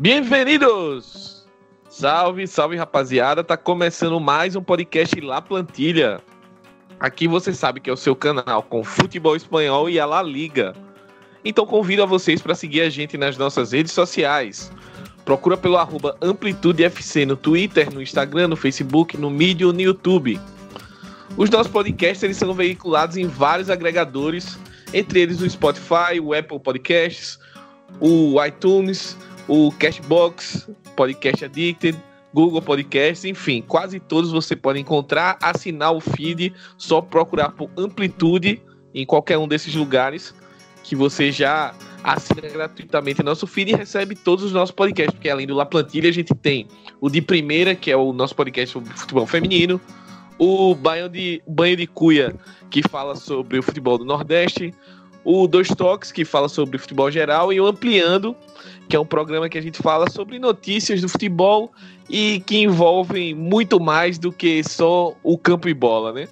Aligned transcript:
Bem-vindos! 0.00 1.44
Salve, 1.90 2.46
salve 2.46 2.76
rapaziada, 2.76 3.42
tá 3.42 3.56
começando 3.56 4.20
mais 4.20 4.54
um 4.54 4.62
podcast 4.62 5.20
La 5.20 5.42
Plantilha. 5.42 6.20
Aqui 7.00 7.26
você 7.26 7.52
sabe 7.52 7.80
que 7.80 7.90
é 7.90 7.92
o 7.92 7.96
seu 7.96 8.14
canal 8.14 8.62
com 8.62 8.84
futebol 8.84 9.34
espanhol 9.34 9.90
e 9.90 9.98
a 9.98 10.06
La 10.06 10.22
Liga. 10.22 10.72
Então 11.44 11.66
convido 11.66 12.04
a 12.04 12.06
vocês 12.06 12.40
para 12.40 12.54
seguir 12.54 12.82
a 12.82 12.88
gente 12.88 13.18
nas 13.18 13.36
nossas 13.36 13.72
redes 13.72 13.90
sociais. 13.90 14.70
Procura 15.24 15.56
pelo 15.56 15.76
arroba 15.76 16.16
AmplitudeFC 16.20 17.26
no 17.26 17.36
Twitter, 17.36 17.92
no 17.92 18.00
Instagram, 18.00 18.46
no 18.46 18.56
Facebook, 18.56 19.16
no 19.16 19.28
Medium, 19.28 19.72
no 19.72 19.80
YouTube. 19.80 20.40
Os 21.36 21.50
nossos 21.50 21.72
podcasts 21.72 22.22
eles 22.22 22.36
são 22.36 22.54
veiculados 22.54 23.16
em 23.16 23.26
vários 23.26 23.68
agregadores, 23.68 24.56
entre 24.94 25.22
eles 25.22 25.40
o 25.40 25.50
Spotify, 25.50 26.20
o 26.22 26.32
Apple 26.32 26.60
Podcasts, 26.60 27.40
o 27.98 28.36
iTunes, 28.44 29.16
o 29.48 29.72
Cashbox, 29.72 30.68
Podcast 30.94 31.44
Addicted, 31.44 31.98
Google 32.32 32.60
Podcasts, 32.60 33.24
enfim, 33.24 33.64
quase 33.66 33.98
todos 33.98 34.30
você 34.30 34.54
pode 34.54 34.78
encontrar, 34.78 35.38
assinar 35.42 35.92
o 35.92 36.00
feed, 36.00 36.54
só 36.76 37.00
procurar 37.00 37.50
por 37.50 37.70
Amplitude 37.76 38.62
em 38.94 39.06
qualquer 39.06 39.38
um 39.38 39.48
desses 39.48 39.74
lugares 39.74 40.34
que 40.84 40.94
você 40.94 41.32
já 41.32 41.74
assina 42.04 42.48
gratuitamente 42.48 43.22
nosso 43.22 43.46
feed 43.46 43.72
e 43.72 43.74
recebe 43.74 44.14
todos 44.14 44.44
os 44.44 44.52
nossos 44.52 44.74
podcasts, 44.74 45.14
porque 45.14 45.28
além 45.28 45.46
do 45.46 45.54
La 45.54 45.66
Plantilha 45.66 46.08
a 46.08 46.12
gente 46.12 46.34
tem 46.34 46.68
o 47.00 47.10
de 47.10 47.20
primeira, 47.20 47.74
que 47.74 47.90
é 47.90 47.96
o 47.96 48.12
nosso 48.12 48.34
podcast 48.34 48.72
sobre 48.72 48.90
futebol 48.90 49.26
feminino, 49.26 49.80
o 50.38 50.74
Banho 50.74 51.08
de, 51.08 51.42
Banho 51.46 51.76
de 51.76 51.86
Cuia, 51.86 52.34
que 52.70 52.82
fala 52.88 53.16
sobre 53.16 53.58
o 53.58 53.62
futebol 53.62 53.98
do 53.98 54.04
Nordeste, 54.04 54.72
o 55.24 55.46
Dois 55.46 55.68
Toques, 55.68 56.12
que 56.12 56.24
fala 56.24 56.48
sobre 56.48 56.78
futebol 56.78 57.10
geral, 57.10 57.52
e 57.52 57.60
o 57.60 57.66
Ampliando, 57.66 58.34
que 58.88 58.96
é 58.96 59.00
um 59.00 59.04
programa 59.04 59.48
que 59.48 59.58
a 59.58 59.60
gente 59.60 59.82
fala 59.82 60.08
sobre 60.08 60.38
notícias 60.38 61.00
do 61.00 61.08
futebol 61.08 61.70
e 62.08 62.40
que 62.40 62.58
envolvem 62.58 63.34
muito 63.34 63.78
mais 63.78 64.18
do 64.18 64.32
que 64.32 64.64
só 64.64 65.14
o 65.22 65.36
campo 65.36 65.68
e 65.68 65.74
bola, 65.74 66.12
né? 66.12 66.28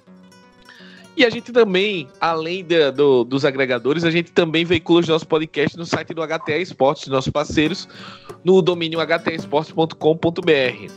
E 1.15 1.25
a 1.25 1.29
gente 1.29 1.51
também, 1.51 2.07
além 2.21 2.63
do, 2.95 3.23
dos 3.23 3.43
agregadores, 3.43 4.03
a 4.03 4.11
gente 4.11 4.31
também 4.31 4.63
veicula 4.65 4.99
os 4.99 5.07
nossos 5.07 5.27
podcasts 5.27 5.75
no 5.75 5.85
site 5.85 6.13
do 6.13 6.21
HTA 6.21 6.57
Esportes, 6.57 7.07
nossos 7.07 7.31
parceiros, 7.31 7.87
no 8.43 8.61
domínio 8.61 8.99
htaesportes.com.br. 8.99 10.91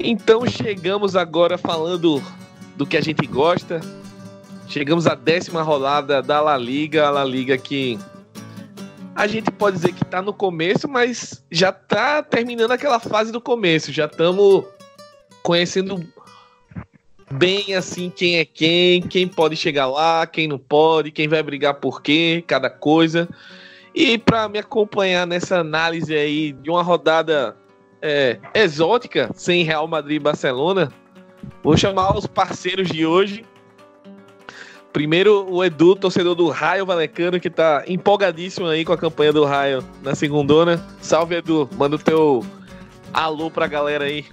Então 0.00 0.46
chegamos 0.46 1.14
agora 1.16 1.58
falando 1.58 2.22
do 2.74 2.86
que 2.86 2.96
a 2.96 3.02
gente 3.02 3.26
gosta. 3.26 3.80
Chegamos 4.68 5.06
à 5.06 5.14
décima 5.14 5.62
rodada 5.62 6.22
da 6.22 6.40
La 6.40 6.56
Liga, 6.56 7.06
a 7.06 7.10
La 7.10 7.24
Liga 7.26 7.58
que 7.58 7.98
a 9.14 9.26
gente 9.26 9.50
pode 9.50 9.76
dizer 9.76 9.92
que 9.92 10.04
tá 10.04 10.22
no 10.22 10.32
começo, 10.32 10.88
mas 10.88 11.44
já 11.50 11.70
tá 11.72 12.22
terminando 12.22 12.70
aquela 12.70 12.98
fase 12.98 13.30
do 13.30 13.40
começo. 13.40 13.92
Já 13.92 14.06
estamos 14.06 14.64
conhecendo 15.42 16.06
bem 17.30 17.74
assim 17.74 18.10
quem 18.10 18.38
é 18.38 18.44
quem, 18.44 19.02
quem 19.02 19.26
pode 19.26 19.56
chegar 19.56 19.86
lá, 19.86 20.26
quem 20.26 20.46
não 20.46 20.58
pode, 20.58 21.10
quem 21.10 21.28
vai 21.28 21.42
brigar 21.42 21.74
por 21.74 22.02
quê, 22.02 22.42
cada 22.46 22.70
coisa. 22.70 23.28
E 23.94 24.16
para 24.16 24.48
me 24.48 24.58
acompanhar 24.58 25.26
nessa 25.26 25.58
análise 25.58 26.14
aí 26.14 26.52
de 26.52 26.70
uma 26.70 26.82
rodada 26.82 27.56
é, 28.00 28.38
exótica, 28.54 29.30
sem 29.34 29.64
Real 29.64 29.86
Madrid 29.86 30.16
e 30.16 30.20
Barcelona, 30.20 30.90
vou 31.62 31.76
chamar 31.76 32.16
os 32.16 32.26
parceiros 32.26 32.88
de 32.88 33.04
hoje. 33.04 33.44
Primeiro, 34.92 35.50
o 35.50 35.64
Edu, 35.64 35.96
torcedor 35.96 36.34
do 36.34 36.48
Raio 36.50 36.84
Valecano, 36.84 37.40
que 37.40 37.48
tá 37.48 37.82
empolgadíssimo 37.86 38.66
aí 38.66 38.84
com 38.84 38.92
a 38.92 38.98
campanha 38.98 39.32
do 39.32 39.44
Raio 39.44 39.82
na 40.02 40.14
segundona. 40.14 40.84
Salve, 41.00 41.36
Edu. 41.36 41.66
Manda 41.78 41.96
o 41.96 41.98
teu 41.98 42.44
alô 43.12 43.50
pra 43.50 43.66
galera 43.66 44.04
aí. 44.04 44.26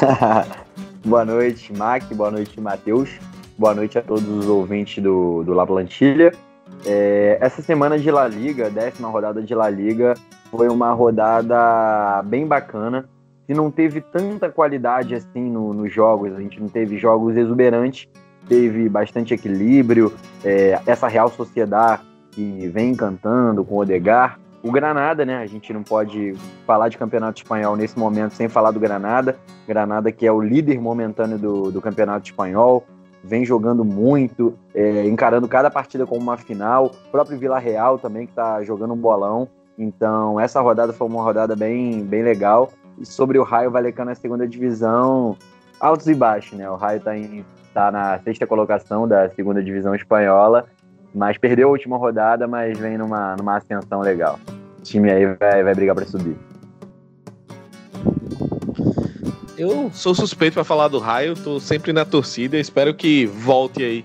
boa 1.04 1.26
noite, 1.26 1.72
Mac. 1.74 2.04
Boa 2.14 2.30
noite, 2.30 2.58
Matheus. 2.58 3.10
Boa 3.58 3.74
noite 3.74 3.98
a 3.98 4.02
todos 4.02 4.26
os 4.26 4.46
ouvintes 4.46 5.02
do, 5.02 5.42
do 5.44 5.52
La 5.52 5.66
Plantilha. 5.66 6.32
É, 6.86 7.36
essa 7.38 7.60
semana 7.60 7.98
de 7.98 8.10
La 8.10 8.26
Liga, 8.26 8.70
décima 8.70 9.08
rodada 9.08 9.42
de 9.42 9.54
La 9.54 9.68
Liga, 9.68 10.14
foi 10.50 10.68
uma 10.68 10.92
rodada 10.92 12.22
bem 12.24 12.46
bacana. 12.46 13.06
E 13.46 13.52
não 13.52 13.70
teve 13.70 14.00
tanta 14.00 14.48
qualidade 14.48 15.14
assim 15.14 15.50
no, 15.50 15.74
nos 15.74 15.92
jogos, 15.92 16.32
a 16.32 16.40
gente 16.40 16.58
não 16.58 16.68
teve 16.68 16.96
jogos 16.96 17.36
exuberantes, 17.36 18.08
teve 18.48 18.88
bastante 18.88 19.34
equilíbrio, 19.34 20.12
é, 20.44 20.80
essa 20.86 21.08
Real 21.08 21.30
Sociedade 21.30 22.02
que 22.30 22.68
vem 22.68 22.90
encantando 22.90 23.64
com 23.64 23.76
o 23.76 23.78
Odegar. 23.78 24.38
O 24.62 24.72
Granada, 24.72 25.24
né? 25.24 25.36
A 25.36 25.46
gente 25.46 25.72
não 25.72 25.82
pode 25.82 26.34
falar 26.66 26.88
de 26.88 26.96
campeonato 26.96 27.42
espanhol 27.42 27.76
nesse 27.76 27.98
momento 27.98 28.32
sem 28.32 28.48
falar 28.48 28.70
do 28.70 28.80
Granada. 28.80 29.36
Granada 29.68 30.10
que 30.10 30.26
é 30.26 30.32
o 30.32 30.40
líder 30.40 30.80
momentâneo 30.80 31.38
do, 31.38 31.70
do 31.70 31.80
campeonato 31.80 32.26
espanhol, 32.26 32.84
vem 33.22 33.44
jogando 33.44 33.84
muito, 33.84 34.54
é, 34.74 35.06
encarando 35.06 35.46
cada 35.48 35.70
partida 35.70 36.06
como 36.06 36.20
uma 36.20 36.36
final. 36.36 36.86
O 36.86 37.10
próprio 37.10 37.38
Vila 37.38 37.58
Real 37.58 37.98
também, 37.98 38.26
que 38.26 38.32
está 38.32 38.62
jogando 38.62 38.94
um 38.94 38.96
bolão. 38.96 39.48
Então, 39.78 40.40
essa 40.40 40.60
rodada 40.60 40.92
foi 40.92 41.06
uma 41.06 41.22
rodada 41.22 41.54
bem, 41.54 42.02
bem 42.02 42.22
legal. 42.22 42.70
E 42.98 43.04
sobre 43.04 43.38
o 43.38 43.42
Raio 43.42 43.70
Valecano 43.70 44.10
na 44.10 44.14
segunda 44.14 44.46
divisão, 44.46 45.36
altos 45.80 46.06
e 46.06 46.14
baixos, 46.14 46.56
né? 46.56 46.70
O 46.70 46.76
Raio 46.76 46.98
está 46.98 47.16
em 47.16 47.44
está 47.74 47.90
na 47.90 48.20
sexta 48.20 48.46
colocação 48.46 49.08
da 49.08 49.28
segunda 49.30 49.60
divisão 49.60 49.96
espanhola, 49.96 50.66
mas 51.12 51.36
perdeu 51.36 51.66
a 51.68 51.72
última 51.72 51.98
rodada, 51.98 52.46
mas 52.46 52.78
vem 52.78 52.96
numa, 52.96 53.34
numa 53.36 53.56
ascensão 53.56 54.00
legal. 54.00 54.38
O 54.78 54.82
time 54.82 55.10
aí 55.10 55.26
vai, 55.34 55.64
vai 55.64 55.74
brigar 55.74 55.96
para 55.96 56.06
subir. 56.06 56.36
Eu 59.58 59.90
sou 59.92 60.14
suspeito 60.14 60.54
para 60.54 60.64
falar 60.64 60.86
do 60.86 61.00
Raio, 61.00 61.34
tô 61.34 61.58
sempre 61.58 61.92
na 61.92 62.04
torcida, 62.04 62.56
espero 62.56 62.94
que 62.94 63.26
volte 63.26 63.82
aí. 63.82 64.04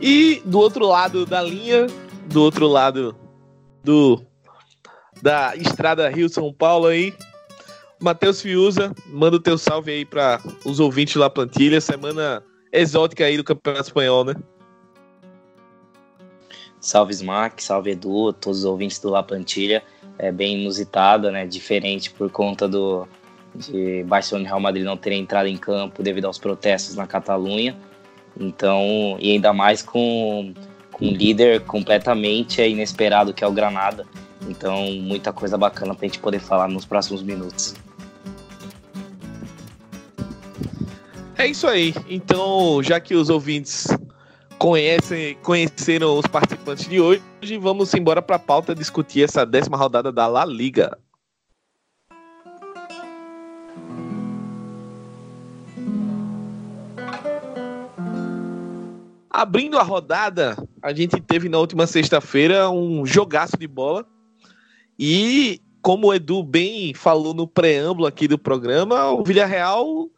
E 0.00 0.42
do 0.44 0.58
outro 0.58 0.86
lado 0.86 1.24
da 1.24 1.40
linha, 1.40 1.86
do 2.26 2.42
outro 2.42 2.66
lado 2.66 3.14
do 3.84 4.20
da 5.22 5.54
estrada 5.54 6.08
Rio 6.08 6.28
São 6.28 6.52
Paulo 6.52 6.86
aí, 6.86 7.14
Matheus 8.00 8.40
Fiuza, 8.40 8.92
manda 9.06 9.36
o 9.36 9.40
teu 9.40 9.58
salve 9.58 9.92
aí 9.92 10.04
para 10.04 10.40
os 10.64 10.80
ouvintes 10.80 11.16
da 11.16 11.28
plantilha, 11.28 11.80
semana 11.80 12.42
exótica 12.72 13.24
aí 13.24 13.36
do 13.36 13.44
Campeonato 13.44 13.86
Espanhol, 13.88 14.24
né? 14.24 14.34
Salve 16.80 17.12
Smack, 17.12 17.62
salve 17.62 17.90
Edu, 17.90 18.32
todos 18.32 18.60
os 18.60 18.64
ouvintes 18.64 18.98
do 18.98 19.10
La 19.10 19.22
Plantilha. 19.22 19.82
É 20.18 20.32
bem 20.32 20.60
inusitada, 20.60 21.30
né? 21.30 21.46
Diferente 21.46 22.10
por 22.10 22.30
conta 22.30 22.66
do 22.66 23.06
de 23.54 24.04
Barcelona 24.04 24.46
e 24.46 24.48
Real 24.48 24.60
Madrid 24.60 24.84
não 24.84 24.96
terem 24.96 25.22
entrado 25.22 25.46
em 25.46 25.56
campo 25.56 26.02
devido 26.02 26.26
aos 26.26 26.38
protestos 26.38 26.94
na 26.94 27.06
Catalunha. 27.06 27.76
Então, 28.38 29.16
e 29.18 29.32
ainda 29.32 29.52
mais 29.52 29.82
com, 29.82 30.54
com 30.92 31.06
um 31.06 31.10
líder 31.10 31.60
completamente 31.62 32.62
inesperado 32.62 33.34
que 33.34 33.42
é 33.42 33.46
o 33.46 33.52
Granada. 33.52 34.06
Então, 34.48 34.90
muita 34.92 35.32
coisa 35.32 35.58
bacana 35.58 35.94
para 35.94 36.06
a 36.06 36.08
gente 36.08 36.20
poder 36.20 36.38
falar 36.38 36.68
nos 36.68 36.84
próximos 36.84 37.22
minutos. 37.22 37.74
É 41.40 41.46
isso 41.46 41.66
aí. 41.66 41.94
Então, 42.06 42.82
já 42.82 43.00
que 43.00 43.14
os 43.14 43.30
ouvintes 43.30 43.86
conhecem, 44.58 45.34
conheceram 45.36 46.18
os 46.18 46.26
participantes 46.26 46.86
de 46.86 47.00
hoje, 47.00 47.22
vamos 47.58 47.94
embora 47.94 48.20
para 48.20 48.36
a 48.36 48.38
pauta 48.38 48.74
discutir 48.74 49.24
essa 49.24 49.46
décima 49.46 49.74
rodada 49.74 50.12
da 50.12 50.26
La 50.26 50.44
Liga. 50.44 50.98
Abrindo 59.30 59.78
a 59.78 59.82
rodada, 59.82 60.62
a 60.82 60.92
gente 60.92 61.18
teve 61.22 61.48
na 61.48 61.56
última 61.56 61.86
sexta-feira 61.86 62.68
um 62.68 63.06
jogaço 63.06 63.56
de 63.56 63.66
bola. 63.66 64.06
E, 64.98 65.58
como 65.80 66.08
o 66.08 66.14
Edu 66.14 66.42
bem 66.42 66.92
falou 66.92 67.32
no 67.32 67.48
preâmbulo 67.48 68.06
aqui 68.06 68.28
do 68.28 68.38
programa, 68.38 69.06
o 69.12 69.24
Villarreal 69.24 70.10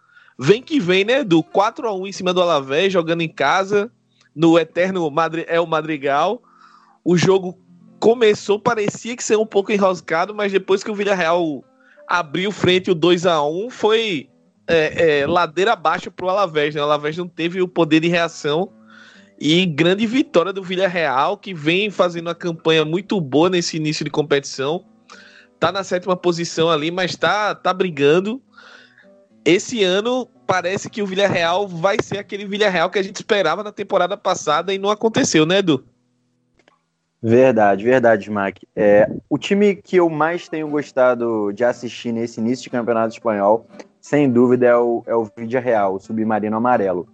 Vem 0.44 0.60
que 0.60 0.80
vem, 0.80 1.04
né, 1.04 1.22
do 1.22 1.40
4 1.40 1.86
a 1.86 1.94
1 1.94 2.08
em 2.08 2.10
cima 2.10 2.34
do 2.34 2.42
Alavés, 2.42 2.92
jogando 2.92 3.20
em 3.20 3.28
casa, 3.28 3.88
no 4.34 4.58
eterno 4.58 5.08
Madri 5.08 5.46
o 5.56 5.66
Madrigal. 5.66 6.42
O 7.04 7.16
jogo 7.16 7.56
começou, 8.00 8.58
parecia 8.58 9.16
que 9.16 9.22
ser 9.22 9.38
um 9.38 9.46
pouco 9.46 9.70
enroscado, 9.70 10.34
mas 10.34 10.50
depois 10.50 10.82
que 10.82 10.90
o 10.90 10.96
Villarreal 10.96 11.62
abriu 12.08 12.50
frente 12.50 12.90
o 12.90 12.94
2 12.94 13.24
a 13.24 13.40
1 13.40 13.70
foi 13.70 14.28
é, 14.66 15.20
é, 15.20 15.26
ladeira 15.28 15.74
abaixo 15.74 16.10
pro 16.10 16.28
Alavés, 16.28 16.74
né? 16.74 16.80
O 16.80 16.84
Alavés 16.86 17.16
não 17.16 17.28
teve 17.28 17.62
o 17.62 17.68
poder 17.68 18.00
de 18.00 18.08
reação. 18.08 18.72
E 19.38 19.64
grande 19.64 20.08
vitória 20.08 20.52
do 20.52 20.60
Villarreal, 20.60 21.36
que 21.36 21.54
vem 21.54 21.88
fazendo 21.88 22.26
uma 22.26 22.34
campanha 22.34 22.84
muito 22.84 23.20
boa 23.20 23.48
nesse 23.48 23.76
início 23.76 24.04
de 24.04 24.10
competição. 24.10 24.84
Tá 25.60 25.70
na 25.70 25.84
sétima 25.84 26.16
posição 26.16 26.68
ali, 26.68 26.90
mas 26.90 27.14
tá, 27.14 27.54
tá 27.54 27.72
brigando 27.72 28.42
esse 29.44 29.82
ano 29.82 30.28
parece 30.46 30.90
que 30.90 31.02
o 31.02 31.06
Villarreal 31.06 31.66
vai 31.66 31.96
ser 32.02 32.18
aquele 32.18 32.46
Villarreal 32.46 32.90
que 32.90 32.98
a 32.98 33.02
gente 33.02 33.16
esperava 33.16 33.62
na 33.62 33.72
temporada 33.72 34.16
passada 34.16 34.72
e 34.72 34.78
não 34.78 34.90
aconteceu, 34.90 35.46
né, 35.46 35.58
Edu? 35.58 35.84
Verdade, 37.22 37.84
verdade, 37.84 38.28
Mac. 38.30 38.58
É, 38.74 39.08
o 39.30 39.38
time 39.38 39.76
que 39.76 39.96
eu 39.96 40.10
mais 40.10 40.48
tenho 40.48 40.68
gostado 40.68 41.52
de 41.52 41.62
assistir 41.62 42.12
nesse 42.12 42.40
início 42.40 42.64
de 42.64 42.70
campeonato 42.70 43.14
espanhol, 43.14 43.66
sem 44.00 44.28
dúvida, 44.28 44.66
é 44.66 44.76
o, 44.76 45.04
é 45.06 45.14
o 45.14 45.24
Vídea 45.36 45.60
Real, 45.60 45.94
o 45.94 46.00
Submarino 46.00 46.56
Amarelo. 46.56 47.06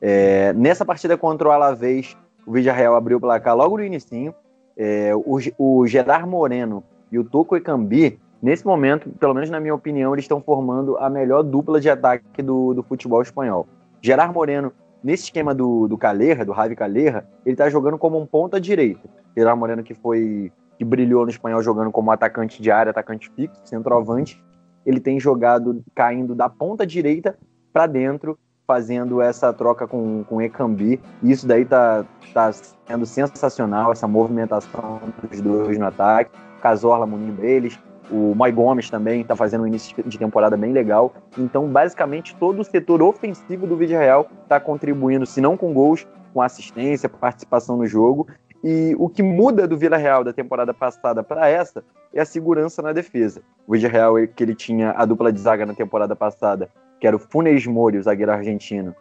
É, 0.00 0.54
nessa 0.54 0.82
partida 0.82 1.16
contra 1.18 1.48
o 1.48 1.50
Alavés, 1.50 2.16
o 2.46 2.52
Vídea 2.52 2.72
Real 2.72 2.94
abriu 2.94 3.18
o 3.18 3.20
placar 3.20 3.54
logo 3.54 3.76
no 3.76 3.84
início. 3.84 4.34
É, 4.76 5.12
o, 5.14 5.38
o 5.58 5.86
Gerard 5.86 6.26
Moreno 6.26 6.82
e 7.12 7.18
o 7.18 7.24
Toco 7.24 7.54
Ekambi, 7.54 8.18
nesse 8.42 8.66
momento, 8.66 9.10
pelo 9.10 9.34
menos 9.34 9.50
na 9.50 9.60
minha 9.60 9.74
opinião, 9.74 10.12
eles 10.14 10.24
estão 10.24 10.40
formando 10.40 10.96
a 10.98 11.08
melhor 11.10 11.42
dupla 11.42 11.80
de 11.80 11.90
ataque 11.90 12.42
do, 12.42 12.74
do 12.74 12.82
futebol 12.82 13.22
espanhol. 13.22 13.66
Gerard 14.02 14.32
Moreno, 14.32 14.72
nesse 15.02 15.24
esquema 15.24 15.54
do, 15.54 15.86
do 15.88 15.98
Calera, 15.98 16.44
do 16.44 16.54
Javi 16.54 16.76
Calera, 16.76 17.26
ele 17.44 17.54
está 17.54 17.68
jogando 17.68 17.98
como 17.98 18.18
um 18.18 18.26
ponta 18.26 18.60
direita. 18.60 19.08
Gerard 19.36 19.58
Moreno 19.58 19.82
que 19.82 19.94
foi 19.94 20.52
que 20.78 20.84
brilhou 20.84 21.24
no 21.24 21.30
espanhol 21.30 21.62
jogando 21.62 21.90
como 21.90 22.10
atacante 22.10 22.62
de 22.62 22.70
área, 22.70 22.88
atacante 22.88 23.30
fixo, 23.36 23.60
centroavante, 23.66 24.42
ele 24.86 24.98
tem 24.98 25.20
jogado 25.20 25.84
caindo 25.94 26.34
da 26.34 26.48
ponta 26.48 26.86
direita 26.86 27.36
para 27.70 27.86
dentro 27.86 28.38
fazendo 28.66 29.20
essa 29.20 29.52
troca 29.52 29.86
com, 29.86 30.24
com 30.24 30.40
Ekambi. 30.40 31.00
Isso 31.22 31.46
daí 31.46 31.64
tá, 31.64 32.04
tá 32.32 32.52
sendo 32.52 33.04
sensacional, 33.04 33.90
essa 33.90 34.06
movimentação 34.06 35.00
dos 35.28 35.40
dois 35.40 35.76
no 35.76 35.86
ataque. 35.86 36.30
Casorla 36.62 37.04
munindo 37.04 37.44
eles. 37.44 37.78
O 38.10 38.34
Moi 38.34 38.50
Gomes 38.50 38.90
também 38.90 39.20
está 39.20 39.36
fazendo 39.36 39.62
um 39.62 39.66
início 39.66 39.94
de 40.04 40.18
temporada 40.18 40.56
bem 40.56 40.72
legal. 40.72 41.14
Então, 41.38 41.68
basicamente, 41.68 42.34
todo 42.36 42.60
o 42.60 42.64
setor 42.64 43.02
ofensivo 43.02 43.66
do 43.66 43.76
Vídeo 43.76 43.98
Real 43.98 44.28
está 44.42 44.58
contribuindo, 44.58 45.24
se 45.24 45.40
não 45.40 45.56
com 45.56 45.72
gols, 45.72 46.06
com 46.32 46.42
assistência, 46.42 47.08
participação 47.08 47.76
no 47.76 47.86
jogo. 47.86 48.26
E 48.62 48.94
o 48.98 49.08
que 49.08 49.22
muda 49.22 49.66
do 49.66 49.78
Vila 49.78 49.96
Real 49.96 50.22
da 50.22 50.32
temporada 50.32 50.74
passada 50.74 51.22
para 51.22 51.48
essa 51.48 51.82
é 52.12 52.20
a 52.20 52.24
segurança 52.24 52.82
na 52.82 52.92
defesa. 52.92 53.42
O 53.66 53.72
Vila 53.72 53.88
Real, 53.88 54.14
que 54.34 54.42
ele 54.42 54.54
tinha 54.54 54.90
a 54.90 55.04
dupla 55.04 55.32
de 55.32 55.40
zaga 55.40 55.64
na 55.64 55.74
temporada 55.74 56.14
passada, 56.14 56.68
que 57.00 57.06
era 57.06 57.16
o 57.16 57.18
Funes 57.18 57.66
Mori, 57.66 57.98
o 57.98 58.02
zagueiro 58.02 58.32
argentino, 58.32 58.94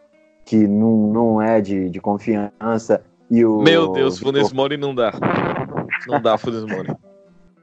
que 0.46 0.68
não, 0.68 1.12
não 1.12 1.42
é 1.42 1.60
de, 1.60 1.90
de 1.90 2.00
confiança. 2.00 3.04
E 3.30 3.44
o, 3.44 3.60
Meu 3.60 3.92
Deus, 3.92 4.20
Funes 4.20 4.54
Mori 4.54 4.78
não 4.78 4.96
dá. 4.96 5.12
Não 6.08 6.22
dá, 6.22 6.38
Funes 6.38 6.64
Mori. 6.64 6.90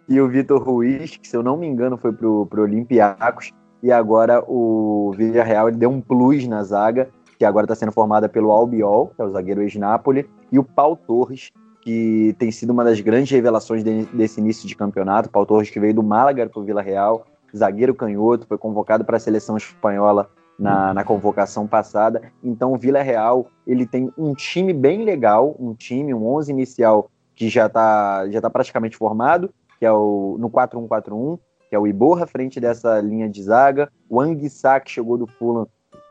E 0.09 0.21
o 0.21 0.29
Vitor 0.29 0.63
Ruiz, 0.63 1.17
que 1.17 1.27
se 1.27 1.37
eu 1.37 1.43
não 1.43 1.57
me 1.57 1.67
engano 1.67 1.97
foi 1.97 2.13
pro, 2.13 2.47
pro 2.47 2.63
Olympiacos, 2.63 3.53
e 3.83 3.93
agora 3.93 4.43
o 4.47 5.13
Villarreal 5.17 5.69
ele 5.69 5.77
deu 5.77 5.91
um 5.91 6.01
plus 6.01 6.47
na 6.47 6.63
zaga, 6.63 7.09
que 7.39 7.45
agora 7.45 7.65
está 7.65 7.75
sendo 7.75 7.93
formada 7.93 8.29
pelo 8.29 8.51
Albiol, 8.51 9.13
que 9.15 9.21
é 9.21 9.25
o 9.25 9.31
zagueiro 9.31 9.63
ex-Napoli, 9.63 10.29
e 10.51 10.59
o 10.59 10.65
Paul 10.65 10.97
Torres, 10.97 11.51
que 11.83 12.35
tem 12.39 12.51
sido 12.51 12.71
uma 12.71 12.83
das 12.83 13.01
grandes 13.01 13.31
revelações 13.31 13.85
de, 13.85 14.07
desse 14.07 14.41
início 14.41 14.67
de 14.67 14.75
campeonato. 14.75 15.31
Paul 15.31 15.47
Torres 15.47 15.71
que 15.71 15.79
veio 15.79 15.95
do 15.95 16.03
Málaga 16.03 16.49
para 16.49 16.61
o 16.61 16.65
Vila 16.65 16.83
Real, 16.83 17.27
zagueiro 17.55 17.95
canhoto, 17.95 18.47
foi 18.47 18.59
convocado 18.59 19.05
para 19.05 19.17
a 19.17 19.21
seleção 19.21 19.57
espanhola 19.57 20.29
na, 20.59 20.95
na 20.95 21.05
convocação 21.05 21.67
passada. 21.67 22.23
Então 22.43 22.73
o 22.73 22.79
Vila 22.79 23.03
Real 23.03 23.47
ele 23.67 23.87
tem 23.87 24.11
um 24.17 24.35
time 24.35 24.73
bem 24.73 25.05
legal, 25.05 25.55
um 25.59 25.75
time, 25.75 26.15
um 26.15 26.27
11 26.27 26.51
inicial 26.51 27.11
que 27.35 27.49
já 27.49 27.67
está 27.67 28.29
já 28.31 28.41
tá 28.41 28.49
praticamente 28.49 28.97
formado, 28.97 29.53
que 29.79 29.87
é 29.87 29.93
o 29.93 30.37
no 30.39 30.51
4-1-4-1, 30.51 31.39
que 31.69 31.75
é 31.75 31.79
o 31.79 31.87
Iborra 31.87 32.27
frente 32.27 32.61
dessa 32.61 33.01
linha 33.01 33.29
de 33.29 33.43
zaga, 33.43 33.91
o 34.09 34.21
Anguissa 34.21 34.79
que 34.81 34.91
chegou 34.91 35.19
do 35.19 35.27
Fulham, 35.27 35.67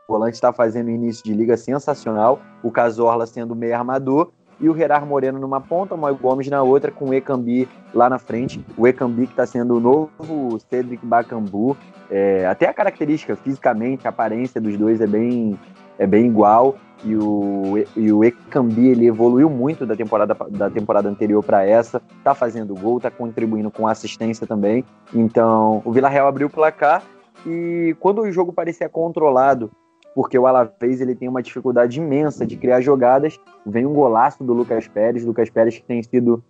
o 0.08 0.12
volante 0.12 0.34
está 0.34 0.52
fazendo 0.52 0.90
início 0.90 1.24
de 1.24 1.32
liga 1.32 1.56
sensacional, 1.56 2.40
o 2.62 2.70
Casorla 2.70 3.26
sendo 3.26 3.56
meio 3.56 3.74
armador 3.74 4.30
e 4.60 4.68
o 4.68 4.76
Gerard 4.76 5.06
Moreno 5.06 5.38
numa 5.38 5.60
ponta, 5.60 5.94
o 5.94 5.98
Moy 5.98 6.14
Gomes 6.14 6.48
na 6.48 6.62
outra, 6.62 6.90
com 6.90 7.10
o 7.10 7.14
Ekambi 7.14 7.68
lá 7.92 8.08
na 8.08 8.18
frente. 8.18 8.64
O 8.76 8.86
Ekambi 8.86 9.26
que 9.26 9.32
está 9.32 9.46
sendo 9.46 9.76
o 9.76 9.80
novo 9.80 10.58
Cedric 10.70 11.04
Bakambu. 11.04 11.76
É, 12.10 12.46
até 12.46 12.66
a 12.66 12.72
característica, 12.72 13.36
fisicamente, 13.36 14.06
a 14.06 14.10
aparência 14.10 14.60
dos 14.60 14.76
dois 14.78 15.00
é 15.00 15.06
bem, 15.06 15.58
é 15.98 16.06
bem 16.06 16.26
igual. 16.26 16.76
E 17.04 17.14
o, 17.14 17.74
e 17.94 18.10
o 18.10 18.24
Ekambi 18.24 18.88
ele 18.88 19.06
evoluiu 19.06 19.50
muito 19.50 19.84
da 19.84 19.94
temporada, 19.94 20.34
da 20.50 20.70
temporada 20.70 21.08
anterior 21.08 21.42
para 21.42 21.64
essa. 21.64 22.00
Tá 22.24 22.34
fazendo 22.34 22.74
gol, 22.74 22.98
tá 22.98 23.10
contribuindo 23.10 23.70
com 23.70 23.86
assistência 23.86 24.46
também. 24.46 24.84
Então, 25.14 25.82
o 25.84 25.92
Vila 25.92 26.08
Real 26.08 26.26
abriu 26.26 26.46
o 26.46 26.50
placar. 26.50 27.02
E 27.46 27.94
quando 28.00 28.22
o 28.22 28.32
jogo 28.32 28.52
parecia 28.52 28.88
controlado 28.88 29.70
porque 30.16 30.38
o 30.38 30.46
Alavés 30.46 31.02
ele 31.02 31.14
tem 31.14 31.28
uma 31.28 31.42
dificuldade 31.42 32.00
imensa 32.00 32.46
de 32.46 32.56
criar 32.56 32.80
jogadas. 32.80 33.38
Vem 33.66 33.84
um 33.84 33.92
golaço 33.92 34.42
do 34.42 34.54
Lucas 34.54 34.88
Pérez, 34.88 35.22
Lucas 35.26 35.50
Pérez 35.50 35.76
que 35.76 35.84
tem 35.84 36.02
sido 36.02 36.42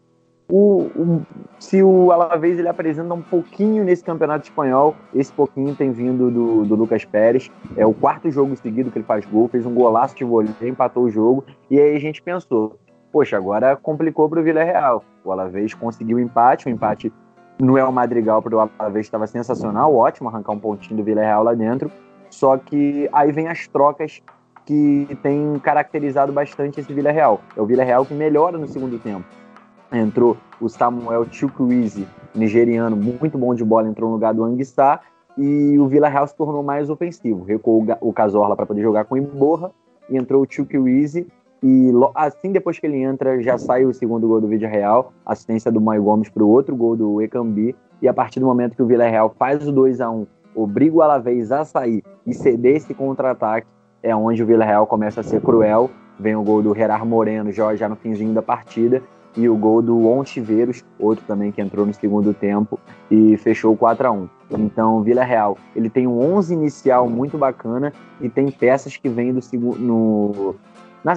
o, 0.49 0.83
o, 0.95 1.27
se 1.59 1.83
o 1.83 2.13
Alavés 2.13 2.59
ele 2.59 2.69
apresenta 2.69 3.13
um 3.13 3.23
pouquinho 3.23 3.85
nesse 3.85 4.05
campeonato 4.05 4.45
espanhol, 4.45 4.95
esse 5.13 5.33
pouquinho 5.33 5.75
tem 5.75 5.91
vindo 5.91 6.31
do, 6.31 6.65
do 6.65 6.75
Lucas 6.77 7.05
Pérez. 7.05 7.51
É 7.77 7.85
o 7.85 7.93
quarto 7.93 8.31
jogo 8.31 8.57
seguido 8.57 8.91
que 8.91 8.99
ele 8.99 9.05
faz 9.05 9.25
gol, 9.25 9.49
fez 9.49 9.67
um 9.67 9.75
golaço 9.75 10.15
de 10.15 10.25
vôlei, 10.25 10.55
empatou 10.63 11.05
o 11.05 11.11
jogo. 11.11 11.45
E 11.69 11.81
aí 11.81 11.97
a 11.97 11.99
gente 11.99 12.23
pensou, 12.23 12.79
poxa, 13.11 13.37
agora 13.37 13.77
complicou 13.77 14.29
para 14.29 14.41
o 14.41 14.43
Villarreal. 14.43 15.03
O 15.25 15.33
Alavés 15.33 15.75
conseguiu 15.75 16.19
o 16.19 16.21
empate, 16.21 16.67
o 16.67 16.71
empate 16.71 17.13
no 17.59 17.77
El 17.77 17.91
Madrigal 17.91 18.41
para 18.41 18.55
o 18.55 18.71
Alavés 18.79 19.07
estava 19.07 19.27
sensacional, 19.27 19.95
ótimo 19.95 20.29
arrancar 20.29 20.53
um 20.53 20.59
pontinho 20.59 20.99
do 20.99 21.05
Villarreal 21.05 21.43
lá 21.43 21.55
dentro. 21.55 21.91
Só 22.31 22.57
que 22.57 23.09
aí 23.13 23.33
vem 23.33 23.49
as 23.49 23.67
trocas 23.67 24.23
que 24.65 25.09
tem 25.23 25.59
caracterizado 25.61 26.33
bastante 26.33 26.81
esse 26.81 26.93
Vila 26.93 27.11
Real. 27.11 27.41
É 27.57 27.61
o 27.61 27.67
Vila 27.67 27.83
Real 27.83 28.05
que 28.05 28.15
melhora 28.15 28.59
no 28.59 28.69
segundo 28.69 28.99
tempo. 28.99 29.25
Entrou 29.93 30.37
o 30.61 30.69
Samuel 30.69 31.27
Chukwueze, 31.31 32.07
nigeriano, 32.35 32.97
muito 32.97 33.39
bom 33.39 33.55
de 33.55 33.65
bola, 33.65 33.89
entrou 33.89 34.09
no 34.09 34.15
lugar 34.15 34.35
do 34.35 34.43
Anguissa 34.43 35.01
e 35.39 35.79
o 35.79 35.87
Vila 35.87 36.09
Real 36.09 36.27
se 36.27 36.35
tornou 36.35 36.63
mais 36.63 36.91
ofensivo. 36.91 37.45
Recuou 37.45 37.85
o 38.01 38.13
Casorla 38.13 38.57
para 38.57 38.67
poder 38.67 38.83
jogar 38.83 39.05
com 39.05 39.15
o 39.15 39.19
Imborra 39.19 39.71
e 40.09 40.17
entrou 40.17 40.43
o 40.43 40.47
Chukwueze 40.49 41.27
e 41.63 41.91
assim 42.15 42.53
depois 42.53 42.79
que 42.79 42.87
ele 42.87 43.03
entra 43.03 43.41
já 43.43 43.57
sai 43.57 43.85
o 43.85 43.95
segundo 43.95 44.27
gol 44.27 44.41
do 44.41 44.49
Vila 44.49 44.69
Real, 44.69 45.13
assistência 45.25 45.71
do 45.71 45.81
Maio 45.81 46.03
Gomes 46.03 46.29
para 46.29 46.43
o 46.43 46.49
outro 46.49 46.75
gol 46.75 46.97
do 46.97 47.23
Ekambi 47.23 47.75
e 48.03 48.09
a 48.09 48.15
partir 48.15 48.41
do 48.41 48.47
momento 48.47 48.75
que 48.75 48.83
o 48.83 48.87
Vila 48.87 49.09
Real 49.09 49.35
faz 49.39 49.67
o 49.67 49.73
2 49.73 50.01
a 50.01 50.11
1 50.11 50.27
obriga 50.57 50.97
o 50.97 51.03
Alavés 51.03 51.53
a 51.53 51.65
sair 51.65 52.03
e 52.27 52.33
ceder 52.33 52.77
esse 52.77 52.95
contra-ataque, 52.95 53.67
é 54.03 54.17
onde 54.17 54.43
o 54.43 54.47
Villarreal 54.47 54.87
começa 54.87 55.21
a 55.21 55.25
ser 55.25 55.43
cruel. 55.43 55.91
Vem 56.19 56.35
o 56.35 56.43
gol 56.43 56.63
do 56.63 56.75
Gerard 56.75 57.07
Moreno 57.07 57.53
já 57.53 57.89
no 57.89 57.95
finzinho 57.95 58.33
da 58.33 58.41
partida 58.41 59.03
e 59.37 59.49
o 59.49 59.57
gol 59.57 59.83
do 59.83 60.09
Ontiveros, 60.09 60.85
outro 60.99 61.25
também 61.27 61.53
que 61.53 61.61
entrou 61.61 61.85
no 61.85 61.93
segundo 61.93 62.33
tempo 62.33 62.79
e 63.11 63.37
fechou 63.37 63.77
4 63.77 64.07
a 64.07 64.11
1 64.11 64.29
Então, 64.59 65.03
Vila 65.03 65.25
Real, 65.25 65.59
ele 65.75 65.91
tem 65.91 66.07
um 66.07 66.19
11 66.37 66.55
inicial 66.55 67.09
muito 67.09 67.37
bacana 67.37 67.93
e 68.21 68.29
tem 68.29 68.51
peças 68.51 68.97
que 68.97 69.09
vêm 69.09 69.33
do 69.33 69.43
segundo 69.43 70.57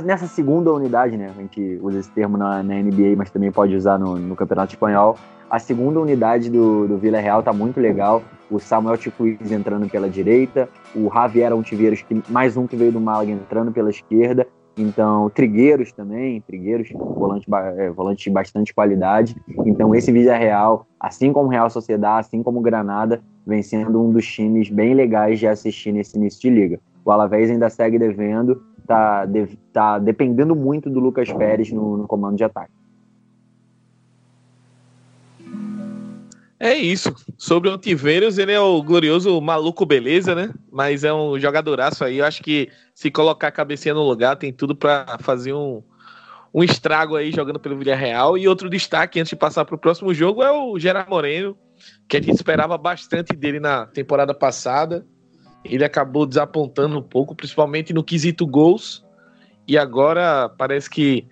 nessa 0.03 0.27
segunda 0.27 0.71
unidade, 0.71 1.17
né? 1.17 1.31
A 1.35 1.41
gente 1.41 1.79
usa 1.81 1.99
esse 1.99 2.11
termo 2.11 2.37
na, 2.37 2.61
na 2.61 2.75
NBA, 2.75 3.15
mas 3.17 3.31
também 3.31 3.51
pode 3.51 3.75
usar 3.75 3.97
no, 3.97 4.17
no 4.17 4.35
Campeonato 4.35 4.73
Espanhol. 4.73 5.17
A 5.49 5.57
segunda 5.57 5.99
unidade 5.99 6.51
do, 6.51 6.87
do 6.87 6.97
Vila 6.97 7.19
Real 7.19 7.41
tá 7.41 7.51
muito 7.51 7.79
legal. 7.79 8.21
O 8.51 8.59
Samuel 8.59 8.97
Ticuiz 8.97 9.51
entrando 9.51 9.89
pela 9.89 10.07
direita, 10.07 10.69
o 10.95 11.09
Javier 11.11 11.51
Ontiveiros, 11.53 12.03
que, 12.03 12.21
mais 12.29 12.55
um 12.55 12.67
que 12.67 12.75
veio 12.75 12.91
do 12.91 13.01
Málaga, 13.01 13.31
entrando 13.31 13.71
pela 13.71 13.89
esquerda. 13.89 14.45
Então, 14.79 15.29
Trigueiros 15.29 15.91
também, 15.91 16.39
Trigueiros, 16.39 16.89
volante, 16.93 17.45
é, 17.77 17.89
volante 17.89 18.23
de 18.23 18.29
bastante 18.29 18.73
qualidade. 18.73 19.35
Então, 19.65 19.93
esse 19.93 20.09
Vila 20.09 20.37
Real, 20.37 20.87
assim 20.97 21.33
como 21.33 21.49
Real 21.49 21.69
Sociedade, 21.69 22.27
assim 22.27 22.41
como 22.41 22.61
Granada, 22.61 23.21
vem 23.45 23.61
sendo 23.61 24.01
um 24.01 24.11
dos 24.11 24.25
times 24.25 24.69
bem 24.69 24.93
legais 24.93 25.37
de 25.37 25.47
assistir 25.47 25.91
nesse 25.91 26.17
início 26.17 26.39
de 26.39 26.49
liga. 26.49 26.79
O 27.03 27.11
Alavés 27.11 27.51
ainda 27.51 27.69
segue 27.69 27.99
devendo, 27.99 28.63
tá, 28.87 29.25
de, 29.25 29.47
tá 29.73 29.99
dependendo 29.99 30.55
muito 30.55 30.89
do 30.89 30.99
Lucas 31.01 31.31
Pérez 31.33 31.71
no, 31.71 31.97
no 31.97 32.07
comando 32.07 32.37
de 32.37 32.45
ataque. 32.45 32.71
É 36.59 36.73
isso. 36.73 37.15
Sobre 37.37 37.69
o 37.69 37.77
Tiveiros, 37.77 38.37
ele 38.37 38.51
é 38.51 38.59
o 38.59 38.83
glorioso 38.83 39.39
maluco 39.39 39.85
beleza, 39.85 40.35
né? 40.35 40.53
Mas 40.69 41.05
é 41.05 41.13
um 41.13 41.39
jogadoraço 41.39 42.03
aí. 42.03 42.17
Eu 42.17 42.25
acho 42.25 42.43
que 42.43 42.69
se 42.93 43.09
colocar 43.09 43.47
a 43.47 43.51
cabecinha 43.51 43.93
no 43.93 44.03
lugar, 44.03 44.35
tem 44.35 44.51
tudo 44.51 44.75
para 44.75 45.17
fazer 45.21 45.53
um, 45.53 45.81
um 46.53 46.61
estrago 46.61 47.15
aí 47.15 47.31
jogando 47.31 47.61
pelo 47.61 47.77
Villarreal. 47.77 48.37
E 48.37 48.45
outro 48.45 48.69
destaque 48.69 49.21
antes 49.21 49.29
de 49.29 49.37
passar 49.37 49.63
para 49.63 49.75
o 49.75 49.79
próximo 49.79 50.13
jogo 50.13 50.43
é 50.43 50.51
o 50.51 50.77
Gerard 50.77 51.09
Moreno, 51.09 51.57
que 52.09 52.17
a 52.17 52.21
gente 52.21 52.35
esperava 52.35 52.77
bastante 52.77 53.33
dele 53.33 53.61
na 53.61 53.85
temporada 53.85 54.33
passada. 54.33 55.07
Ele 55.63 55.85
acabou 55.85 56.25
desapontando 56.25 56.97
um 56.97 57.01
pouco, 57.01 57.33
principalmente 57.33 57.93
no 57.93 58.03
quesito 58.03 58.45
gols. 58.45 59.05
E 59.65 59.77
agora 59.77 60.49
parece 60.49 60.89
que 60.89 61.25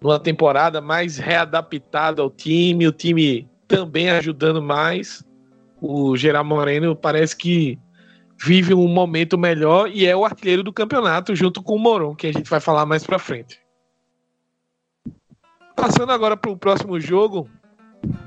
numa 0.00 0.20
temporada 0.20 0.80
mais 0.80 1.18
readaptada 1.18 2.22
ao 2.22 2.30
time, 2.30 2.86
o 2.86 2.92
time 2.92 3.50
também 3.70 4.10
ajudando 4.10 4.60
mais. 4.60 5.24
O 5.80 6.16
Gerard 6.16 6.46
Moreno 6.46 6.96
parece 6.96 7.36
que 7.36 7.78
vive 8.42 8.74
um 8.74 8.88
momento 8.88 9.38
melhor 9.38 9.88
e 9.88 10.06
é 10.06 10.16
o 10.16 10.24
artilheiro 10.24 10.62
do 10.62 10.72
campeonato 10.72 11.34
junto 11.36 11.62
com 11.62 11.76
o 11.76 11.78
Moron, 11.78 12.14
que 12.14 12.26
a 12.26 12.32
gente 12.32 12.50
vai 12.50 12.58
falar 12.58 12.84
mais 12.84 13.04
para 13.04 13.18
frente. 13.18 13.60
Passando 15.76 16.10
agora 16.10 16.36
para 16.36 16.50
o 16.50 16.56
próximo 16.56 16.98
jogo, 16.98 17.48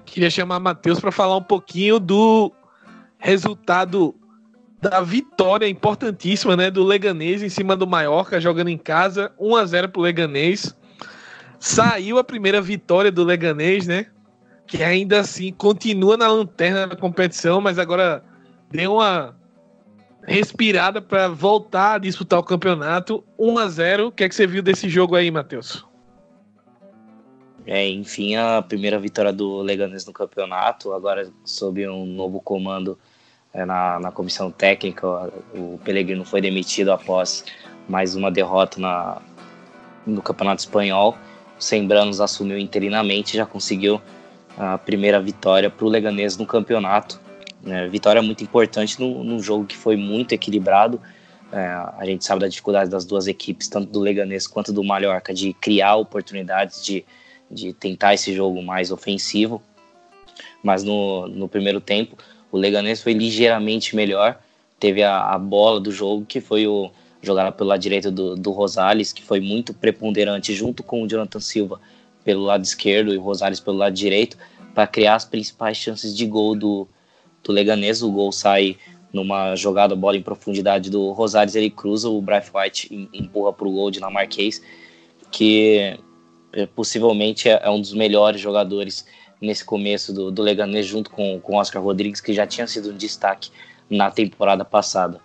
queria 0.05 0.29
chamar 0.29 0.59
Matheus 0.59 0.99
para 0.99 1.11
falar 1.11 1.35
um 1.35 1.43
pouquinho 1.43 1.99
do 1.99 2.51
resultado 3.17 4.15
da 4.81 5.01
vitória 5.01 5.67
importantíssima, 5.67 6.55
né, 6.55 6.71
do 6.71 6.83
Leganês 6.83 7.43
em 7.43 7.49
cima 7.49 7.75
do 7.75 7.87
Mallorca, 7.87 8.39
jogando 8.39 8.69
em 8.69 8.77
casa, 8.77 9.31
1 9.39 9.55
a 9.55 9.65
0 9.65 9.89
pro 9.89 10.01
Leganês. 10.01 10.75
Saiu 11.59 12.17
a 12.17 12.23
primeira 12.23 12.61
vitória 12.61 13.11
do 13.11 13.23
Leganês, 13.23 13.87
né? 13.87 14.07
Que 14.65 14.83
ainda 14.83 15.19
assim 15.19 15.51
continua 15.51 16.17
na 16.17 16.27
lanterna 16.27 16.87
da 16.87 16.95
competição, 16.95 17.61
mas 17.61 17.77
agora 17.77 18.23
deu 18.71 18.95
uma 18.95 19.35
respirada 20.25 21.01
para 21.01 21.27
voltar 21.27 21.95
a 21.95 21.97
disputar 21.97 22.39
o 22.39 22.43
campeonato. 22.43 23.23
1 23.37 23.57
a 23.57 23.67
0. 23.67 24.07
O 24.07 24.11
que 24.11 24.23
é 24.23 24.29
que 24.29 24.35
você 24.35 24.47
viu 24.47 24.63
desse 24.63 24.89
jogo 24.89 25.15
aí, 25.15 25.29
Matheus? 25.29 25.85
É, 27.65 27.87
enfim, 27.87 28.35
a 28.35 28.61
primeira 28.61 28.99
vitória 28.99 29.31
do 29.31 29.61
Leganês 29.61 30.05
no 30.05 30.11
campeonato, 30.11 30.91
agora 30.91 31.31
sob 31.45 31.87
um 31.87 32.05
novo 32.05 32.41
comando 32.41 32.99
é, 33.53 33.63
na, 33.65 33.99
na 33.99 34.11
comissão 34.11 34.51
técnica. 34.51 35.31
O 35.53 35.79
Pellegrino 35.83 36.25
foi 36.25 36.41
demitido 36.41 36.91
após 36.91 37.45
mais 37.87 38.15
uma 38.15 38.29
derrota 38.29 38.81
na, 38.81 39.21
no 40.05 40.21
Campeonato 40.21 40.61
Espanhol. 40.61 41.17
O 41.57 41.63
Sembranos 41.63 42.19
assumiu 42.19 42.57
interinamente 42.57 43.37
já 43.37 43.45
conseguiu 43.45 44.01
a 44.57 44.77
primeira 44.77 45.19
vitória 45.19 45.69
para 45.69 45.85
o 45.85 45.89
Leganês 45.89 46.37
no 46.37 46.45
campeonato. 46.45 47.19
É, 47.65 47.87
vitória 47.87 48.21
muito 48.21 48.43
importante 48.43 48.99
num, 48.99 49.39
jogo 49.39 49.65
que 49.65 49.77
foi 49.77 49.95
muito 49.95 50.33
equilibrado. 50.33 51.01
É, 51.51 51.59
a 51.59 52.01
gente 52.05 52.25
sabe 52.25 52.41
da 52.41 52.47
dificuldade 52.47 52.89
das 52.89 53.05
duas 53.05 53.27
equipes, 53.27 53.67
tanto 53.67 53.91
do 53.91 53.99
Leganês 53.99 54.47
quanto 54.47 54.73
do 54.73 54.83
Mallorca, 54.83 55.33
de 55.33 55.53
criar 55.53 55.95
oportunidades, 55.95 56.83
de, 56.83 57.05
de 57.49 57.73
tentar 57.73 58.13
esse 58.13 58.33
jogo 58.33 58.61
mais 58.61 58.91
ofensivo. 58.91 59.61
Mas 60.61 60.83
no, 60.83 61.27
no 61.27 61.47
primeiro 61.47 61.79
tempo, 61.79 62.17
o 62.51 62.57
Leganês 62.57 63.01
foi 63.01 63.13
ligeiramente 63.13 63.95
melhor, 63.95 64.39
teve 64.79 65.03
a, 65.03 65.33
a 65.33 65.37
bola 65.37 65.79
do 65.79 65.91
jogo, 65.91 66.25
que 66.25 66.41
foi 66.41 66.67
o 66.67 66.91
jogada 67.21 67.51
pelo 67.53 67.69
lado 67.69 67.79
direito 67.79 68.11
do, 68.11 68.35
do 68.35 68.51
Rosales, 68.51 69.13
que 69.13 69.23
foi 69.23 69.39
muito 69.39 69.73
preponderante 69.73 70.53
junto 70.53 70.83
com 70.83 71.01
o 71.01 71.07
Jonathan 71.07 71.39
Silva 71.39 71.79
pelo 72.23 72.43
lado 72.43 72.63
esquerdo 72.63 73.13
e 73.13 73.17
Rosales 73.17 73.59
pelo 73.59 73.77
lado 73.77 73.93
direito, 73.93 74.37
para 74.73 74.87
criar 74.87 75.15
as 75.15 75.25
principais 75.25 75.77
chances 75.77 76.15
de 76.15 76.25
gol 76.25 76.55
do, 76.55 76.87
do 77.43 77.51
Leganês. 77.51 78.01
O 78.01 78.11
gol 78.11 78.31
sai 78.31 78.77
numa 79.11 79.55
jogada, 79.55 79.95
bola 79.95 80.17
em 80.17 80.21
profundidade 80.21 80.89
do 80.89 81.11
Rosales, 81.11 81.55
ele 81.55 81.69
cruza, 81.69 82.09
o 82.09 82.19
Braith 82.19 82.51
White 82.53 83.09
empurra 83.13 83.53
para 83.53 83.67
o 83.67 83.71
gol 83.71 83.91
dinamarquês, 83.91 84.63
que 85.31 85.97
é, 86.51 86.65
possivelmente 86.65 87.47
é, 87.47 87.59
é 87.63 87.69
um 87.69 87.79
dos 87.79 87.93
melhores 87.93 88.41
jogadores 88.41 89.05
nesse 89.39 89.63
começo 89.63 90.11
do, 90.11 90.31
do 90.31 90.41
Leganês 90.41 90.85
junto 90.85 91.11
com 91.11 91.39
o 91.43 91.55
Oscar 91.55 91.83
Rodrigues, 91.83 92.21
que 92.21 92.33
já 92.33 92.47
tinha 92.47 92.65
sido 92.65 92.91
um 92.91 92.97
destaque 92.97 93.51
na 93.89 94.09
temporada 94.09 94.65
passada. 94.65 95.19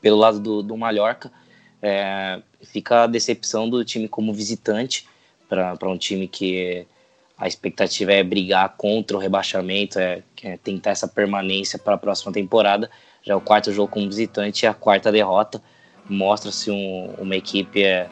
Pelo 0.00 0.18
lado 0.18 0.38
do, 0.38 0.62
do 0.62 0.76
Mallorca, 0.76 1.32
é, 1.80 2.42
fica 2.62 3.04
a 3.04 3.06
decepção 3.06 3.70
do 3.70 3.84
time 3.84 4.08
como 4.08 4.34
visitante 4.34 5.06
para 5.48 5.88
um 5.88 5.96
time 5.96 6.28
que 6.28 6.86
a 7.38 7.46
expectativa 7.46 8.12
é 8.12 8.22
brigar 8.22 8.74
contra 8.76 9.16
o 9.16 9.20
rebaixamento, 9.20 9.98
é, 9.98 10.22
é 10.42 10.56
tentar 10.56 10.90
essa 10.90 11.06
permanência 11.06 11.78
para 11.78 11.94
a 11.94 11.98
próxima 11.98 12.32
temporada. 12.32 12.90
Já 13.22 13.34
é 13.34 13.36
o 13.36 13.40
quarto 13.40 13.72
jogo 13.72 13.92
como 13.92 14.06
visitante 14.06 14.64
e 14.64 14.66
a 14.66 14.74
quarta 14.74 15.12
derrota. 15.12 15.62
Mostra-se 16.08 16.70
um, 16.70 17.14
uma 17.18 17.36
equipe 17.36 17.82
é, 17.82 18.08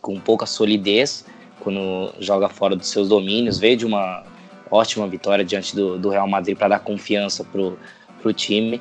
com 0.00 0.18
pouca 0.18 0.46
solidez 0.46 1.26
quando 1.60 2.14
joga 2.20 2.48
fora 2.48 2.74
dos 2.74 2.88
seus 2.88 3.08
domínios. 3.08 3.58
Veio 3.58 3.76
de 3.76 3.84
uma 3.84 4.24
ótima 4.70 5.06
vitória 5.06 5.44
diante 5.44 5.76
do, 5.76 5.98
do 5.98 6.08
Real 6.08 6.28
Madrid 6.28 6.56
para 6.56 6.68
dar 6.68 6.80
confiança 6.80 7.44
pro, 7.44 7.78
pro 8.22 8.32
time. 8.32 8.80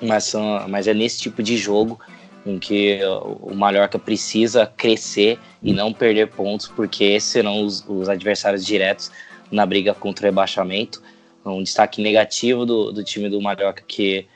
Mas, 0.00 0.32
mas 0.68 0.86
é 0.86 0.94
nesse 0.94 1.20
tipo 1.20 1.42
de 1.42 1.56
jogo 1.56 1.98
em 2.46 2.58
que 2.58 3.00
o 3.42 3.54
Mallorca 3.54 3.98
precisa 3.98 4.66
crescer 4.66 5.38
e 5.62 5.72
não 5.72 5.92
perder 5.92 6.28
pontos, 6.28 6.68
porque 6.68 7.18
serão 7.18 7.64
os, 7.64 7.84
os 7.88 8.08
adversários 8.08 8.64
diretos 8.64 9.10
na 9.50 9.66
briga 9.66 9.92
contra 9.92 10.26
o 10.26 10.26
rebaixamento. 10.26 11.02
Um 11.44 11.62
destaque 11.62 12.00
negativo 12.00 12.64
do, 12.64 12.92
do 12.92 13.04
time 13.04 13.28
do 13.28 13.40
Mallorca, 13.40 13.82
que 13.86 14.26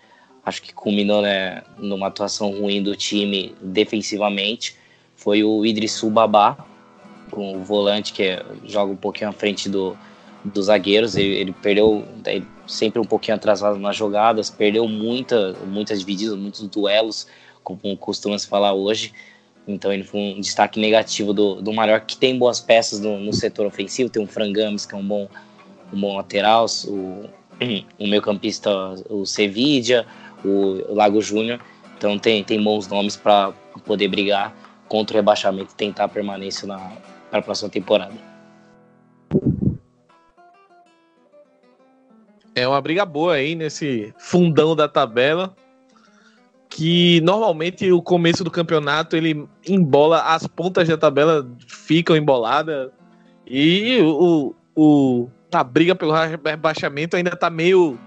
acho 0.45 0.61
que 0.61 0.75
culminou 0.75 1.23
né, 1.23 1.63
numa 1.79 2.09
atuação 2.09 2.51
ruim 2.51 2.83
do 2.83 2.97
time 2.97 3.55
defensivamente, 3.61 4.77
foi 5.15 5.45
o 5.45 5.65
Idrissu 5.65 6.09
Babá, 6.11 6.57
com 7.31 7.57
o 7.57 7.63
volante 7.63 8.13
que 8.13 8.23
é, 8.23 8.45
joga 8.65 8.93
um 8.93 8.97
pouquinho 8.97 9.31
à 9.31 9.33
frente 9.33 9.69
do, 9.69 9.97
dos 10.45 10.67
zagueiros. 10.67 11.17
Ele, 11.17 11.35
ele 11.35 11.53
perdeu 11.53 12.05
ele, 12.27 12.47
sempre 12.67 13.01
um 13.01 13.05
pouquinho 13.05 13.37
atrasado 13.37 13.79
nas 13.79 13.97
jogadas, 13.97 14.51
perdeu 14.51 14.89
muita, 14.89 15.55
muitas 15.67 16.01
divididas, 16.01 16.37
muitos 16.37 16.67
duelos, 16.69 17.27
como 17.77 17.97
costuma 17.97 18.39
se 18.39 18.47
falar 18.47 18.73
hoje. 18.73 19.13
Então 19.67 19.93
ele 19.93 20.05
foi 20.05 20.21
um 20.21 20.41
destaque 20.41 20.81
negativo 20.81 21.33
do, 21.33 21.61
do 21.61 21.73
Mallorca, 21.73 22.07
que 22.07 22.17
tem 22.17 22.39
boas 22.39 22.61
peças 22.61 23.01
no, 23.01 23.19
no 23.19 23.33
setor 23.33 23.67
ofensivo. 23.67 24.11
Tem 24.11 24.23
o 24.23 24.27
Frangames, 24.27 24.87
que 24.87 24.95
é 24.95 24.99
um 24.99 25.07
bom, 25.07 25.29
um 25.93 26.01
bom 26.01 26.17
lateral, 26.17 26.67
o, 26.87 27.29
o 27.99 28.07
meio 28.07 28.23
campista, 28.23 28.71
o 29.09 29.25
Sevilla, 29.27 30.07
o, 30.45 30.95
Lago 30.95 31.21
Júnior. 31.21 31.61
Então 31.97 32.19
tem, 32.19 32.43
tem 32.43 32.63
bons 32.63 32.89
nomes 32.89 33.17
para 33.17 33.53
poder 33.85 34.09
brigar 34.09 34.55
contra 34.89 35.15
o 35.15 35.19
rebaixamento 35.19 35.73
e 35.73 35.77
tentar 35.77 36.05
a 36.05 36.09
permanência 36.09 36.67
para 37.31 37.39
a 37.39 37.43
próxima 37.43 37.69
temporada. 37.69 38.15
É 42.55 42.67
uma 42.67 42.81
briga 42.81 43.05
boa 43.05 43.35
aí 43.35 43.55
nesse 43.55 44.13
fundão 44.19 44.75
da 44.75 44.89
tabela. 44.89 45.55
Que 46.71 47.21
normalmente 47.21 47.91
o 47.93 48.01
começo 48.01 48.43
do 48.45 48.51
campeonato 48.51 49.17
ele 49.17 49.47
embola, 49.69 50.23
as 50.23 50.47
pontas 50.47 50.89
da 50.89 50.97
tabela 50.97 51.47
ficam 51.67 52.17
emboladas. 52.17 52.91
E 53.47 54.01
o, 54.01 54.55
o, 54.77 55.29
a 55.53 55.65
briga 55.65 55.95
pelo 55.95 56.15
rebaixamento 56.15 57.17
ainda 57.17 57.33
tá 57.33 57.51
meio 57.51 57.99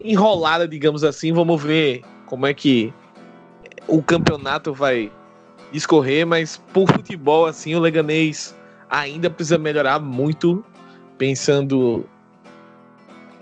enrolada, 0.00 0.66
digamos 0.66 1.04
assim. 1.04 1.32
Vamos 1.32 1.62
ver 1.62 2.02
como 2.26 2.46
é 2.46 2.52
que 2.52 2.92
o 3.86 4.02
campeonato 4.02 4.74
vai 4.74 5.10
discorrer, 5.72 6.26
mas 6.26 6.56
por 6.72 6.90
futebol, 6.90 7.46
assim, 7.46 7.74
o 7.74 7.80
Leganês 7.80 8.56
ainda 8.88 9.30
precisa 9.30 9.58
melhorar 9.58 9.98
muito, 10.00 10.64
pensando. 11.18 12.04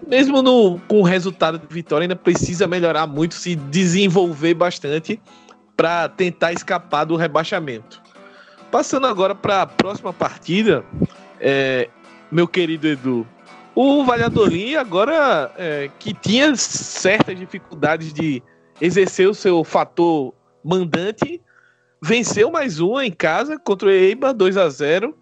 Mesmo 0.07 0.43
no, 0.43 0.79
com 0.87 1.01
o 1.01 1.03
resultado 1.03 1.59
de 1.59 1.67
vitória, 1.73 2.05
ainda 2.05 2.17
precisa 2.17 2.67
melhorar 2.67 3.07
muito, 3.07 3.35
se 3.35 3.55
desenvolver 3.57 4.55
bastante 4.55 5.21
para 5.77 6.09
tentar 6.09 6.53
escapar 6.53 7.05
do 7.05 7.17
rebaixamento. 7.17 8.03
Passando 8.71 9.07
agora 9.07 9.35
para 9.35 9.63
a 9.63 9.67
próxima 9.67 10.13
partida, 10.13 10.85
é, 11.41 11.89
meu 12.31 12.47
querido 12.47 12.87
Edu, 12.87 13.27
o 13.75 14.05
Valladolid 14.05 14.77
agora 14.77 15.53
é, 15.57 15.91
que 15.99 16.15
tinha 16.15 16.55
certas 16.55 17.39
dificuldades 17.39 18.13
de 18.13 18.43
exercer 18.81 19.29
o 19.29 19.35
seu 19.35 19.65
fator 19.65 20.35
mandante, 20.65 21.41
venceu 22.03 22.51
mais 22.51 22.79
uma 22.81 23.05
em 23.05 23.11
casa 23.11 23.59
contra 23.59 23.89
o 23.89 23.91
Eibar 23.91 24.35
2 24.35 24.57
a 24.57 24.69
0 24.69 25.17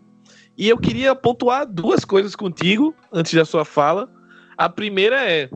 e 0.56 0.68
eu 0.68 0.76
queria 0.76 1.14
pontuar 1.14 1.66
duas 1.66 2.04
coisas 2.04 2.36
contigo 2.36 2.94
antes 3.12 3.32
da 3.32 3.44
sua 3.44 3.64
fala. 3.64 4.10
A 4.56 4.68
primeira 4.68 5.28
é 5.28 5.48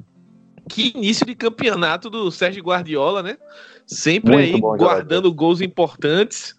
que 0.69 0.93
início 0.95 1.25
de 1.25 1.35
campeonato 1.35 2.11
do 2.11 2.31
Sérgio 2.31 2.63
Guardiola, 2.63 3.23
né? 3.23 3.37
Sempre 3.87 4.37
Muito 4.37 4.55
aí 4.55 4.61
guardando 4.79 5.33
gols 5.33 5.61
importantes. 5.61 6.55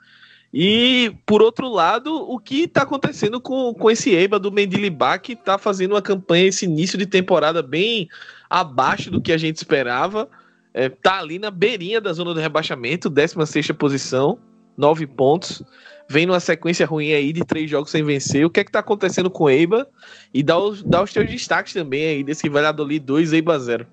E, 0.53 1.13
por 1.25 1.41
outro 1.41 1.67
lado, 1.67 2.15
o 2.15 2.39
que 2.39 2.63
está 2.63 2.83
acontecendo 2.83 3.39
com, 3.41 3.73
com 3.73 3.91
esse 3.91 4.11
Eibar 4.11 4.39
do 4.39 4.51
Mendilibá, 4.51 5.17
que 5.17 5.33
está 5.33 5.57
fazendo 5.57 5.91
uma 5.91 6.01
campanha, 6.01 6.45
esse 6.45 6.65
início 6.65 6.97
de 6.97 7.05
temporada 7.05 7.61
bem 7.61 8.07
abaixo 8.49 9.11
do 9.11 9.21
que 9.21 9.33
a 9.33 9.37
gente 9.37 9.57
esperava. 9.57 10.29
É, 10.73 10.89
tá 10.89 11.19
ali 11.19 11.37
na 11.37 11.51
beirinha 11.51 11.99
da 11.99 12.13
zona 12.13 12.33
do 12.33 12.39
rebaixamento, 12.39 13.09
16 13.09 13.71
posição 13.71 14.39
nove 14.77 15.07
pontos. 15.07 15.63
Vem 16.09 16.25
numa 16.25 16.39
sequência 16.39 16.85
ruim 16.85 17.13
aí 17.13 17.33
de 17.33 17.43
três 17.43 17.69
jogos 17.69 17.91
sem 17.91 18.03
vencer. 18.03 18.45
O 18.45 18.49
que 18.49 18.61
é 18.61 18.63
que 18.63 18.71
tá 18.71 18.79
acontecendo 18.79 19.29
com 19.29 19.45
o 19.45 19.49
Eiba? 19.49 19.87
E 20.33 20.41
dá 20.41 20.57
os, 20.57 20.81
dá 20.83 21.03
os 21.03 21.11
teus 21.11 21.29
destaques 21.29 21.73
também 21.73 22.07
aí 22.07 22.23
desse 22.23 22.47
Valladolid 22.47 23.03
2, 23.05 23.33
Eiba 23.33 23.59
0. 23.59 23.85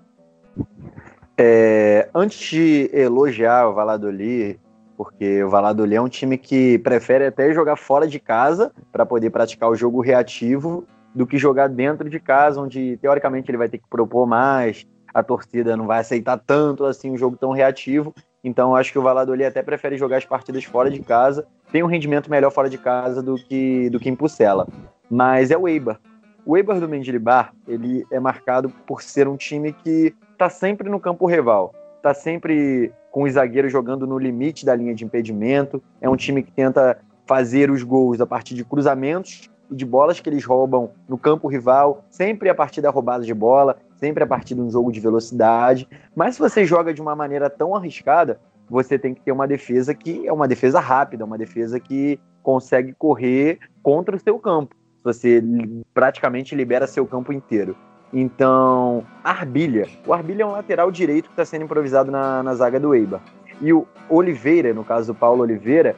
É, 1.36 2.08
antes 2.14 2.38
de 2.38 2.90
elogiar 2.92 3.68
o 3.68 3.74
Valladolid, 3.74 4.60
porque 4.96 5.42
o 5.42 5.48
Valladolid 5.48 5.96
é 5.96 6.00
um 6.00 6.08
time 6.08 6.38
que 6.38 6.78
prefere 6.78 7.26
até 7.26 7.52
jogar 7.52 7.76
fora 7.76 8.06
de 8.06 8.20
casa 8.20 8.70
para 8.92 9.04
poder 9.04 9.30
praticar 9.30 9.68
o 9.68 9.74
jogo 9.74 10.00
reativo 10.00 10.86
do 11.12 11.26
que 11.26 11.38
jogar 11.38 11.68
dentro 11.68 12.08
de 12.08 12.20
casa, 12.20 12.60
onde 12.60 12.96
teoricamente 12.98 13.50
ele 13.50 13.58
vai 13.58 13.68
ter 13.68 13.78
que 13.78 13.88
propor 13.88 14.26
mais, 14.26 14.86
a 15.12 15.22
torcida 15.22 15.76
não 15.76 15.86
vai 15.86 16.00
aceitar 16.00 16.36
tanto 16.38 16.84
assim 16.84 17.10
um 17.10 17.16
jogo 17.16 17.36
tão 17.36 17.52
reativo 17.52 18.12
Então 18.42 18.74
acho 18.74 18.90
que 18.90 18.98
o 18.98 19.02
Valladolid 19.02 19.44
até 19.44 19.62
prefere 19.62 19.96
jogar 19.96 20.16
as 20.16 20.24
partidas 20.24 20.64
fora 20.64 20.90
de 20.90 21.00
casa, 21.00 21.46
tem 21.74 21.82
um 21.82 21.88
rendimento 21.88 22.30
melhor 22.30 22.52
fora 22.52 22.70
de 22.70 22.78
casa 22.78 23.20
do 23.20 23.34
que, 23.34 23.90
do 23.90 23.98
que 23.98 24.08
em 24.08 24.14
Pucela. 24.14 24.64
Mas 25.10 25.50
é 25.50 25.58
o 25.58 25.66
Eibar. 25.66 25.98
O 26.46 26.56
Eibar 26.56 26.78
do 26.78 26.88
Mendilibar, 26.88 27.52
ele 27.66 28.06
é 28.12 28.20
marcado 28.20 28.68
por 28.86 29.02
ser 29.02 29.26
um 29.26 29.36
time 29.36 29.72
que 29.72 30.14
está 30.30 30.48
sempre 30.48 30.88
no 30.88 31.00
campo 31.00 31.26
rival, 31.26 31.74
está 31.96 32.14
sempre 32.14 32.92
com 33.10 33.24
os 33.24 33.32
zagueiros 33.32 33.72
jogando 33.72 34.06
no 34.06 34.16
limite 34.20 34.64
da 34.64 34.72
linha 34.76 34.94
de 34.94 35.04
impedimento, 35.04 35.82
é 36.00 36.08
um 36.08 36.14
time 36.14 36.44
que 36.44 36.52
tenta 36.52 36.96
fazer 37.26 37.72
os 37.72 37.82
gols 37.82 38.20
a 38.20 38.26
partir 38.26 38.54
de 38.54 38.64
cruzamentos 38.64 39.50
e 39.68 39.74
de 39.74 39.84
bolas 39.84 40.20
que 40.20 40.28
eles 40.28 40.44
roubam 40.44 40.92
no 41.08 41.18
campo 41.18 41.48
rival, 41.48 42.04
sempre 42.08 42.48
a 42.48 42.54
partir 42.54 42.82
da 42.82 42.90
roubada 42.90 43.24
de 43.24 43.34
bola, 43.34 43.78
sempre 43.96 44.22
a 44.22 44.26
partir 44.28 44.54
de 44.54 44.60
um 44.60 44.70
jogo 44.70 44.92
de 44.92 45.00
velocidade. 45.00 45.88
Mas 46.14 46.36
se 46.36 46.40
você 46.40 46.64
joga 46.64 46.94
de 46.94 47.02
uma 47.02 47.16
maneira 47.16 47.50
tão 47.50 47.74
arriscada, 47.74 48.38
você 48.68 48.98
tem 48.98 49.14
que 49.14 49.20
ter 49.20 49.32
uma 49.32 49.46
defesa 49.46 49.94
que 49.94 50.26
é 50.26 50.32
uma 50.32 50.48
defesa 50.48 50.80
rápida, 50.80 51.24
uma 51.24 51.38
defesa 51.38 51.78
que 51.78 52.18
consegue 52.42 52.92
correr 52.92 53.58
contra 53.82 54.16
o 54.16 54.20
seu 54.20 54.38
campo. 54.38 54.74
Você 55.02 55.42
praticamente 55.92 56.54
libera 56.54 56.86
seu 56.86 57.06
campo 57.06 57.32
inteiro. 57.32 57.76
Então, 58.12 59.04
Arbilha. 59.22 59.86
O 60.06 60.12
Arbilha 60.12 60.44
é 60.44 60.46
um 60.46 60.52
lateral 60.52 60.90
direito 60.90 61.26
que 61.26 61.32
está 61.32 61.44
sendo 61.44 61.64
improvisado 61.64 62.10
na, 62.10 62.42
na 62.42 62.54
zaga 62.54 62.78
do 62.78 62.94
Eibar. 62.94 63.20
E 63.60 63.72
o 63.72 63.86
Oliveira, 64.08 64.72
no 64.72 64.84
caso 64.84 65.12
do 65.12 65.18
Paulo 65.18 65.42
Oliveira, 65.42 65.96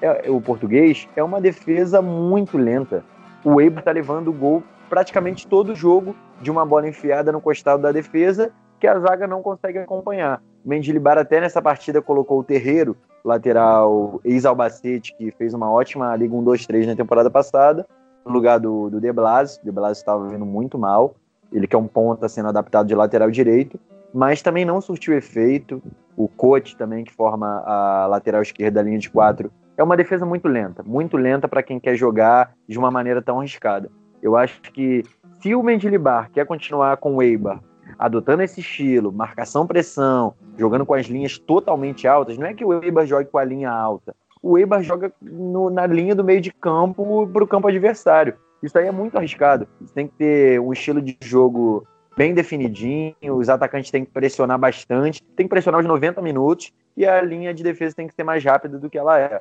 é, 0.00 0.30
o 0.30 0.40
português, 0.40 1.08
é 1.16 1.22
uma 1.22 1.40
defesa 1.40 2.00
muito 2.00 2.56
lenta. 2.56 3.04
O 3.44 3.60
Eibar 3.60 3.80
está 3.80 3.90
levando 3.90 4.28
o 4.28 4.32
gol 4.32 4.62
praticamente 4.88 5.46
todo 5.46 5.74
jogo 5.74 6.14
de 6.40 6.50
uma 6.50 6.64
bola 6.64 6.88
enfiada 6.88 7.32
no 7.32 7.40
costado 7.40 7.82
da 7.82 7.92
defesa 7.92 8.52
que 8.78 8.86
a 8.86 8.98
zaga 9.00 9.26
não 9.26 9.42
consegue 9.42 9.78
acompanhar. 9.78 10.40
Mendilibar 10.66 11.16
até 11.16 11.40
nessa 11.40 11.62
partida 11.62 12.02
colocou 12.02 12.40
o 12.40 12.44
Terreiro, 12.44 12.96
lateral 13.24 14.20
ex-Albacete, 14.24 15.14
que 15.16 15.30
fez 15.30 15.54
uma 15.54 15.70
ótima 15.70 16.16
Liga 16.16 16.34
1-2-3 16.34 16.86
na 16.86 16.96
temporada 16.96 17.30
passada, 17.30 17.86
no 18.24 18.32
lugar 18.32 18.58
do, 18.58 18.90
do 18.90 19.00
De 19.00 19.12
Blas. 19.12 19.60
De 19.62 19.70
Blas 19.70 19.98
estava 19.98 20.28
vindo 20.28 20.44
muito 20.44 20.76
mal. 20.76 21.14
Ele 21.52 21.68
que 21.68 21.76
é 21.76 21.78
um 21.78 21.86
ponta 21.86 22.28
sendo 22.28 22.48
adaptado 22.48 22.88
de 22.88 22.96
lateral 22.96 23.30
direito, 23.30 23.78
mas 24.12 24.42
também 24.42 24.64
não 24.64 24.80
surtiu 24.80 25.16
efeito. 25.16 25.80
O 26.16 26.26
Cote 26.26 26.76
também, 26.76 27.04
que 27.04 27.12
forma 27.12 27.62
a 27.64 28.06
lateral 28.08 28.42
esquerda 28.42 28.80
da 28.80 28.82
linha 28.82 28.98
de 28.98 29.08
quatro, 29.08 29.52
é 29.76 29.84
uma 29.84 29.96
defesa 29.96 30.26
muito 30.26 30.48
lenta, 30.48 30.82
muito 30.82 31.16
lenta 31.16 31.46
para 31.46 31.62
quem 31.62 31.78
quer 31.78 31.94
jogar 31.94 32.54
de 32.66 32.76
uma 32.76 32.90
maneira 32.90 33.22
tão 33.22 33.38
arriscada. 33.38 33.88
Eu 34.20 34.34
acho 34.36 34.60
que 34.72 35.04
se 35.40 35.54
o 35.54 35.62
Mendilibar 35.62 36.28
quer 36.32 36.44
continuar 36.44 36.96
com 36.96 37.14
o 37.14 37.22
Eibar, 37.22 37.60
adotando 37.98 38.42
esse 38.42 38.60
estilo, 38.60 39.12
marcação-pressão, 39.12 40.34
jogando 40.56 40.86
com 40.86 40.94
as 40.94 41.06
linhas 41.06 41.38
totalmente 41.38 42.06
altas, 42.06 42.38
não 42.38 42.46
é 42.46 42.54
que 42.54 42.64
o 42.64 42.82
Eibar 42.82 43.06
jogue 43.06 43.30
com 43.30 43.38
a 43.38 43.44
linha 43.44 43.70
alta. 43.70 44.14
O 44.42 44.58
Eibar 44.58 44.82
joga 44.82 45.12
no, 45.20 45.70
na 45.70 45.86
linha 45.86 46.14
do 46.14 46.24
meio 46.24 46.40
de 46.40 46.52
campo 46.52 47.26
para 47.32 47.44
o 47.44 47.46
campo 47.46 47.68
adversário. 47.68 48.34
Isso 48.62 48.78
aí 48.78 48.86
é 48.86 48.92
muito 48.92 49.16
arriscado. 49.16 49.66
Tem 49.94 50.06
que 50.06 50.14
ter 50.14 50.60
um 50.60 50.72
estilo 50.72 51.00
de 51.00 51.16
jogo 51.22 51.86
bem 52.16 52.32
definidinho, 52.32 53.14
os 53.22 53.48
atacantes 53.48 53.90
têm 53.90 54.04
que 54.04 54.10
pressionar 54.10 54.58
bastante, 54.58 55.22
tem 55.36 55.46
que 55.46 55.50
pressionar 55.50 55.80
os 55.80 55.86
90 55.86 56.22
minutos 56.22 56.72
e 56.96 57.04
a 57.04 57.20
linha 57.20 57.52
de 57.52 57.62
defesa 57.62 57.94
tem 57.94 58.08
que 58.08 58.14
ser 58.14 58.24
mais 58.24 58.42
rápida 58.42 58.78
do 58.78 58.88
que 58.88 58.96
ela 58.96 59.20
é. 59.20 59.40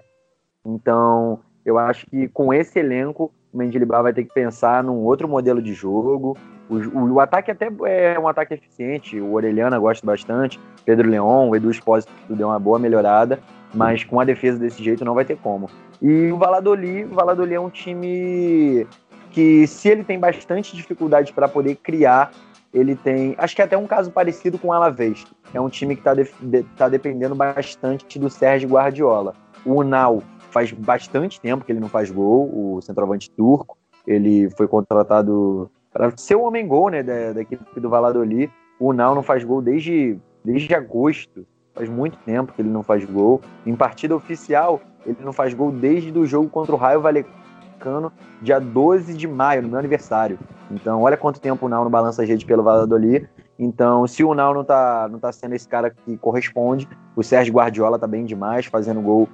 Então, 0.66 1.40
eu 1.64 1.80
acho 1.80 2.06
que 2.08 2.28
com 2.28 2.54
esse 2.54 2.78
elenco, 2.78 3.32
o 3.56 3.58
Mendilibar 3.58 4.04
vai 4.04 4.14
ter 4.14 4.26
que 4.26 4.34
pensar 4.34 4.84
num 4.84 4.98
outro 4.98 5.30
modelo 5.30 5.62
de 5.62 5.74
jogo. 5.74 6.38
O, 6.70 6.76
o, 6.76 7.14
o, 7.14 7.20
ataque 7.22 7.52
até 7.52 7.72
é 7.86 8.20
um 8.20 8.28
ataque 8.28 8.56
eficiente, 8.56 9.20
o 9.20 9.34
Orelhana 9.34 9.80
gosta 9.80 10.06
bastante, 10.06 10.60
Pedro 10.84 11.10
Leão, 11.10 11.50
o 11.50 11.56
Edu 11.56 11.72
Espósito 11.72 12.12
deu 12.28 12.48
uma 12.48 12.60
boa 12.60 12.78
melhorada, 12.78 13.40
mas 13.74 14.04
com 14.04 14.20
a 14.20 14.26
defesa 14.26 14.60
desse 14.60 14.84
jeito 14.84 15.06
não 15.06 15.14
vai 15.14 15.24
ter 15.24 15.38
como. 15.38 15.70
E 16.02 16.32
o 16.32 16.38
Valladolid, 16.38 17.06
o 17.06 17.16
Valladolid 17.16 17.54
é 17.54 17.60
um 17.60 17.70
time 17.70 18.86
que 19.32 19.66
se 19.68 19.90
ele 19.90 20.04
tem 20.04 20.20
bastante 20.20 20.76
dificuldade 20.76 21.32
para 21.32 21.48
poder 21.48 21.76
criar, 21.76 22.32
ele 22.74 22.96
tem, 22.96 23.36
acho 23.38 23.56
que 23.56 23.62
é 23.62 23.66
até 23.66 23.78
um 23.78 23.88
caso 23.88 24.12
parecido 24.12 24.58
com 24.58 24.70
o 24.70 24.74
Alavés. 24.74 25.24
É 25.54 25.62
um 25.62 25.70
time 25.70 25.96
que 25.96 26.02
está 26.02 26.14
de, 26.14 26.64
tá 26.76 26.90
dependendo 26.90 27.36
bastante 27.36 28.20
do 28.20 28.30
Sérgio 28.30 28.68
Guardiola. 28.68 29.34
O 29.64 29.76
Unal 29.76 30.22
faz 30.56 30.72
bastante 30.72 31.42
tempo 31.42 31.66
que 31.66 31.72
ele 31.74 31.82
não 31.82 31.90
faz 31.90 32.10
gol, 32.10 32.50
o 32.50 32.82
centroavante 32.82 33.30
turco. 33.30 33.78
Ele 34.08 34.50
foi 34.52 34.70
contratado 34.70 35.70
para 35.92 36.16
ser 36.16 36.36
o 36.36 36.44
homem-gol 36.44 36.90
né, 36.90 37.04
da, 37.04 37.34
da, 37.34 37.42
equipe 37.42 37.78
do 37.78 37.90
Valladolid. 37.90 38.50
O 38.80 38.92
Unal 38.92 39.14
não 39.14 39.22
faz 39.22 39.44
gol 39.44 39.62
desde, 39.62 40.18
desde 40.46 40.74
agosto. 40.74 41.46
Faz 41.74 41.90
muito 41.90 42.18
tempo 42.20 42.54
que 42.54 42.62
ele 42.62 42.70
não 42.70 42.84
faz 42.84 43.04
gol. 43.04 43.42
Em 43.66 43.76
partida 43.76 44.16
oficial, 44.16 44.80
ele 45.06 45.18
não 45.26 45.34
faz 45.34 45.54
gol 45.54 45.74
desde 45.74 46.18
o 46.18 46.26
jogo 46.26 46.48
contra 46.48 46.74
o 46.74 46.78
Raio 46.78 47.02
Valecano, 47.02 48.14
dia 48.42 48.58
12 48.58 49.14
de 49.14 49.28
maio, 49.28 49.62
no 49.62 49.68
meu 49.68 49.80
aniversário. 49.80 50.40
Então, 50.72 51.02
olha 51.02 51.18
quanto 51.18 51.42
tempo 51.42 51.66
o 51.66 51.68
Unal 51.68 51.84
não 51.84 51.92
balança 51.92 52.22
a 52.22 52.26
rede 52.26 52.46
pelo 52.46 52.64
Valladolid. 52.64 53.28
Então, 53.60 54.08
se 54.08 54.24
o 54.24 54.30
Unal 54.30 54.54
não 54.54 54.64
tá, 54.64 55.10
não 55.12 55.20
tá 55.20 55.34
sendo 55.34 55.54
esse 55.54 55.68
cara 55.68 55.90
que 55.90 56.16
corresponde, 56.16 56.88
o 57.14 57.22
Sérgio 57.22 57.54
Guardiola 57.54 58.00
tá 58.00 58.08
bem 58.08 58.24
demais, 58.24 58.66
fazendo 58.68 59.02
gol 59.02 59.28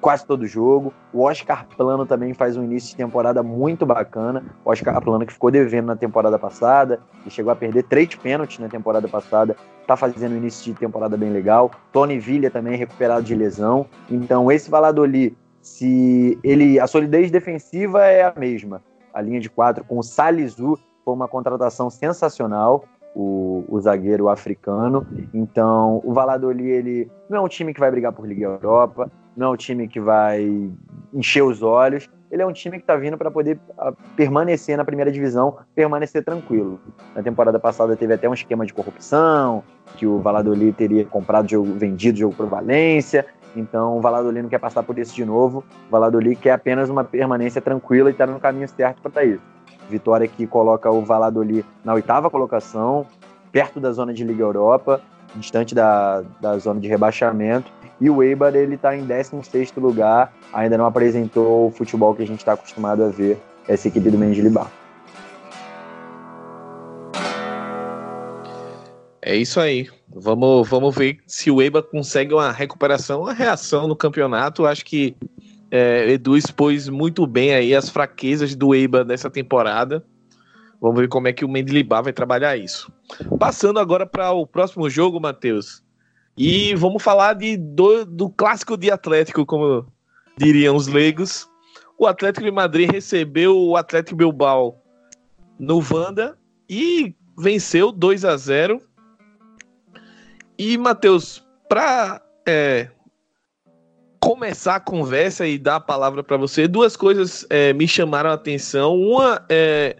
quase 0.00 0.24
todo 0.24 0.46
jogo. 0.46 0.92
O 1.12 1.22
Oscar 1.22 1.66
Plano 1.76 2.06
também 2.06 2.34
faz 2.34 2.56
um 2.56 2.64
início 2.64 2.90
de 2.90 2.96
temporada 2.96 3.42
muito 3.42 3.84
bacana. 3.84 4.44
O 4.64 4.70
Oscar 4.70 5.00
Plano 5.02 5.26
que 5.26 5.32
ficou 5.32 5.50
devendo 5.50 5.86
na 5.86 5.96
temporada 5.96 6.38
passada 6.38 7.00
e 7.26 7.30
chegou 7.30 7.52
a 7.52 7.56
perder 7.56 7.84
três 7.84 8.14
pênaltis 8.14 8.58
na 8.58 8.68
temporada 8.68 9.08
passada, 9.08 9.56
tá 9.86 9.96
fazendo 9.96 10.32
um 10.32 10.36
início 10.36 10.72
de 10.72 10.78
temporada 10.78 11.16
bem 11.16 11.30
legal. 11.30 11.70
Tony 11.92 12.18
Villa 12.18 12.50
também 12.50 12.76
recuperado 12.76 13.22
de 13.22 13.34
lesão. 13.34 13.86
Então 14.10 14.50
esse 14.50 14.70
Valladolid, 14.70 15.36
se 15.60 16.38
ele 16.42 16.78
a 16.78 16.86
solidez 16.86 17.30
defensiva 17.30 18.04
é 18.06 18.22
a 18.22 18.34
mesma, 18.36 18.82
a 19.12 19.20
linha 19.20 19.40
de 19.40 19.50
quatro 19.50 19.84
com 19.84 19.98
o 19.98 20.02
Salizu 20.02 20.78
foi 21.04 21.14
uma 21.14 21.28
contratação 21.28 21.90
sensacional. 21.90 22.84
O, 23.14 23.64
o, 23.66 23.80
zagueiro 23.80 24.28
africano. 24.28 25.04
Então, 25.34 26.00
o 26.04 26.12
Valladolid 26.12 26.68
ele 26.68 27.10
não 27.28 27.38
é 27.38 27.40
um 27.40 27.48
time 27.48 27.74
que 27.74 27.80
vai 27.80 27.90
brigar 27.90 28.12
por 28.12 28.24
Liga 28.24 28.44
Europa, 28.44 29.10
não 29.38 29.46
é 29.46 29.50
um 29.50 29.56
time 29.56 29.86
que 29.86 30.00
vai 30.00 30.68
encher 31.14 31.42
os 31.42 31.62
olhos. 31.62 32.10
Ele 32.30 32.42
é 32.42 32.46
um 32.46 32.52
time 32.52 32.76
que 32.76 32.82
está 32.82 32.96
vindo 32.96 33.16
para 33.16 33.30
poder 33.30 33.58
ah, 33.78 33.92
permanecer 34.16 34.76
na 34.76 34.84
primeira 34.84 35.12
divisão, 35.12 35.56
permanecer 35.74 36.24
tranquilo. 36.24 36.78
Na 37.14 37.22
temporada 37.22 37.58
passada 37.58 37.96
teve 37.96 38.12
até 38.12 38.28
um 38.28 38.34
esquema 38.34 38.66
de 38.66 38.74
corrupção, 38.74 39.62
que 39.96 40.06
o 40.06 40.18
Valladolid 40.18 40.72
teria 40.72 41.04
comprado 41.04 41.48
jogo, 41.48 41.72
vendido 41.74 42.18
jogo 42.18 42.34
para 42.34 42.46
o 42.46 42.48
Valência. 42.48 43.24
Então 43.54 43.96
o 43.96 44.00
Valladolid 44.00 44.42
não 44.42 44.48
quer 44.50 44.58
passar 44.58 44.82
por 44.82 44.98
isso 44.98 45.14
de 45.14 45.24
novo. 45.24 45.64
O 45.86 45.90
Valladolid 45.90 46.36
quer 46.36 46.50
apenas 46.50 46.90
uma 46.90 47.04
permanência 47.04 47.62
tranquila 47.62 48.10
e 48.10 48.12
está 48.12 48.26
no 48.26 48.40
caminho 48.40 48.68
certo 48.68 49.08
para 49.08 49.24
isso. 49.24 49.42
Vitória 49.88 50.26
que 50.26 50.48
coloca 50.48 50.90
o 50.90 51.02
Valladolid 51.02 51.64
na 51.84 51.94
oitava 51.94 52.28
colocação, 52.28 53.06
perto 53.52 53.78
da 53.78 53.92
zona 53.92 54.12
de 54.12 54.24
Liga 54.24 54.42
Europa, 54.42 55.00
distante 55.36 55.74
da, 55.74 56.22
da 56.40 56.58
zona 56.58 56.80
de 56.80 56.88
rebaixamento 56.88 57.77
e 58.00 58.08
o 58.08 58.22
Eibar, 58.22 58.54
ele 58.54 58.76
está 58.76 58.96
em 58.96 59.04
16 59.04 59.72
lugar, 59.76 60.32
ainda 60.52 60.78
não 60.78 60.86
apresentou 60.86 61.66
o 61.66 61.70
futebol 61.70 62.14
que 62.14 62.22
a 62.22 62.26
gente 62.26 62.38
está 62.38 62.52
acostumado 62.52 63.02
a 63.02 63.08
ver 63.08 63.38
essa 63.66 63.88
equipe 63.88 64.08
do 64.10 64.16
Mendilibar. 64.16 64.70
É 69.20 69.36
isso 69.36 69.60
aí. 69.60 69.88
Vamos, 70.08 70.68
vamos 70.68 70.94
ver 70.94 71.18
se 71.26 71.50
o 71.50 71.60
Eibar 71.60 71.82
consegue 71.82 72.32
uma 72.32 72.50
recuperação, 72.50 73.22
uma 73.22 73.34
reação 73.34 73.86
no 73.86 73.94
campeonato. 73.94 74.64
Acho 74.64 74.84
que 74.84 75.14
é, 75.70 76.12
Edu 76.12 76.36
expôs 76.36 76.88
muito 76.88 77.26
bem 77.26 77.52
aí 77.52 77.74
as 77.74 77.90
fraquezas 77.90 78.54
do 78.54 78.74
Eibar 78.74 79.04
dessa 79.04 79.28
temporada. 79.28 80.02
Vamos 80.80 81.00
ver 81.00 81.08
como 81.08 81.28
é 81.28 81.32
que 81.32 81.44
o 81.44 81.48
Mendilibar 81.48 82.02
vai 82.02 82.12
trabalhar 82.12 82.56
isso. 82.56 82.90
Passando 83.38 83.80
agora 83.80 84.06
para 84.06 84.30
o 84.30 84.46
próximo 84.46 84.88
jogo, 84.88 85.20
Matheus. 85.20 85.82
E 86.38 86.72
vamos 86.76 87.02
falar 87.02 87.34
de, 87.34 87.56
do, 87.56 88.04
do 88.04 88.30
clássico 88.30 88.76
de 88.76 88.92
Atlético, 88.92 89.44
como 89.44 89.84
diriam 90.36 90.76
os 90.76 90.86
leigos. 90.86 91.48
O 91.98 92.06
Atlético 92.06 92.44
de 92.44 92.52
Madrid 92.52 92.88
recebeu 92.88 93.58
o 93.58 93.76
Atlético 93.76 94.16
Bilbao 94.16 94.80
no 95.58 95.80
Vanda 95.80 96.38
e 96.70 97.12
venceu 97.36 97.90
2 97.90 98.24
a 98.24 98.36
0 98.36 98.80
E, 100.56 100.78
Matheus, 100.78 101.44
para 101.68 102.22
é, 102.46 102.88
começar 104.20 104.76
a 104.76 104.80
conversa 104.80 105.44
e 105.44 105.58
dar 105.58 105.76
a 105.76 105.80
palavra 105.80 106.22
para 106.22 106.36
você, 106.36 106.68
duas 106.68 106.96
coisas 106.96 107.44
é, 107.50 107.72
me 107.72 107.88
chamaram 107.88 108.30
a 108.30 108.34
atenção. 108.34 108.94
Uma 108.94 109.44
é 109.48 109.96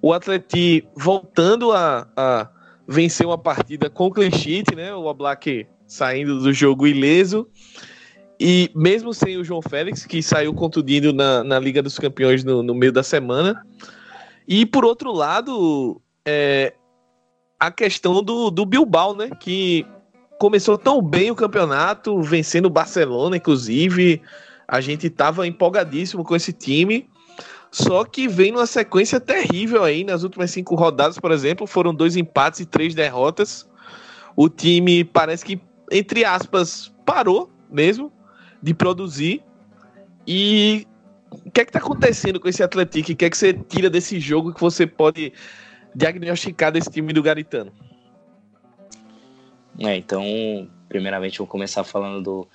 o 0.00 0.12
Atlético 0.12 0.88
voltando 0.94 1.72
a, 1.72 2.06
a 2.16 2.48
vencer 2.86 3.26
uma 3.26 3.38
partida 3.38 3.90
com 3.90 4.10
clean 4.10 4.30
sheet, 4.30 4.76
né? 4.76 4.94
O 4.94 5.06
Oblak 5.06 5.66
saindo 5.92 6.40
do 6.40 6.52
jogo 6.52 6.86
ileso. 6.86 7.46
E 8.40 8.70
mesmo 8.74 9.12
sem 9.12 9.36
o 9.36 9.44
João 9.44 9.60
Félix, 9.60 10.06
que 10.06 10.22
saiu 10.22 10.54
contundido 10.54 11.12
na, 11.12 11.44
na 11.44 11.58
Liga 11.58 11.82
dos 11.82 11.98
Campeões 11.98 12.42
no, 12.42 12.62
no 12.62 12.74
meio 12.74 12.90
da 12.90 13.02
semana. 13.02 13.62
E 14.48 14.64
por 14.64 14.84
outro 14.84 15.12
lado, 15.12 16.00
é, 16.26 16.72
a 17.60 17.70
questão 17.70 18.22
do, 18.22 18.50
do 18.50 18.64
Bilbao, 18.64 19.14
né? 19.14 19.30
Que 19.38 19.86
começou 20.40 20.78
tão 20.78 21.02
bem 21.02 21.30
o 21.30 21.36
campeonato, 21.36 22.20
vencendo 22.22 22.66
o 22.66 22.70
Barcelona, 22.70 23.36
inclusive. 23.36 24.22
A 24.66 24.80
gente 24.80 25.08
estava 25.08 25.46
empolgadíssimo 25.46 26.24
com 26.24 26.34
esse 26.34 26.54
time. 26.54 27.06
Só 27.70 28.04
que 28.04 28.26
vem 28.26 28.50
numa 28.50 28.66
sequência 28.66 29.20
terrível 29.20 29.84
aí. 29.84 30.04
Nas 30.04 30.22
últimas 30.22 30.50
cinco 30.50 30.74
rodadas, 30.74 31.18
por 31.18 31.32
exemplo, 31.32 31.66
foram 31.66 31.94
dois 31.94 32.16
empates 32.16 32.60
e 32.60 32.66
três 32.66 32.94
derrotas. 32.94 33.70
O 34.34 34.48
time 34.48 35.04
parece 35.04 35.44
que, 35.44 35.60
entre 35.92 36.24
aspas, 36.24 36.92
parou 37.04 37.50
mesmo 37.70 38.12
de 38.62 38.74
produzir. 38.74 39.42
E 40.26 40.86
o 41.30 41.50
que 41.50 41.60
é 41.60 41.64
que 41.64 41.70
está 41.70 41.78
acontecendo 41.78 42.40
com 42.40 42.48
esse 42.48 42.62
Atlético? 42.62 43.12
O 43.12 43.16
que 43.16 43.24
é 43.24 43.30
que 43.30 43.36
você 43.36 43.52
tira 43.52 43.90
desse 43.90 44.18
jogo 44.18 44.52
que 44.52 44.60
você 44.60 44.86
pode 44.86 45.32
diagnosticar 45.94 46.72
desse 46.72 46.90
time 46.90 47.12
do 47.12 47.22
Garitano? 47.22 47.72
É, 49.78 49.96
então, 49.96 50.68
primeiramente, 50.88 51.38
vou 51.38 51.46
começar 51.46 51.82
falando 51.82 52.22
do, 52.22 52.48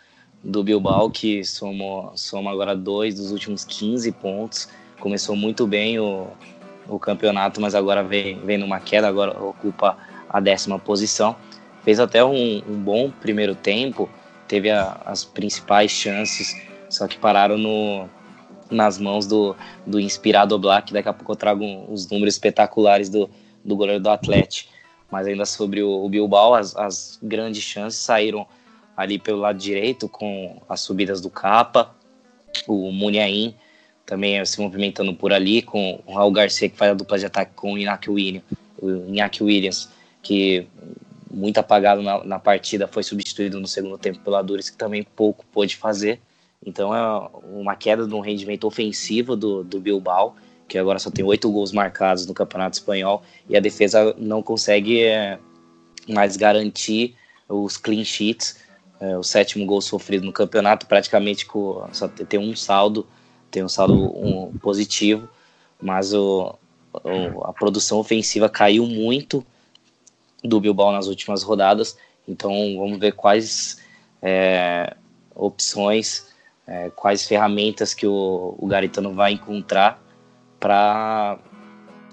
do 0.43 0.63
Bilbao, 0.63 1.10
que 1.10 1.43
somou, 1.43 2.12
soma 2.15 2.52
agora 2.52 2.76
dois 2.76 3.15
dos 3.15 3.32
últimos 3.32 3.65
15 3.65 4.12
pontos. 4.13 4.69
Começou 5.00 5.36
muito 5.36 5.67
bem 5.67 6.00
o, 6.00 6.28
o 6.88 7.00
campeonato, 7.00 7.60
mas 7.60 7.76
agora 7.76 8.04
vem, 8.04 8.39
vem 8.45 8.58
numa 8.58 8.80
queda, 8.80 9.08
agora 9.08 9.32
ocupa 9.43 9.97
a 10.30 10.39
décima 10.39 10.78
posição. 10.78 11.36
Fez 11.88 12.02
até 12.02 12.21
um, 12.21 12.62
um 12.67 12.84
bom 12.84 13.10
primeiro 13.10 13.56
tempo, 13.56 14.10
teve 14.45 14.69
a, 14.69 15.02
as 15.06 15.23
principais 15.23 15.89
chances, 15.89 16.54
só 16.89 17.08
que 17.08 17.17
pararam 17.17 17.58
no, 17.58 18.10
nas 18.69 18.97
mãos 18.97 19.26
do, 19.26 19.56
do 19.86 19.97
inspirado 19.97 20.60
Black. 20.60 20.91
Daqui 20.91 21.08
a 21.08 21.13
pouco 21.13 21.32
eu 21.32 21.38
trago 21.38 21.63
os 21.89 22.10
números 22.10 22.34
espetaculares 22.34 23.08
do, 23.08 23.30
do 23.63 23.73
goleiro 23.73 24.04
do 24.04 24.10
Atlético. 24.10 24.69
Mas 25.10 25.28
ainda 25.28 25.45
sobre 25.45 25.82
o, 25.82 26.04
o 26.04 26.10
Bilbao, 26.10 26.56
as, 26.56 26.76
as, 26.76 27.17
grandes 27.23 27.63
chances 27.63 28.02
saíram 28.02 28.45
ali 28.97 29.17
pelo 29.17 29.39
lado 29.39 29.58
direito 29.58 30.10
com 30.10 30.62
as 30.67 30.82
subidas 30.82 31.21
do 31.21 31.30
Capa, 31.30 31.95
o 32.67 32.91
Muniain 32.91 33.56
também 34.06 34.43
se 34.43 34.60
movimentando 34.60 35.13
por 35.13 35.32
ali, 35.32 35.62
com 35.62 36.04
o 36.06 36.15
Raul 36.15 36.34
Garcia 36.34 36.67
que 36.67 36.76
faz 36.76 36.91
a 36.91 36.95
dupla 36.95 37.17
de 37.17 37.28
ataque 37.28 37.54
com 37.56 37.71
o 37.71 37.76
Williams, 37.76 38.43
o 38.78 38.89
Iñaki 39.08 39.41
Williams 39.41 39.89
que 40.21 40.67
muito 41.29 41.57
apagado 41.57 42.01
na, 42.01 42.23
na, 42.23 42.39
partida, 42.39 42.87
foi 42.87 43.03
substituído 43.03 43.59
no 43.59 43.67
segundo 43.67 43.97
tempo 43.97 44.19
pelo 44.19 44.35
Adures, 44.35 44.69
que 44.69 44.77
também 44.77 45.03
pouco 45.03 45.45
pôde 45.51 45.75
fazer. 45.75 46.19
Então 46.65 46.93
é 46.93 47.29
uma 47.43 47.75
queda 47.75 48.07
no 48.07 48.19
rendimento 48.19 48.65
ofensivo 48.65 49.35
do, 49.35 49.63
do 49.63 49.79
Bilbao, 49.79 50.35
que 50.67 50.77
agora 50.77 50.99
só 50.99 51.09
tem 51.09 51.23
oito 51.23 51.49
gols 51.51 51.71
marcados 51.71 52.25
no 52.25 52.33
Campeonato 52.33 52.77
Espanhol, 52.77 53.23
e 53.47 53.55
a 53.55 53.59
defesa 53.59 54.15
não 54.17 54.41
consegue 54.41 55.03
é, 55.03 55.39
mais 56.07 56.35
garantir 56.35 57.15
os 57.47 57.77
clean 57.77 58.03
sheets. 58.03 58.57
É, 58.99 59.15
o 59.17 59.23
sétimo 59.23 59.65
gol 59.65 59.79
sofrido 59.79 60.25
no 60.25 60.33
campeonato, 60.33 60.87
praticamente 60.87 61.45
com, 61.45 61.87
só 61.93 62.07
tem 62.07 62.39
um 62.39 62.55
saldo, 62.55 63.05
tem 63.51 63.63
um 63.63 63.69
saldo 63.69 63.93
um, 63.95 64.57
positivo, 64.57 65.29
mas 65.79 66.13
o, 66.13 66.55
o, 66.91 67.43
a 67.43 67.53
produção 67.53 67.99
ofensiva 67.99 68.49
caiu 68.49 68.87
muito 68.87 69.45
do 70.43 70.60
Bilbao 70.60 70.91
nas 70.91 71.08
últimas 71.08 71.43
rodadas. 71.43 71.97
Então 72.28 72.52
vamos 72.78 73.00
ver 73.00 73.13
quais 73.13 73.82
é, 74.21 74.95
opções 75.34 76.28
é, 76.67 76.91
quais 76.93 77.26
ferramentas 77.26 77.93
que 77.93 78.06
o, 78.06 78.56
o 78.60 78.67
Garitano 78.67 79.13
vai 79.13 79.32
encontrar 79.32 80.04
para 80.60 81.39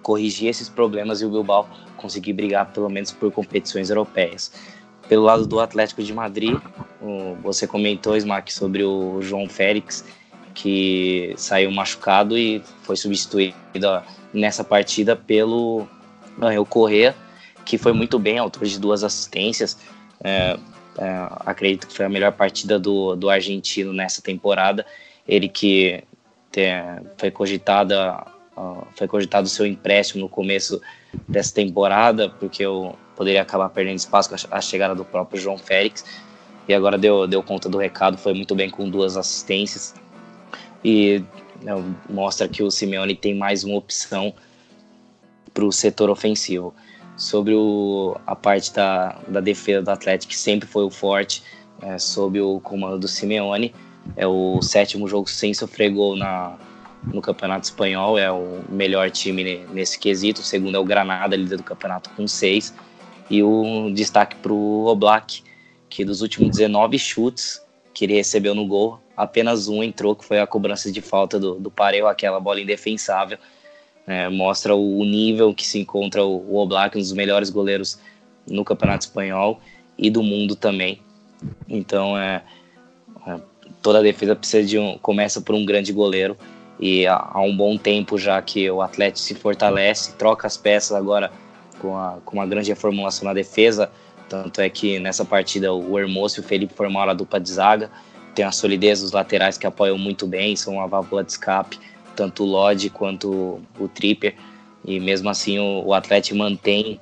corrigir 0.03 0.49
esses 0.49 0.69
problemas 0.69 1.21
e 1.21 1.25
o 1.25 1.31
Bilbao 1.31 1.69
conseguir 1.97 2.35
brigar 2.35 2.71
pelo 2.73 2.89
menos 2.89 3.11
por 3.11 3.33
competições 3.33 3.91
europeias. 3.91 4.53
Pelo 5.09 5.25
lado 5.25 5.47
do 5.47 5.59
Atlético 5.59 6.03
de 6.03 6.13
Madrid, 6.15 6.57
o, 7.03 7.35
você 7.43 7.67
comentou, 7.67 8.17
Smack, 8.17 8.53
sobre 8.53 8.85
o 8.85 9.21
João 9.21 9.49
Félix, 9.49 10.05
que 10.55 11.35
saiu 11.37 11.71
machucado 11.73 12.39
e 12.39 12.63
foi 12.83 12.97
substituído 12.97 13.55
nessa 14.33 14.63
partida 14.63 15.17
pelo 15.17 15.87
Daniel 16.39 16.65
Correa, 16.65 17.15
que 17.65 17.79
foi 17.79 17.93
muito 17.93 18.19
bem, 18.19 18.39
autor 18.39 18.65
de 18.67 18.79
duas 18.79 19.03
assistências. 19.03 19.79
É, 20.23 20.59
é, 20.99 21.29
acredito 21.41 21.87
que 21.87 21.95
foi 21.95 22.07
a 22.07 22.09
melhor 22.09 22.33
partida 22.33 22.79
do, 22.79 23.17
do 23.17 23.29
argentino 23.29 23.93
nessa 23.93 24.23
temporada. 24.23 24.87
Ele 25.27 25.49
que 25.49 26.03
tem, 26.53 26.73
foi 27.17 27.31
cogitada 27.31 28.25
foi 28.95 29.09
cogitado 29.09 29.47
o 29.47 29.51
seu 29.51 29.67
empréstimo 29.67 30.23
no 30.23 30.29
começo 30.29 30.81
dessa 31.27 31.53
temporada, 31.53 32.29
porque 32.29 32.65
eu 32.65 32.97
poderia 33.17 33.43
acabar 33.43 33.69
perdendo 33.69 33.97
espaço 33.97 34.29
com 34.29 34.37
a 34.51 34.61
chegada 34.61 34.95
do 34.95 35.05
próprio 35.05 35.41
João 35.41 35.59
Félix. 35.59 36.05
E 36.69 36.73
agora 36.73 36.97
deu, 36.97 37.27
deu 37.27 37.43
conta 37.43 37.69
do 37.69 37.79
recado, 37.79 38.17
foi 38.17 38.33
muito 38.33 38.55
bem 38.55 38.71
com 38.71 38.89
duas 38.89 39.17
assistências. 39.17 39.95
E 40.85 41.23
né, 41.63 41.73
mostra 42.09 42.49
que 42.49 42.63
o 42.63 42.71
Simeone 42.71 43.15
tem 43.15 43.35
mais 43.35 43.65
uma 43.65 43.77
opção 43.77 44.33
para 45.53 45.65
o 45.65 45.73
setor 45.73 46.11
ofensivo 46.11 46.75
sobre 47.17 47.55
o, 47.55 48.17
a 48.27 48.35
parte 48.35 48.73
da, 48.73 49.19
da 49.29 49.41
defesa 49.41 49.83
do 49.83 49.91
Atlético, 49.91 50.31
que 50.31 50.39
sempre 50.39 50.69
foi 50.69 50.85
o 50.85 50.91
forte, 50.91 51.43
é, 51.83 51.99
sob 51.99 52.41
o 52.41 52.61
comando 52.61 52.99
do 52.99 53.09
Simeone. 53.09 53.75
É 54.17 54.27
o 54.27 54.61
sétimo 54.61 55.09
jogo 55.09 55.29
sem 55.29 55.55
sofrer 55.55 55.91
gol 55.91 56.17
na, 56.17 56.57
no 57.13 57.21
Campeonato 57.23 57.65
Espanhol, 57.65 58.19
é 58.19 58.31
o 58.31 58.63
melhor 58.69 59.11
time 59.11 59.65
nesse 59.73 59.99
quesito. 59.99 60.41
O 60.41 60.45
segundo 60.45 60.77
é 60.77 60.81
o 60.81 60.85
Granada, 60.85 61.37
líder 61.37 61.57
do 61.57 61.63
campeonato, 61.63 62.11
com 62.11 62.27
seis. 62.27 62.75
E 63.31 63.43
o 63.43 63.91
destaque 63.95 64.37
para 64.37 64.53
o 64.53 64.87
Oblak, 64.87 65.43
que 65.89 66.05
dos 66.05 66.21
últimos 66.21 66.51
19 66.57 66.99
chutes 66.99 67.63
que 67.95 68.05
ele 68.05 68.15
recebeu 68.15 68.55
no 68.55 68.67
gol, 68.67 69.01
apenas 69.17 69.69
um 69.69 69.83
entrou, 69.83 70.17
que 70.17 70.25
foi 70.25 70.41
a 70.41 70.47
cobrança 70.47 70.91
de 70.91 71.01
falta 71.01 71.39
do, 71.39 71.55
do 71.55 71.73
aquela 72.09 72.41
bola 72.41 72.61
indefensável 72.61 73.39
é, 74.07 74.29
mostra 74.29 74.75
o, 74.75 75.05
nível 75.05 75.55
que 75.55 75.67
se 75.67 75.79
encontra 75.79 76.25
o, 76.25 76.53
o 76.53 76.57
Oblak, 76.57 76.97
um 76.97 77.01
dos 77.01 77.13
melhores 77.13 77.51
goleiros 77.51 77.99
no 78.47 78.65
Campeonato 78.65 79.07
Espanhol 79.07 79.61
e 79.97 80.11
do 80.11 80.23
mundo 80.23 80.55
também. 80.55 81.01
Então, 81.69 82.17
é, 82.19 82.43
é, 83.27 83.41
toda 83.83 84.03
defesa 84.03 84.37
precisa 84.37 84.67
de 84.67 84.79
um, 84.79 84.99
começa 84.99 85.41
por 85.41 85.55
um 85.55 85.65
grande 85.65 85.93
goleiro 85.93 86.37
e 86.79 87.07
há, 87.07 87.31
há, 87.33 87.41
um 87.41 87.57
bom 87.57 87.79
tempo 87.79 88.19
já 88.19 88.41
que 88.43 88.71
o 88.71 88.83
Atlético 88.83 89.21
se 89.21 89.35
fortalece, 89.35 90.15
troca 90.17 90.47
as 90.47 90.57
peças 90.57 90.97
agora 90.97 91.33
com, 91.79 91.97
a, 91.97 92.19
com 92.25 92.37
uma 92.37 92.47
grande 92.47 92.71
reformulação 92.71 93.25
na 93.25 93.33
defesa. 93.33 93.91
Tanto 94.29 94.61
é 94.61 94.69
que 94.69 94.99
nessa 94.99 95.25
partida 95.25 95.73
o 95.73 95.99
Hermoso 95.99 96.39
e 96.39 96.41
o 96.41 96.43
Felipe 96.43 96.75
formaram 96.75 97.13
a 97.13 97.15
dupla 97.15 97.41
de 97.41 97.51
zaga. 97.51 97.91
Tem 98.35 98.45
a 98.45 98.51
solidez 98.51 99.01
dos 99.01 99.13
laterais 99.13 99.57
que 99.57 99.67
apoiam 99.67 99.97
muito 99.97 100.27
bem, 100.27 100.57
são 100.57 100.75
uma 100.75 100.89
válvula 100.89 101.23
de 101.23 101.33
escape 101.33 101.79
tanto 102.15 102.45
o 102.45 102.47
Lodge 102.47 102.91
quanto 102.91 103.61
o 103.79 103.89
Tripper, 103.89 104.35
e 104.85 105.01
mesmo 105.01 105.29
assim 105.29 105.59
o, 105.59 105.85
o 105.87 105.95
Atlético 105.95 106.37
mantém 106.37 107.01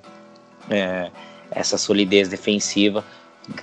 é, 0.70 1.11
essa 1.51 1.77
solidez 1.77 2.29
defensiva, 2.29 3.05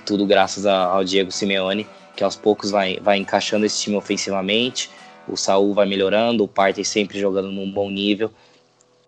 tudo 0.04 0.26
graças 0.26 0.66
a, 0.66 0.84
ao 0.84 1.04
Diego 1.04 1.30
Simeone, 1.30 1.86
que 2.16 2.22
aos 2.22 2.36
poucos 2.36 2.70
vai, 2.70 2.98
vai 3.00 3.18
encaixando 3.18 3.64
esse 3.64 3.80
time 3.80 3.96
ofensivamente, 3.96 4.90
o 5.28 5.36
Saul 5.36 5.72
vai 5.72 5.86
melhorando, 5.86 6.44
o 6.44 6.48
Partey 6.48 6.84
sempre 6.84 7.18
jogando 7.18 7.50
num 7.50 7.70
bom 7.70 7.90
nível, 7.90 8.30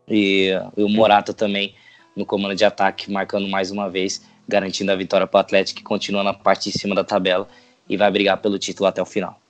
e, 0.08 0.50
e 0.76 0.82
o 0.82 0.88
Morata 0.88 1.32
também 1.32 1.74
no 2.16 2.26
comando 2.26 2.54
de 2.54 2.64
ataque, 2.64 3.10
marcando 3.10 3.48
mais 3.48 3.70
uma 3.70 3.88
vez, 3.88 4.22
garantindo 4.46 4.92
a 4.92 4.96
vitória 4.96 5.26
para 5.26 5.38
o 5.38 5.40
Atlético, 5.40 5.78
que 5.78 5.84
continua 5.84 6.22
na 6.22 6.34
parte 6.34 6.70
de 6.70 6.78
cima 6.78 6.94
da 6.94 7.04
tabela 7.04 7.48
e 7.88 7.96
vai 7.96 8.10
brigar 8.10 8.36
pelo 8.38 8.58
título 8.58 8.86
até 8.86 9.00
o 9.00 9.06
final. 9.06 9.41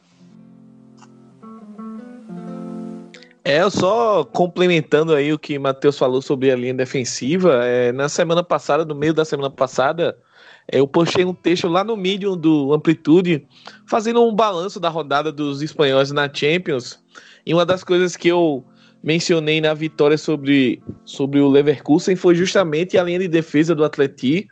É, 3.44 3.68
só 3.68 4.24
complementando 4.24 5.12
aí 5.12 5.33
o 5.33 5.38
que 5.38 5.59
Matheus 5.59 5.98
falou 5.98 6.22
sobre 6.22 6.50
a 6.50 6.57
linha 6.57 6.74
defensiva. 6.74 7.64
É, 7.64 7.90
na 7.90 8.09
semana 8.09 8.42
passada, 8.42 8.85
no 8.85 8.94
meio 8.94 9.12
da 9.12 9.24
semana 9.24 9.50
passada, 9.50 10.16
é, 10.70 10.78
eu 10.78 10.87
postei 10.87 11.24
um 11.24 11.35
texto 11.35 11.66
lá 11.66 11.83
no 11.83 11.96
Medium 11.96 12.37
do 12.37 12.72
Amplitude, 12.72 13.44
fazendo 13.87 14.24
um 14.24 14.35
balanço 14.35 14.78
da 14.78 14.88
rodada 14.88 15.33
dos 15.33 15.61
espanhóis 15.61 16.12
na 16.12 16.33
Champions. 16.33 17.02
E 17.44 17.52
uma 17.52 17.66
das 17.66 17.83
coisas 17.83 18.16
que 18.16 18.28
eu 18.28 18.64
mencionei 19.02 19.61
na 19.61 19.74
vitória 19.74 20.16
sobre, 20.16 20.81
sobre 21.05 21.40
o 21.40 21.48
Leverkusen 21.48 22.14
foi 22.14 22.37
justamente 22.37 22.96
a 22.96 23.02
linha 23.02 23.18
de 23.18 23.26
defesa 23.26 23.74
do 23.74 23.85
Atleti, 23.85 24.46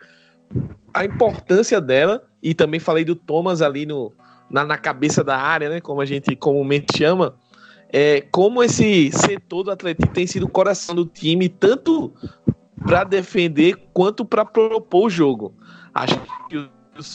a 0.93 1.05
importância 1.05 1.81
dela, 1.81 2.25
e 2.43 2.53
também 2.55 2.81
falei 2.81 3.05
do 3.05 3.15
Thomas 3.15 3.63
ali 3.63 3.87
no, 3.87 4.13
na, 4.51 4.65
na 4.65 4.77
cabeça 4.77 5.23
da 5.23 5.37
área, 5.37 5.71
né, 5.71 5.81
como 5.81 6.01
a 6.01 6.05
gente 6.05 6.35
comumente 6.35 6.99
chama 6.99 7.37
é, 7.93 8.21
como 8.31 8.63
esse 8.63 9.11
setor 9.13 9.65
do 9.65 9.71
Atlético 9.71 10.13
tem 10.13 10.27
sido 10.27 10.45
o 10.47 10.51
coração 10.51 10.95
do 10.95 11.05
time, 11.05 11.49
tanto 11.49 12.13
para 12.85 13.05
defender 13.05 13.77
quanto 13.93 14.25
para 14.25 14.45
propor 14.45 15.07
o 15.07 15.11
jogo. 15.11 15.55
Acho 15.93 16.21
que 16.49 16.57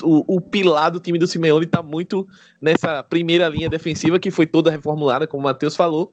o, 0.03 0.35
o, 0.35 0.41
pilar 0.41 0.91
do 0.91 0.99
time 0.99 1.17
do 1.17 1.27
Simeone 1.27 1.65
está 1.65 1.81
muito 1.81 2.27
nessa 2.61 3.03
primeira 3.03 3.47
linha 3.47 3.69
defensiva, 3.69 4.19
que 4.19 4.31
foi 4.31 4.45
toda 4.45 4.71
reformulada, 4.71 5.27
como 5.27 5.41
o 5.41 5.43
Matheus 5.43 5.75
falou, 5.75 6.11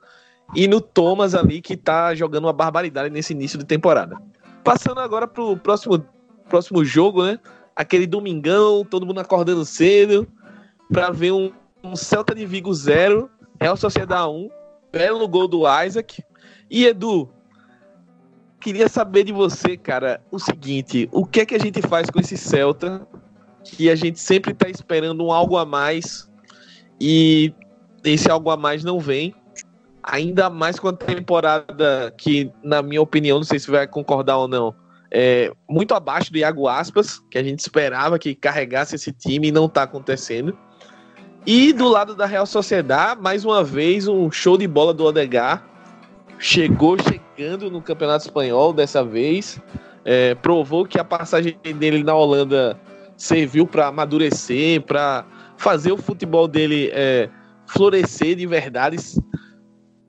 e 0.54 0.68
no 0.68 0.80
Thomas 0.80 1.34
ali, 1.34 1.60
que 1.60 1.74
está 1.74 2.14
jogando 2.14 2.44
uma 2.44 2.52
barbaridade 2.52 3.10
nesse 3.10 3.32
início 3.32 3.58
de 3.58 3.64
temporada. 3.64 4.16
Passando 4.62 5.00
agora 5.00 5.26
para 5.26 5.42
o 5.42 5.56
próximo, 5.56 6.04
próximo 6.48 6.84
jogo, 6.84 7.24
né? 7.24 7.38
aquele 7.74 8.06
domingão, 8.06 8.84
todo 8.84 9.06
mundo 9.06 9.20
acordando 9.20 9.64
cedo, 9.64 10.26
para 10.92 11.10
ver 11.10 11.32
um, 11.32 11.50
um, 11.82 11.96
Celta 11.96 12.34
de 12.34 12.44
Vigo 12.46 12.72
0, 12.72 13.30
Real 13.62 13.76
Sociedade 13.76 14.28
1, 14.28 14.50
belo 14.90 15.28
gol 15.28 15.46
do 15.46 15.62
Isaac. 15.84 16.20
E 16.68 16.84
Edu, 16.84 17.30
queria 18.60 18.88
saber 18.88 19.22
de 19.22 19.32
você, 19.32 19.76
cara, 19.76 20.20
o 20.32 20.38
seguinte: 20.40 21.08
o 21.12 21.24
que 21.24 21.42
é 21.42 21.46
que 21.46 21.54
a 21.54 21.60
gente 21.60 21.80
faz 21.80 22.10
com 22.10 22.18
esse 22.18 22.36
Celta 22.36 23.06
que 23.62 23.88
a 23.88 23.94
gente 23.94 24.18
sempre 24.18 24.52
tá 24.52 24.68
esperando 24.68 25.24
um 25.24 25.30
algo 25.30 25.56
a 25.56 25.64
mais 25.64 26.28
e 27.00 27.54
esse 28.02 28.28
algo 28.28 28.50
a 28.50 28.56
mais 28.56 28.82
não 28.82 28.98
vem? 28.98 29.32
Ainda 30.02 30.50
mais 30.50 30.80
com 30.80 30.88
a 30.88 30.92
temporada 30.92 32.12
que, 32.18 32.50
na 32.64 32.82
minha 32.82 33.00
opinião, 33.00 33.38
não 33.38 33.44
sei 33.44 33.60
se 33.60 33.70
vai 33.70 33.86
concordar 33.86 34.38
ou 34.38 34.48
não, 34.48 34.74
é 35.08 35.52
muito 35.70 35.94
abaixo 35.94 36.32
do 36.32 36.38
Iago 36.38 36.66
Aspas, 36.66 37.20
que 37.30 37.38
a 37.38 37.44
gente 37.44 37.60
esperava 37.60 38.18
que 38.18 38.34
carregasse 38.34 38.96
esse 38.96 39.12
time 39.12 39.48
e 39.48 39.52
não 39.52 39.68
tá 39.68 39.84
acontecendo. 39.84 40.58
E 41.44 41.72
do 41.72 41.88
lado 41.88 42.14
da 42.14 42.24
Real 42.24 42.46
Sociedade, 42.46 43.20
mais 43.20 43.44
uma 43.44 43.64
vez, 43.64 44.06
um 44.06 44.30
show 44.30 44.56
de 44.56 44.68
bola 44.68 44.94
do 44.94 45.04
Odegar. 45.04 45.66
Chegou 46.38 46.96
chegando 46.98 47.68
no 47.68 47.82
Campeonato 47.82 48.26
Espanhol 48.26 48.72
dessa 48.72 49.04
vez. 49.04 49.60
É, 50.04 50.36
provou 50.36 50.86
que 50.86 51.00
a 51.00 51.04
passagem 51.04 51.58
dele 51.76 52.04
na 52.04 52.14
Holanda 52.14 52.78
serviu 53.16 53.66
para 53.66 53.88
amadurecer, 53.88 54.82
para 54.82 55.24
fazer 55.56 55.90
o 55.90 55.96
futebol 55.96 56.46
dele 56.46 56.90
é, 56.92 57.28
florescer 57.66 58.36
de 58.36 58.46
verdade, 58.46 58.96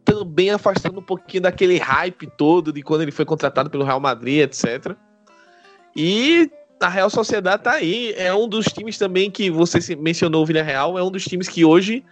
também 0.06 0.52
afastando 0.52 1.00
um 1.00 1.04
pouquinho 1.04 1.44
daquele 1.44 1.80
hype 1.80 2.28
todo 2.38 2.72
de 2.72 2.84
quando 2.84 3.02
ele 3.02 3.12
foi 3.12 3.26
contratado 3.26 3.72
pelo 3.72 3.84
Real 3.84 4.00
Madrid, 4.00 4.42
etc. 4.42 4.96
E 5.96 6.50
a 6.80 6.90
Real 6.90 7.10
Sociedade 7.10 7.64
tá 7.64 7.72
aí, 7.74 8.14
é 8.18 8.34
um 8.34 8.48
dos 8.48 8.66
times 8.66 8.98
também 8.98 9.32
que 9.32 9.50
você 9.50 9.96
mencionou 9.96 10.44
o 10.44 10.46
Villarreal, 10.46 10.98
é 10.98 11.04
um 11.04 11.12
dos 11.12 11.24
times 11.24 11.48
que 11.48 11.64
hoje 11.64 12.04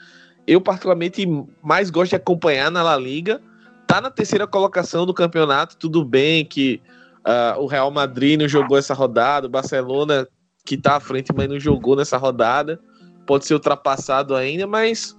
eu 0.47 0.62
particularmente 0.62 1.26
mais 1.62 1.89
gosto 1.89 2.12
de 2.12 2.15
acompanhar 2.15 2.71
na 2.71 2.82
La 2.82 2.97
Liga. 2.97 3.41
Tá 3.86 4.00
na 4.00 4.10
terceira 4.10 4.47
colocação 4.47 5.06
do 5.06 5.13
campeonato, 5.13 5.76
tudo 5.78 6.06
bem 6.06 6.45
que 6.45 6.82
uh, 7.28 7.60
o 7.60 7.67
Real 7.67 7.91
Madrid 7.91 8.39
não 8.39 8.47
jogou 8.47 8.78
essa 8.78 8.93
rodada, 8.93 9.47
o 9.47 9.50
Barcelona 9.50 10.28
que 10.65 10.78
tá 10.78 10.95
à 10.95 11.00
frente, 11.00 11.34
mas 11.36 11.50
não 11.50 11.60
jogou 11.60 11.95
nessa 11.95 12.17
rodada, 12.17 12.80
pode 13.26 13.45
ser 13.45 13.56
ultrapassado 13.56 14.36
ainda, 14.36 14.67
mas 14.67 15.17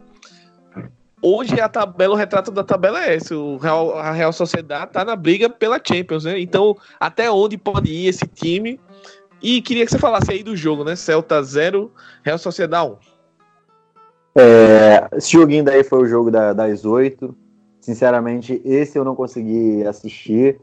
hoje 1.21 1.61
a 1.61 1.69
tabela, 1.69 2.15
o 2.15 2.17
retrato 2.17 2.51
da 2.51 2.65
tabela 2.65 3.05
é 3.05 3.17
esse. 3.17 3.35
O 3.35 3.57
Real, 3.57 3.99
a 3.99 4.13
Real 4.13 4.33
Sociedade 4.33 4.93
tá 4.93 5.05
na 5.05 5.17
briga 5.17 5.51
pela 5.51 5.81
Champions, 5.83 6.25
né? 6.25 6.41
Então, 6.41 6.77
até 6.99 7.31
onde 7.31 7.57
pode 7.57 7.91
ir 7.91 8.07
esse 8.09 8.27
time? 8.27 8.81
E 9.43 9.61
queria 9.61 9.85
que 9.85 9.91
você 9.91 9.99
falasse 9.99 10.31
aí 10.31 10.43
do 10.43 10.57
jogo, 10.57 10.85
né? 10.85 10.95
Celta 10.95 11.43
0, 11.43 11.91
Real 12.23 12.39
Sociedade 12.39 12.93
1. 12.93 12.97
É, 14.35 15.09
esse 15.17 15.33
joguinho 15.33 15.65
daí 15.65 15.83
foi 15.83 16.03
o 16.03 16.07
jogo 16.07 16.31
da, 16.31 16.53
das 16.53 16.85
8. 16.85 17.35
Sinceramente, 17.81 18.63
esse 18.65 18.97
eu 18.97 19.05
não 19.05 19.17
consegui 19.17 19.85
assistir. 19.85 20.61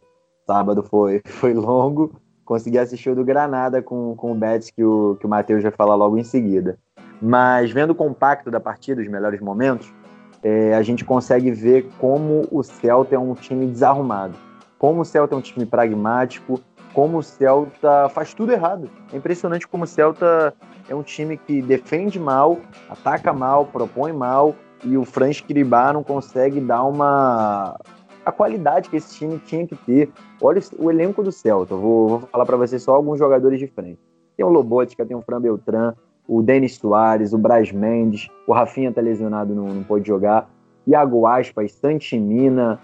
Sábado 0.48 0.82
foi, 0.82 1.22
foi 1.28 1.54
longo. 1.54 2.13
Consegui 2.46 2.80
assistir 2.80 3.10
o 3.10 3.15
do 3.15 3.24
Granada 3.24 3.82
com, 3.82 4.15
com 4.15 4.32
o 4.32 4.36
Betis, 4.36 4.72
que 4.72 4.84
o, 4.84 5.18
que 5.20 5.26
o 5.26 5.30
Matheus 5.30 5.62
vai 5.62 5.72
falar 5.72 5.96
logo 5.96 6.18
em 6.18 6.24
seguida. 6.24 6.80
Mas 7.22 7.72
vendo 7.72 7.92
o 7.92 7.96
compacto 7.96 8.50
da 8.50 8.60
partida, 8.60 9.02
os 9.02 9.08
melhores 9.08 9.42
momentos, 9.42 9.94
é, 10.42 10.74
a 10.74 10.82
gente 10.82 11.04
consegue 11.04 11.52
ver 11.52 11.89
como 12.00 12.48
o 12.50 12.63
Celta 12.63 13.13
é 13.13 13.20
um 13.20 13.34
time 13.34 13.68
desarrumado, 13.68 14.36
como 14.78 15.02
o 15.02 15.06
Celta 15.06 15.36
é 15.36 15.38
um 15.38 15.42
time 15.42 15.65
pragmático, 15.65 16.60
como 17.00 17.20
o 17.20 17.24
Celta 17.24 18.10
faz 18.10 18.34
tudo 18.34 18.52
errado. 18.52 18.90
É 19.14 19.16
impressionante 19.16 19.66
como 19.66 19.86
o 19.86 19.88
Celta 19.88 20.54
é 20.90 20.94
um 20.94 21.02
time 21.02 21.38
que 21.38 21.62
defende 21.62 22.20
mal, 22.20 22.58
ataca 22.90 23.32
mal, 23.32 23.68
propõe 23.68 24.12
mal, 24.12 24.54
e 24.84 24.98
o 24.98 25.06
Franz 25.06 25.40
Kiribá 25.40 25.94
não 25.94 26.04
consegue 26.04 26.60
dar 26.60 26.84
uma 26.84 27.80
a 28.26 28.34
qualidade 28.34 28.90
que 28.90 28.98
esse 28.98 29.16
time 29.16 29.40
tinha 29.40 29.66
que 29.66 29.78
ter. 29.78 30.12
Olha 30.42 30.62
o 30.78 30.92
elenco 30.92 31.24
do 31.24 31.32
Celta. 31.32 31.74
Vou, 31.74 32.10
vou 32.10 32.20
falar 32.20 32.46
para 32.46 32.58
vocês 32.58 32.84
só 32.84 32.96
alguns 32.96 33.18
jogadores 33.18 33.60
de 33.60 33.68
frente. 33.68 34.02
Tem 34.36 34.46
o 34.46 34.50
Lobotka, 34.50 35.06
tem 35.06 35.16
o 35.16 35.22
Fran 35.22 35.40
Beltran, 35.40 35.94
o 36.28 36.42
Denis 36.42 36.76
Soares, 36.76 37.32
o 37.32 37.38
Braz 37.38 37.72
Mendes, 37.72 38.28
o 38.46 38.52
Rafinha 38.52 38.92
tá 38.92 39.00
lesionado, 39.00 39.56
não, 39.56 39.68
não 39.68 39.84
pôde 39.84 40.06
jogar, 40.06 40.50
Iago 40.86 41.26
Aspas, 41.26 41.72
Santimina, 41.72 42.78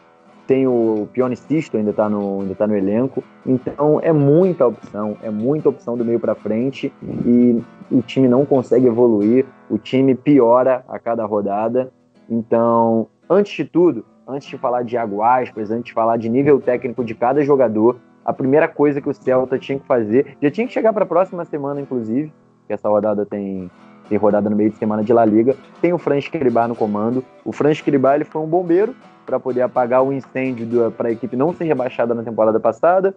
tem 0.47 0.67
o 0.67 1.08
Pione 1.12 1.36
Sisto, 1.36 1.77
ainda 1.77 1.93
tá, 1.93 2.10
no, 2.10 2.41
ainda 2.41 2.55
tá 2.55 2.67
no 2.67 2.75
elenco. 2.75 3.23
Então 3.45 3.99
é 4.01 4.12
muita 4.12 4.67
opção, 4.67 5.17
é 5.21 5.29
muita 5.29 5.69
opção 5.69 5.97
do 5.97 6.05
meio 6.05 6.19
para 6.19 6.36
frente 6.36 6.91
e 7.25 7.62
o 7.91 8.01
time 8.01 8.27
não 8.27 8.45
consegue 8.45 8.88
evoluir, 8.88 9.45
o 9.69 9.77
time 9.77 10.15
piora 10.15 10.84
a 10.88 10.99
cada 10.99 11.25
rodada. 11.25 11.91
Então, 12.29 13.08
antes 13.29 13.53
de 13.53 13.65
tudo, 13.65 14.05
antes 14.27 14.47
de 14.47 14.58
falar 14.58 14.84
de 14.84 14.95
Iago 14.95 15.21
Aspas, 15.21 15.71
antes 15.71 15.86
de 15.86 15.93
falar 15.93 16.17
de 16.17 16.29
nível 16.29 16.60
técnico 16.60 17.03
de 17.03 17.13
cada 17.13 17.43
jogador, 17.43 17.97
a 18.23 18.34
primeira 18.34 18.67
coisa 18.67 18.99
que 18.99 19.10
o 19.10 19.13
Celta 19.13 19.60
tinha 19.60 19.79
que 19.79 19.86
fazer, 19.86 20.36
já 20.41 20.49
tinha 20.49 20.65
que 20.65 20.73
chegar 20.73 20.91
para 20.91 21.03
a 21.03 21.08
próxima 21.08 21.45
semana, 21.45 21.79
inclusive, 21.79 22.34
que 22.65 22.73
essa 22.73 22.89
rodada 22.89 23.23
tem, 23.25 23.69
tem 24.07 24.17
rodada 24.17 24.49
no 24.49 24.55
meio 24.55 24.69
de 24.69 24.77
semana 24.77 25.03
de 25.03 25.11
La 25.13 25.25
Liga. 25.25 25.55
Tem 25.81 25.93
o 25.93 25.97
Franz 25.97 26.27
Cribá 26.27 26.67
no 26.67 26.75
comando. 26.75 27.23
O 27.43 27.51
Franz 27.51 27.81
Cribá 27.81 28.15
ele 28.15 28.23
foi 28.23 28.41
um 28.41 28.47
bombeiro 28.47 28.95
para 29.25 29.39
poder 29.39 29.61
apagar 29.61 30.03
o 30.03 30.13
incêndio 30.13 30.91
para 30.91 31.09
a 31.09 31.11
equipe 31.11 31.35
não 31.35 31.53
ser 31.53 31.65
rebaixada 31.65 32.13
na 32.13 32.23
temporada 32.23 32.59
passada. 32.59 33.15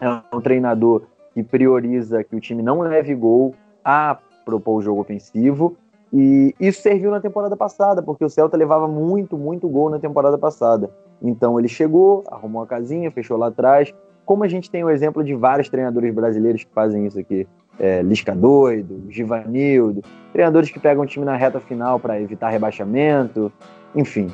É 0.00 0.08
um 0.34 0.40
treinador 0.40 1.02
que 1.32 1.42
prioriza 1.42 2.24
que 2.24 2.34
o 2.34 2.40
time 2.40 2.62
não 2.62 2.80
leve 2.80 3.14
gol 3.14 3.54
a 3.84 4.16
propor 4.44 4.78
o 4.78 4.82
jogo 4.82 5.00
ofensivo. 5.00 5.76
E 6.12 6.54
isso 6.60 6.80
serviu 6.80 7.10
na 7.10 7.20
temporada 7.20 7.56
passada, 7.56 8.00
porque 8.00 8.24
o 8.24 8.30
Celta 8.30 8.56
levava 8.56 8.86
muito, 8.86 9.36
muito 9.36 9.68
gol 9.68 9.90
na 9.90 9.98
temporada 9.98 10.38
passada. 10.38 10.88
Então 11.20 11.58
ele 11.58 11.68
chegou, 11.68 12.22
arrumou 12.30 12.62
a 12.62 12.66
casinha, 12.66 13.10
fechou 13.10 13.36
lá 13.36 13.48
atrás. 13.48 13.92
Como 14.24 14.44
a 14.44 14.48
gente 14.48 14.70
tem 14.70 14.82
o 14.82 14.90
exemplo 14.90 15.22
de 15.22 15.34
vários 15.34 15.68
treinadores 15.68 16.14
brasileiros 16.14 16.64
que 16.64 16.72
fazem 16.72 17.06
isso 17.06 17.18
aqui 17.18 17.46
é, 17.78 18.02
Lisca 18.02 18.34
Doido, 18.34 19.04
Givanildo, 19.08 20.02
treinadores 20.32 20.70
que 20.70 20.78
pegam 20.78 21.04
o 21.04 21.06
time 21.06 21.24
na 21.24 21.36
reta 21.36 21.60
final 21.60 21.98
para 21.98 22.20
evitar 22.20 22.50
rebaixamento, 22.50 23.52
enfim. 23.94 24.32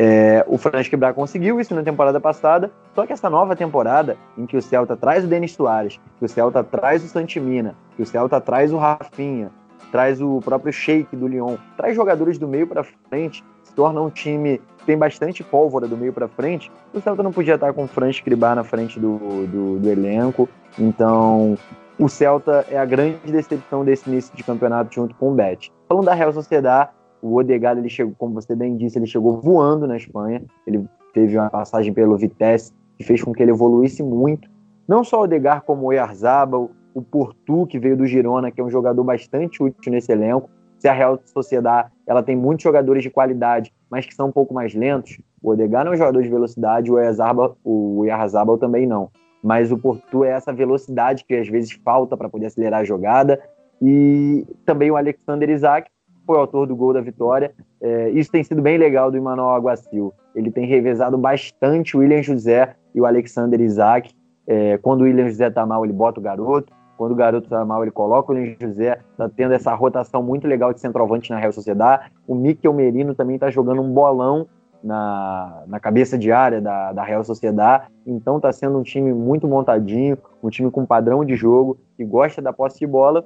É, 0.00 0.44
o 0.46 0.56
Francisco 0.56 0.96
Bra 0.96 1.12
conseguiu 1.12 1.60
isso 1.60 1.74
na 1.74 1.82
temporada 1.82 2.20
passada, 2.20 2.70
só 2.94 3.04
que 3.04 3.12
essa 3.12 3.28
nova 3.28 3.56
temporada, 3.56 4.16
em 4.36 4.46
que 4.46 4.56
o 4.56 4.62
Celta 4.62 4.96
traz 4.96 5.24
o 5.24 5.26
Denis 5.26 5.52
Soares, 5.52 6.00
que 6.18 6.24
o 6.24 6.28
Celta 6.28 6.62
traz 6.62 7.04
o 7.04 7.08
Santimina, 7.08 7.74
que 7.96 8.02
o 8.02 8.06
Celta 8.06 8.40
traz 8.40 8.72
o 8.72 8.76
Rafinha, 8.76 9.50
traz 9.90 10.20
o 10.20 10.40
próprio 10.40 10.72
Sheik 10.72 11.16
do 11.16 11.26
Lyon, 11.26 11.56
traz 11.76 11.96
jogadores 11.96 12.38
do 12.38 12.46
meio 12.46 12.66
para 12.66 12.84
frente, 12.84 13.44
torna 13.78 14.02
um 14.02 14.10
time 14.10 14.60
que 14.78 14.86
tem 14.86 14.98
bastante 14.98 15.44
pólvora 15.44 15.86
do 15.86 15.96
meio 15.96 16.12
para 16.12 16.26
frente, 16.26 16.68
o 16.92 17.00
Celta 17.00 17.22
não 17.22 17.30
podia 17.30 17.54
estar 17.54 17.72
com 17.72 17.84
o 17.84 17.86
Franz 17.86 18.20
Cribá 18.20 18.52
na 18.52 18.64
frente 18.64 18.98
do, 18.98 19.46
do, 19.46 19.78
do 19.78 19.88
elenco, 19.88 20.48
então 20.76 21.56
o 21.96 22.08
Celta 22.08 22.66
é 22.68 22.76
a 22.76 22.84
grande 22.84 23.18
decepção 23.30 23.84
desse 23.84 24.10
início 24.10 24.36
de 24.36 24.42
campeonato 24.42 24.92
junto 24.92 25.14
com 25.14 25.30
o 25.30 25.32
Bet. 25.32 25.70
Falando 25.88 26.06
da 26.06 26.12
Real 26.12 26.32
Sociedade, 26.32 26.90
o 27.22 27.36
Odegaard, 27.36 27.80
ele 27.80 27.88
chegou, 27.88 28.12
como 28.18 28.34
você 28.34 28.56
bem 28.56 28.76
disse, 28.76 28.98
ele 28.98 29.06
chegou 29.06 29.40
voando 29.40 29.86
na 29.86 29.96
Espanha. 29.96 30.42
Ele 30.66 30.84
teve 31.14 31.38
uma 31.38 31.48
passagem 31.48 31.92
pelo 31.92 32.16
Vitesse 32.16 32.72
que 32.96 33.04
fez 33.04 33.22
com 33.22 33.32
que 33.32 33.40
ele 33.40 33.52
evoluísse 33.52 34.02
muito. 34.02 34.50
Não 34.88 35.04
só 35.04 35.20
o 35.20 35.22
Odegaard, 35.22 35.64
como 35.64 35.82
o 35.82 35.86
Oyarzabal, 35.86 36.68
o 36.94 37.00
Portu, 37.00 37.64
que 37.66 37.78
veio 37.78 37.96
do 37.96 38.06
Girona, 38.06 38.50
que 38.50 38.60
é 38.60 38.64
um 38.64 38.70
jogador 38.70 39.04
bastante 39.04 39.62
útil 39.62 39.92
nesse 39.92 40.10
elenco. 40.10 40.50
Se 40.80 40.88
a 40.88 40.92
Real 40.92 41.20
Sociedade 41.24 41.90
ela 42.08 42.22
tem 42.22 42.34
muitos 42.34 42.64
jogadores 42.64 43.02
de 43.02 43.10
qualidade, 43.10 43.72
mas 43.88 44.06
que 44.06 44.14
são 44.14 44.28
um 44.28 44.32
pouco 44.32 44.52
mais 44.52 44.74
lentos, 44.74 45.20
o 45.40 45.50
Odegaard 45.50 45.84
não 45.84 45.92
é 45.92 45.94
um 45.94 45.98
jogador 45.98 46.22
de 46.22 46.28
velocidade, 46.28 46.90
o 46.90 46.94
Oyarzabal, 46.94 47.56
o 47.64 48.58
também 48.58 48.86
não 48.86 49.10
mas 49.42 49.70
o 49.70 49.78
Porto 49.78 50.24
é 50.24 50.30
essa 50.30 50.52
velocidade 50.52 51.24
que 51.24 51.34
às 51.34 51.48
vezes 51.48 51.72
falta 51.84 52.16
para 52.16 52.28
poder 52.28 52.46
acelerar 52.46 52.80
a 52.80 52.84
jogada. 52.84 53.40
E 53.80 54.44
também 54.64 54.90
o 54.90 54.96
Alexander 54.96 55.48
Isaac 55.48 55.90
foi 56.26 56.36
autor 56.36 56.66
do 56.66 56.76
gol 56.76 56.92
da 56.92 57.00
vitória. 57.00 57.52
É, 57.80 58.10
isso 58.10 58.30
tem 58.30 58.42
sido 58.42 58.60
bem 58.60 58.76
legal 58.76 59.10
do 59.10 59.16
Emmanuel 59.16 59.50
Aguacil. 59.50 60.12
Ele 60.34 60.50
tem 60.50 60.66
revezado 60.66 61.16
bastante 61.16 61.96
o 61.96 62.00
William 62.00 62.22
José 62.22 62.74
e 62.94 63.00
o 63.00 63.06
Alexander 63.06 63.60
Isaac. 63.60 64.12
É, 64.46 64.78
quando 64.78 65.02
o 65.02 65.04
William 65.04 65.28
José 65.28 65.48
está 65.48 65.64
mal, 65.64 65.84
ele 65.84 65.92
bota 65.92 66.18
o 66.18 66.22
garoto. 66.22 66.72
Quando 66.98 67.12
o 67.12 67.14
garoto 67.14 67.46
está 67.46 67.64
mal, 67.64 67.84
ele 67.84 67.92
coloca 67.92 68.32
o 68.32 68.34
William 68.34 68.56
José. 68.60 68.98
Está 69.12 69.28
tendo 69.28 69.54
essa 69.54 69.72
rotação 69.72 70.20
muito 70.20 70.48
legal 70.48 70.74
de 70.74 70.80
centroavante 70.80 71.30
na 71.30 71.38
Real 71.38 71.52
Sociedade. 71.52 72.10
O 72.26 72.34
Mikel 72.34 72.74
Merino 72.74 73.14
também 73.14 73.36
está 73.36 73.48
jogando 73.50 73.80
um 73.80 73.90
bolão 73.92 74.48
na, 74.82 75.62
na 75.68 75.78
cabeça 75.78 76.18
de 76.18 76.32
área 76.32 76.60
da, 76.60 76.92
da 76.92 77.04
Real 77.04 77.22
Sociedade. 77.22 77.86
Então 78.04 78.38
está 78.38 78.52
sendo 78.52 78.76
um 78.76 78.82
time 78.82 79.12
muito 79.14 79.46
montadinho, 79.46 80.18
um 80.42 80.50
time 80.50 80.72
com 80.72 80.84
padrão 80.84 81.24
de 81.24 81.36
jogo, 81.36 81.78
que 81.96 82.04
gosta 82.04 82.42
da 82.42 82.52
posse 82.52 82.80
de 82.80 82.86
bola, 82.86 83.24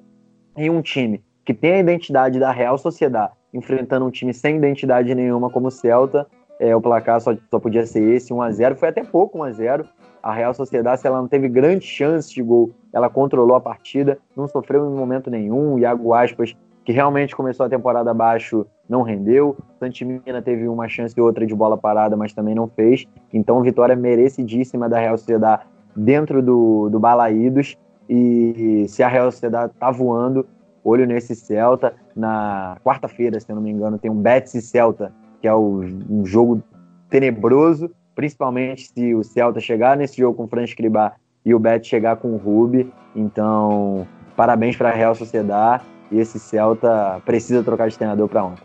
e 0.54 0.68
um 0.68 0.82
time 0.82 1.24
que 1.42 1.54
tem 1.54 1.72
a 1.72 1.78
identidade 1.78 2.38
da 2.38 2.50
Real 2.50 2.76
Sociedade, 2.76 3.32
enfrentando 3.54 4.04
um 4.04 4.10
time 4.10 4.34
sem 4.34 4.58
identidade 4.58 5.14
nenhuma 5.14 5.48
como 5.48 5.68
o 5.68 5.70
Celta. 5.70 6.26
É, 6.60 6.76
o 6.76 6.80
placar 6.80 7.20
só, 7.22 7.34
só 7.50 7.58
podia 7.58 7.86
ser 7.86 8.02
esse, 8.02 8.32
1 8.32 8.42
a 8.42 8.50
0 8.52 8.76
Foi 8.76 8.90
até 8.90 9.02
pouco 9.02 9.38
1 9.38 9.42
a 9.42 9.50
0 9.50 9.84
A 10.22 10.32
Real 10.32 10.54
Sociedade, 10.54 11.04
ela 11.04 11.20
não 11.20 11.28
teve 11.28 11.48
grandes 11.48 11.88
chances 11.88 12.30
de 12.30 12.42
gol, 12.42 12.70
ela 12.92 13.10
controlou 13.10 13.56
a 13.56 13.60
partida, 13.60 14.18
não 14.36 14.46
sofreu 14.46 14.86
em 14.86 14.94
momento 14.94 15.30
nenhum. 15.30 15.74
O 15.74 15.78
Iago 15.78 16.14
Aspas, 16.14 16.54
que 16.84 16.92
realmente 16.92 17.34
começou 17.34 17.66
a 17.66 17.68
temporada 17.68 18.10
abaixo, 18.10 18.66
não 18.88 19.02
rendeu. 19.02 19.56
Santimina 19.80 20.40
teve 20.42 20.68
uma 20.68 20.88
chance 20.88 21.14
e 21.16 21.20
outra 21.20 21.46
de 21.46 21.54
bola 21.54 21.76
parada, 21.76 22.16
mas 22.16 22.32
também 22.32 22.54
não 22.54 22.68
fez. 22.68 23.04
Então, 23.32 23.62
vitória 23.62 23.96
merecidíssima 23.96 24.88
da 24.88 24.98
Real 24.98 25.18
Sociedade 25.18 25.64
dentro 25.96 26.42
do, 26.42 26.88
do 26.88 27.00
Balaídos. 27.00 27.76
E 28.08 28.84
se 28.88 29.02
a 29.02 29.08
Real 29.08 29.30
Sociedade 29.30 29.72
tá 29.78 29.90
voando, 29.90 30.46
olho 30.84 31.06
nesse 31.06 31.34
Celta. 31.34 31.94
Na 32.14 32.76
quarta-feira, 32.84 33.40
se 33.40 33.50
eu 33.50 33.56
não 33.56 33.62
me 33.62 33.70
engano, 33.70 33.98
tem 33.98 34.10
um 34.10 34.20
Betis 34.20 34.54
e 34.54 34.60
Celta, 34.60 35.12
que 35.40 35.48
é 35.48 35.54
um 35.54 36.24
jogo 36.24 36.62
tenebroso, 37.08 37.90
principalmente 38.14 38.90
se 38.92 39.14
o 39.14 39.22
Celta 39.22 39.60
chegar 39.60 39.96
nesse 39.96 40.18
jogo 40.18 40.36
com 40.36 40.44
o 40.44 40.48
Fran 40.48 40.64
Escribá 40.64 41.14
e 41.44 41.54
o 41.54 41.58
Betis 41.58 41.88
chegar 41.88 42.16
com 42.16 42.32
o 42.32 42.36
Rubi. 42.36 42.92
Então, 43.14 44.06
parabéns 44.36 44.76
para 44.76 44.90
a 44.90 44.92
Real 44.92 45.14
Sociedade. 45.14 45.84
E 46.10 46.18
esse 46.18 46.38
Celta 46.38 47.22
precisa 47.24 47.62
trocar 47.62 47.88
de 47.88 47.96
treinador 47.96 48.28
para 48.28 48.44
ontem. 48.44 48.62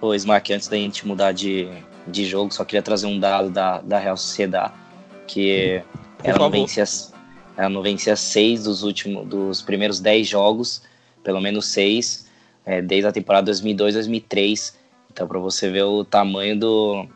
Ô, 0.00 0.14
Smack, 0.14 0.52
antes 0.52 0.68
da 0.68 0.76
gente 0.76 1.06
mudar 1.06 1.32
de, 1.32 1.68
de 2.06 2.24
jogo, 2.24 2.52
só 2.52 2.64
queria 2.64 2.82
trazer 2.82 3.06
um 3.06 3.18
dado 3.18 3.50
da, 3.50 3.80
da 3.80 3.98
Real 3.98 4.16
Sociedade, 4.16 4.72
que 5.26 5.82
ela 6.22 6.38
não, 6.38 6.50
vencia, 6.50 6.84
ela 7.56 7.68
não 7.68 7.82
vencia 7.82 8.14
seis 8.16 8.64
dos 8.64 8.82
últimos, 8.82 9.26
dos 9.26 9.62
primeiros 9.62 10.00
dez 10.00 10.28
jogos, 10.28 10.82
pelo 11.22 11.40
menos 11.40 11.66
seis, 11.66 12.28
é, 12.64 12.80
desde 12.80 13.08
a 13.08 13.12
temporada 13.12 13.50
2002-2003. 13.50 14.74
Então, 15.12 15.26
para 15.26 15.38
você 15.38 15.68
ver 15.68 15.82
o 15.82 16.04
tamanho 16.04 16.58
do, 16.58 17.06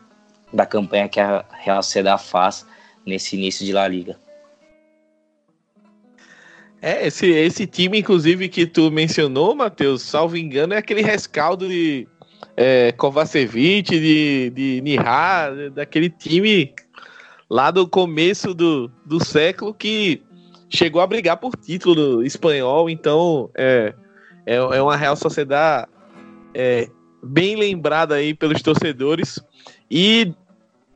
da 0.51 0.65
campanha 0.65 1.09
que 1.09 1.19
a 1.19 1.43
Real 1.51 1.81
Sociedade 1.83 2.23
faz 2.23 2.65
nesse 3.05 3.35
início 3.35 3.65
de 3.65 3.73
La 3.73 3.87
Liga. 3.87 4.17
É, 6.81 7.07
esse, 7.07 7.27
esse 7.27 7.65
time, 7.65 7.99
inclusive, 7.99 8.47
que 8.49 8.65
tu 8.65 8.91
mencionou, 8.91 9.55
Matheus, 9.55 10.03
salvo 10.03 10.37
engano, 10.37 10.73
é 10.73 10.77
aquele 10.77 11.01
rescaldo 11.01 11.67
de 11.67 12.07
é, 12.55 12.91
Kovacevic, 12.91 13.89
de, 13.89 14.51
de 14.51 14.81
Nihar, 14.81 15.71
daquele 15.71 16.09
time 16.09 16.73
lá 17.49 17.71
do 17.71 17.87
começo 17.87 18.53
do, 18.53 18.91
do 19.05 19.23
século 19.23 19.73
que 19.73 20.21
chegou 20.69 21.01
a 21.01 21.07
brigar 21.07 21.37
por 21.37 21.55
título 21.55 22.23
espanhol, 22.23 22.89
então 22.89 23.49
é, 23.55 23.93
é, 24.45 24.55
é 24.55 24.81
uma 24.81 24.95
Real 24.95 25.15
Sociedade 25.15 25.87
é, 26.53 26.89
bem 27.23 27.55
lembrada 27.55 28.15
aí 28.15 28.33
pelos 28.33 28.61
torcedores. 28.61 29.39
E 29.89 30.33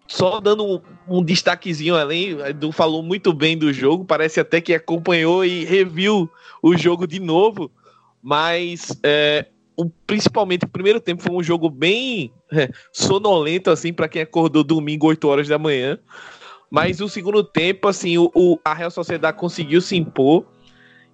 só 0.07 0.39
dando 0.41 0.65
um, 0.65 0.81
um 1.19 1.23
destaquezinho 1.23 1.95
além, 1.95 2.39
Edu 2.41 2.71
falou 2.71 3.01
muito 3.01 3.33
bem 3.33 3.57
do 3.57 3.71
jogo, 3.71 4.03
parece 4.03 4.39
até 4.39 4.59
que 4.59 4.73
acompanhou 4.73 5.45
e 5.45 5.63
reviu 5.63 6.29
o 6.61 6.77
jogo 6.77 7.07
de 7.07 7.19
novo, 7.19 7.71
mas 8.21 8.97
é, 9.03 9.47
o, 9.75 9.89
principalmente 10.05 10.65
o 10.65 10.69
primeiro 10.69 10.99
tempo 10.99 11.23
foi 11.23 11.31
um 11.33 11.41
jogo 11.41 11.69
bem 11.69 12.31
é, 12.51 12.69
sonolento, 12.91 13.69
assim, 13.71 13.93
para 13.93 14.09
quem 14.09 14.21
acordou 14.21 14.63
domingo, 14.63 15.07
8 15.07 15.27
horas 15.27 15.47
da 15.47 15.57
manhã. 15.57 15.97
Mas 16.69 17.01
o 17.01 17.09
segundo 17.09 17.43
tempo, 17.43 17.87
assim, 17.87 18.17
o, 18.17 18.31
o, 18.35 18.59
a 18.63 18.73
Real 18.73 18.91
Sociedade 18.91 19.37
conseguiu 19.37 19.81
se 19.81 19.95
impor. 19.95 20.45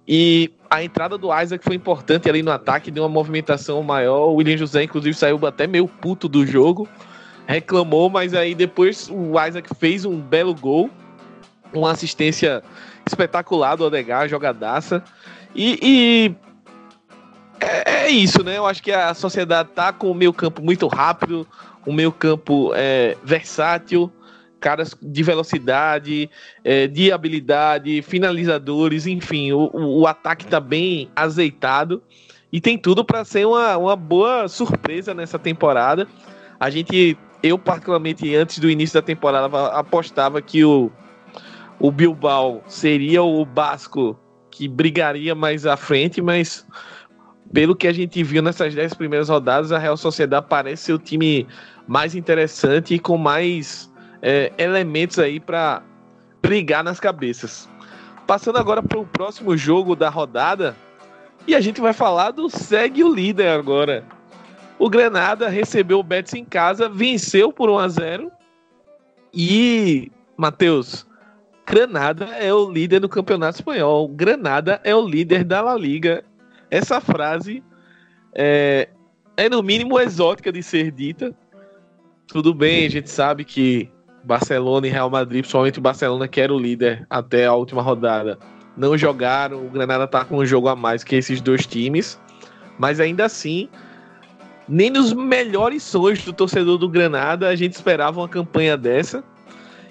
E 0.06 0.50
a 0.70 0.82
entrada 0.82 1.18
do 1.18 1.28
Isaac 1.36 1.64
foi 1.64 1.74
importante 1.74 2.28
ali 2.28 2.42
no 2.42 2.50
ataque, 2.50 2.90
deu 2.90 3.02
uma 3.02 3.08
movimentação 3.08 3.82
maior. 3.82 4.28
O 4.28 4.36
William 4.36 4.56
José, 4.56 4.84
inclusive, 4.84 5.14
saiu 5.14 5.44
até 5.46 5.66
meio 5.66 5.86
puto 5.86 6.28
do 6.28 6.46
jogo. 6.46 6.88
Reclamou, 7.48 8.10
mas 8.10 8.34
aí 8.34 8.54
depois 8.54 9.08
o 9.10 9.32
Isaac 9.42 9.74
fez 9.74 10.04
um 10.04 10.20
belo 10.20 10.54
gol. 10.54 10.90
Uma 11.72 11.92
assistência 11.92 12.62
espetacular 13.06 13.74
do 13.74 13.84
Odegar, 13.84 14.28
jogadaça. 14.28 15.02
E, 15.54 15.78
e 15.82 16.34
é, 17.58 18.04
é, 18.04 18.10
isso, 18.10 18.44
né? 18.44 18.58
Eu 18.58 18.66
acho 18.66 18.82
que 18.82 18.92
a 18.92 19.14
sociedade 19.14 19.70
tá 19.74 19.94
com 19.94 20.10
o 20.10 20.14
meio 20.14 20.32
campo 20.32 20.62
muito 20.62 20.86
rápido, 20.88 21.46
o 21.86 21.92
meio 21.92 22.12
campo 22.12 22.70
é, 22.74 23.16
versátil, 23.24 24.12
caras 24.60 24.94
de 25.00 25.22
velocidade, 25.22 26.28
é, 26.62 26.86
de 26.86 27.10
habilidade, 27.10 28.02
finalizadores, 28.02 29.06
enfim, 29.06 29.52
o, 29.52 29.70
o, 29.72 30.06
ataque 30.06 30.44
está 30.44 30.60
bem 30.60 31.08
azeitado 31.16 32.02
e 32.52 32.60
tem 32.60 32.76
tudo 32.76 33.02
para 33.02 33.24
ser 33.24 33.46
uma, 33.46 33.76
uma 33.78 33.96
boa 33.96 34.48
surpresa 34.48 35.14
nessa 35.14 35.38
temporada. 35.38 36.06
A 36.60 36.70
gente, 36.70 37.16
eu 37.42 37.58
particularmente 37.58 38.34
antes 38.34 38.58
do 38.58 38.70
início 38.70 39.00
da 39.00 39.04
temporada 39.04 39.68
apostava 39.68 40.40
que 40.42 40.64
o, 40.64 40.90
o 41.78 41.90
Bilbao 41.90 42.62
seria 42.66 43.22
o 43.22 43.44
Basco 43.44 44.18
que 44.50 44.66
brigaria 44.66 45.34
mais 45.34 45.66
à 45.66 45.76
frente, 45.76 46.20
mas 46.20 46.66
pelo 47.52 47.76
que 47.76 47.86
a 47.86 47.92
gente 47.92 48.22
viu 48.22 48.42
nessas 48.42 48.74
dez 48.74 48.92
primeiras 48.92 49.28
rodadas, 49.28 49.72
a 49.72 49.78
Real 49.78 49.96
Sociedade 49.96 50.46
parece 50.48 50.84
ser 50.84 50.92
o 50.92 50.98
time 50.98 51.46
mais 51.86 52.14
interessante 52.14 52.94
e 52.94 52.98
com 52.98 53.16
mais 53.16 53.90
é, 54.20 54.52
elementos 54.58 55.18
aí 55.18 55.38
para 55.38 55.82
brigar 56.42 56.82
nas 56.82 57.00
cabeças. 57.00 57.68
Passando 58.26 58.58
agora 58.58 58.82
para 58.82 58.98
o 58.98 59.06
próximo 59.06 59.56
jogo 59.56 59.96
da 59.96 60.10
rodada, 60.10 60.76
e 61.46 61.54
a 61.54 61.60
gente 61.60 61.80
vai 61.80 61.94
falar 61.94 62.30
do 62.30 62.50
segue 62.50 63.02
o 63.02 63.14
líder 63.14 63.48
agora. 63.48 64.04
O 64.78 64.88
Granada 64.88 65.48
recebeu 65.48 65.98
o 65.98 66.02
Betis 66.02 66.34
em 66.34 66.44
casa, 66.44 66.88
venceu 66.88 67.52
por 67.52 67.68
1 67.68 67.78
a 67.78 67.88
0 67.88 68.32
e 69.34 70.10
Matheus, 70.36 71.06
Granada 71.66 72.24
é 72.26 72.52
o 72.54 72.70
líder 72.70 73.00
do 73.00 73.08
Campeonato 73.08 73.58
Espanhol. 73.58 74.08
Granada 74.08 74.80
é 74.84 74.94
o 74.94 75.06
líder 75.06 75.44
da 75.44 75.60
La 75.60 75.76
Liga. 75.76 76.24
Essa 76.70 77.00
frase 77.00 77.62
é, 78.34 78.88
é 79.36 79.48
no 79.48 79.62
mínimo 79.62 80.00
exótica 80.00 80.50
de 80.50 80.62
ser 80.62 80.90
dita. 80.90 81.34
Tudo 82.26 82.54
bem, 82.54 82.86
a 82.86 82.90
gente 82.90 83.10
sabe 83.10 83.44
que 83.44 83.90
Barcelona 84.24 84.86
e 84.86 84.90
Real 84.90 85.10
Madrid, 85.10 85.42
principalmente 85.42 85.78
o 85.78 85.82
Barcelona, 85.82 86.26
que 86.26 86.40
era 86.40 86.54
o 86.54 86.58
líder 86.58 87.06
até 87.10 87.46
a 87.46 87.54
última 87.54 87.82
rodada, 87.82 88.38
não 88.76 88.96
jogaram. 88.96 89.66
O 89.66 89.70
Granada 89.70 90.06
tá 90.06 90.24
com 90.24 90.38
um 90.38 90.46
jogo 90.46 90.68
a 90.68 90.76
mais 90.76 91.04
que 91.04 91.16
esses 91.16 91.40
dois 91.40 91.66
times, 91.66 92.18
mas 92.78 92.98
ainda 92.98 93.26
assim, 93.26 93.68
nem 94.68 94.90
nos 94.90 95.12
melhores 95.12 95.82
sonhos 95.82 96.22
do 96.24 96.32
torcedor 96.32 96.78
do 96.78 96.88
Granada 96.88 97.48
a 97.48 97.56
gente 97.56 97.72
esperava 97.72 98.20
uma 98.20 98.28
campanha 98.28 98.76
dessa. 98.76 99.24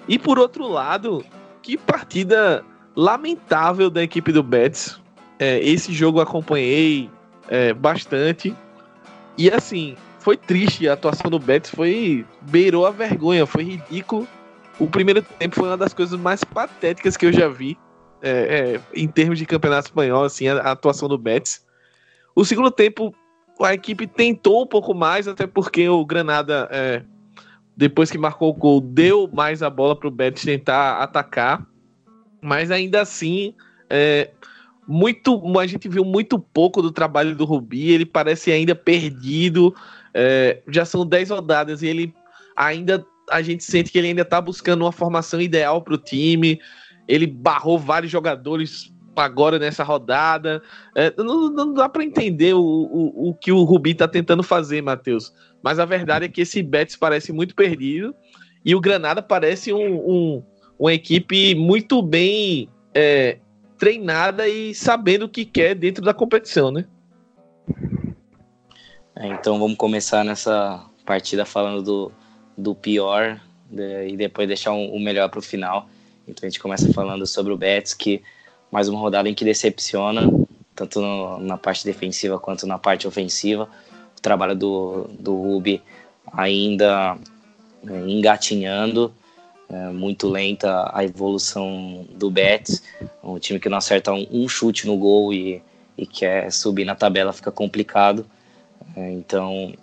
E 0.06 0.18
por 0.18 0.38
outro 0.38 0.66
lado, 0.66 1.24
que 1.62 1.76
partida 1.76 2.64
lamentável 2.96 3.90
da 3.90 4.02
equipe 4.02 4.32
do 4.32 4.42
Betis. 4.42 4.98
É, 5.38 5.60
esse 5.60 5.92
jogo 5.92 6.20
acompanhei 6.20 7.10
é, 7.48 7.72
bastante. 7.72 8.54
E 9.36 9.50
assim, 9.50 9.96
foi 10.18 10.36
triste. 10.36 10.88
A 10.88 10.94
atuação 10.94 11.30
do 11.30 11.38
Betis 11.38 11.70
foi. 11.70 12.24
beirou 12.42 12.86
a 12.86 12.90
vergonha, 12.90 13.46
foi 13.46 13.64
ridículo. 13.64 14.26
O 14.78 14.86
primeiro 14.86 15.22
tempo 15.22 15.56
foi 15.56 15.68
uma 15.68 15.76
das 15.76 15.92
coisas 15.92 16.18
mais 16.18 16.42
patéticas 16.42 17.16
que 17.16 17.26
eu 17.26 17.32
já 17.32 17.48
vi 17.48 17.76
é, 18.22 18.30
é, 18.30 18.80
em 18.94 19.08
termos 19.08 19.38
de 19.38 19.46
campeonato 19.46 19.88
espanhol, 19.88 20.24
assim, 20.24 20.48
a, 20.48 20.58
a, 20.58 20.72
atuação 20.72 21.08
do 21.08 21.18
Betis. 21.18 21.64
O 22.34 22.44
segundo 22.44 22.70
tempo, 22.70 23.14
a 23.60 23.74
equipe 23.74 24.06
tentou 24.06 24.62
um 24.62 24.66
pouco 24.66 24.94
mais, 24.94 25.26
até 25.26 25.46
porque 25.46 25.88
o 25.88 26.04
Granada, 26.04 26.68
é, 26.70 27.02
depois 27.76 28.10
que 28.10 28.18
marcou 28.18 28.50
o 28.50 28.54
gol, 28.54 28.80
deu 28.80 29.28
mais 29.32 29.62
a 29.62 29.70
bola 29.70 29.96
para 29.96 30.08
o 30.08 30.10
Betis 30.10 30.44
tentar 30.44 30.98
atacar. 30.98 31.66
Mas 32.40 32.70
ainda 32.70 33.00
assim, 33.00 33.54
é, 33.90 34.30
muito, 34.86 35.58
a 35.58 35.66
gente 35.66 35.88
viu 35.88 36.04
muito 36.04 36.38
pouco 36.38 36.80
do 36.80 36.90
trabalho 36.90 37.36
do 37.36 37.44
Rubi. 37.44 37.90
Ele 37.90 38.06
parece 38.06 38.50
ainda 38.50 38.74
perdido. 38.74 39.74
É, 40.14 40.62
já 40.68 40.84
são 40.84 41.04
10 41.04 41.30
rodadas 41.30 41.82
e 41.82 41.86
ele 41.86 42.14
ainda. 42.56 43.04
A 43.30 43.42
gente 43.42 43.62
sente 43.62 43.92
que 43.92 43.98
ele 43.98 44.08
ainda 44.08 44.24
tá 44.24 44.40
buscando 44.40 44.82
uma 44.82 44.92
formação 44.92 45.40
ideal 45.40 45.82
para 45.82 45.92
o 45.92 45.98
time. 45.98 46.58
Ele 47.06 47.26
barrou 47.26 47.78
vários 47.78 48.10
jogadores 48.10 48.90
agora 49.20 49.58
nessa 49.58 49.82
rodada. 49.82 50.62
É, 50.94 51.12
não, 51.16 51.50
não, 51.50 51.74
dá 51.74 51.88
para 51.88 52.04
entender 52.04 52.54
o, 52.54 52.60
o, 52.60 53.30
o, 53.30 53.34
que 53.34 53.52
o 53.52 53.62
Rubi 53.64 53.94
tá 53.94 54.08
tentando 54.08 54.42
fazer, 54.42 54.82
Matheus. 54.82 55.32
Mas 55.62 55.78
a 55.78 55.84
verdade 55.84 56.24
é 56.24 56.28
que 56.28 56.42
esse 56.42 56.62
Betis 56.62 56.96
parece 56.96 57.32
muito 57.32 57.54
perdido 57.54 58.14
e 58.64 58.74
o 58.74 58.80
Granada 58.80 59.22
parece 59.22 59.72
um, 59.72 59.96
um 59.96 60.42
uma 60.78 60.92
equipe 60.92 61.54
muito 61.54 62.00
bem 62.00 62.68
é, 62.94 63.38
treinada 63.78 64.48
e 64.48 64.74
sabendo 64.74 65.24
o 65.24 65.28
que 65.28 65.44
quer 65.44 65.74
dentro 65.74 66.04
da 66.04 66.14
competição, 66.14 66.70
né? 66.70 66.86
É, 69.16 69.26
então 69.26 69.58
vamos 69.58 69.76
começar 69.76 70.24
nessa 70.24 70.84
partida 71.04 71.44
falando 71.44 71.82
do, 71.82 72.12
do 72.56 72.74
pior 72.74 73.40
de, 73.68 74.08
e 74.08 74.16
depois 74.16 74.46
deixar 74.46 74.72
um, 74.72 74.94
o 74.94 75.00
melhor 75.00 75.28
para 75.28 75.40
o 75.40 75.42
final. 75.42 75.88
Então 76.26 76.46
a 76.46 76.50
gente 76.50 76.60
começa 76.60 76.92
falando 76.92 77.26
sobre 77.26 77.52
o 77.52 77.56
Betis, 77.56 77.94
que 77.94 78.22
mais 78.70 78.88
uma 78.88 78.98
rodada 78.98 79.28
em 79.28 79.34
que 79.34 79.44
decepciona, 79.44 80.30
tanto 80.74 81.00
no, 81.00 81.38
na 81.38 81.56
parte 81.56 81.84
defensiva 81.84 82.38
quanto 82.38 82.66
na 82.66 82.78
parte 82.78 83.06
ofensiva. 83.06 83.68
O 84.16 84.20
trabalho 84.20 84.54
do, 84.54 85.08
do 85.18 85.34
Rubi 85.34 85.82
ainda 86.32 87.16
é, 87.86 88.00
engatinhando. 88.10 89.12
é, 89.68 89.88
muito 89.88 90.28
lenta 90.28 90.90
a 90.92 91.04
evolução 91.04 92.06
do 92.14 92.30
Betis. 92.30 92.82
Um 93.22 93.38
time 93.38 93.60
que 93.60 93.68
não 93.68 93.78
acerta 93.78 94.12
um, 94.12 94.26
um 94.30 94.48
chute 94.48 94.86
no 94.86 94.96
gol 94.96 95.32
e, 95.32 95.62
e 95.96 96.06
quer 96.06 96.50
subir 96.52 96.84
na 96.84 96.94
tabela 96.94 97.32
fica 97.32 97.50
complicado. 97.50 98.26
É, 98.96 99.12
então, 99.12 99.74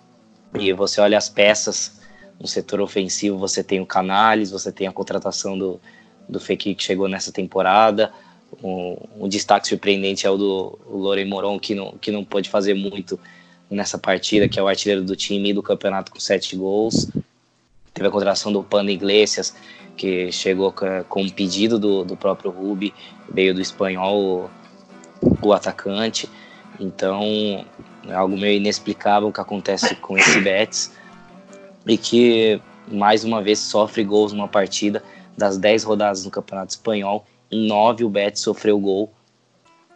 e 0.58 0.72
você 0.72 1.00
olha 1.00 1.16
as 1.16 1.28
peças 1.28 2.00
no 2.38 2.46
setor 2.46 2.80
ofensivo, 2.80 3.38
você 3.38 3.64
tem 3.64 3.80
o 3.80 3.86
Canales, 3.86 4.50
você 4.50 4.70
tem 4.70 4.86
a 4.86 4.92
contratação 4.92 5.56
do, 5.56 5.80
do 6.28 6.38
Fekir 6.38 6.76
que 6.76 6.82
chegou 6.82 7.08
nessa 7.08 7.32
temporada. 7.32 8.12
Um, 8.62 8.96
um, 9.20 9.28
destaque 9.28 9.68
surpreendente 9.68 10.26
é 10.26 10.30
o 10.30 10.36
do 10.36 10.78
o 10.86 10.96
Loren 10.96 11.26
Moron, 11.26 11.58
que 11.58 11.74
não, 11.74 11.92
que 11.98 12.10
não 12.10 12.24
pôde 12.24 12.48
fazer 12.48 12.74
muito 12.74 13.18
nessa 13.70 13.98
partida, 13.98 14.48
que 14.48 14.58
é 14.58 14.62
o 14.62 14.68
artilheiro 14.68 15.02
do 15.02 15.14
time 15.14 15.50
e 15.50 15.52
do 15.52 15.62
campeonato 15.62 16.10
com 16.10 16.20
sete 16.20 16.56
gols. 16.56 17.08
Teve 17.92 18.08
a 18.08 18.10
contratação 18.10 18.52
do 18.52 18.62
Pano 18.62 18.90
Iglesias, 18.90 19.54
que 19.96 20.30
chegou 20.30 20.72
com 21.08 21.22
um 21.22 21.28
pedido 21.28 21.78
do, 21.78 22.04
do 22.04 22.16
próprio 22.16 22.50
Rubi, 22.50 22.94
veio 23.28 23.54
do 23.54 23.60
espanhol 23.60 24.50
o, 25.22 25.48
o 25.48 25.52
atacante. 25.52 26.28
Então, 26.78 27.22
é 28.06 28.14
algo 28.14 28.36
meio 28.36 28.56
inexplicável 28.58 29.32
que 29.32 29.40
acontece 29.40 29.94
com 29.96 30.16
esse 30.16 30.40
Betis 30.40 30.92
e 31.86 31.96
que 31.96 32.60
mais 32.88 33.24
uma 33.24 33.42
vez 33.42 33.58
sofre 33.58 34.04
gols 34.04 34.32
numa 34.32 34.48
partida 34.48 35.02
das 35.36 35.58
10 35.58 35.84
rodadas 35.84 36.24
no 36.24 36.30
Campeonato 36.30 36.72
Espanhol. 36.72 37.26
Em 37.50 37.66
9 37.66 38.04
o 38.04 38.08
Betis 38.08 38.42
sofreu 38.42 38.78
gol. 38.78 39.12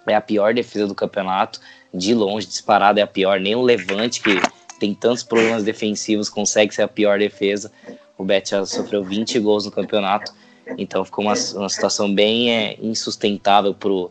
É 0.07 0.15
a 0.15 0.21
pior 0.21 0.55
defesa 0.55 0.87
do 0.87 0.95
campeonato, 0.95 1.61
de 1.93 2.15
longe, 2.15 2.47
disparado 2.47 2.99
é 2.99 3.03
a 3.03 3.07
pior. 3.07 3.39
Nem 3.39 3.55
o 3.55 3.63
Levante, 3.63 4.21
que 4.21 4.41
tem 4.79 4.95
tantos 4.95 5.23
problemas 5.23 5.63
defensivos, 5.63 6.29
consegue 6.29 6.75
ser 6.75 6.83
a 6.83 6.89
pior 6.89 7.19
defesa. 7.19 7.71
O 8.17 8.25
Betis 8.25 8.51
já 8.51 8.67
sofreu 8.67 9.05
20 9.05 9.39
gols 9.39 9.65
no 9.65 9.71
campeonato, 9.71 10.33
então 10.79 11.05
ficou 11.05 11.25
uma, 11.25 11.35
uma 11.55 11.69
situação 11.69 12.13
bem 12.13 12.53
é, 12.53 12.77
insustentável 12.81 13.75
para 13.75 13.89
o 13.91 14.11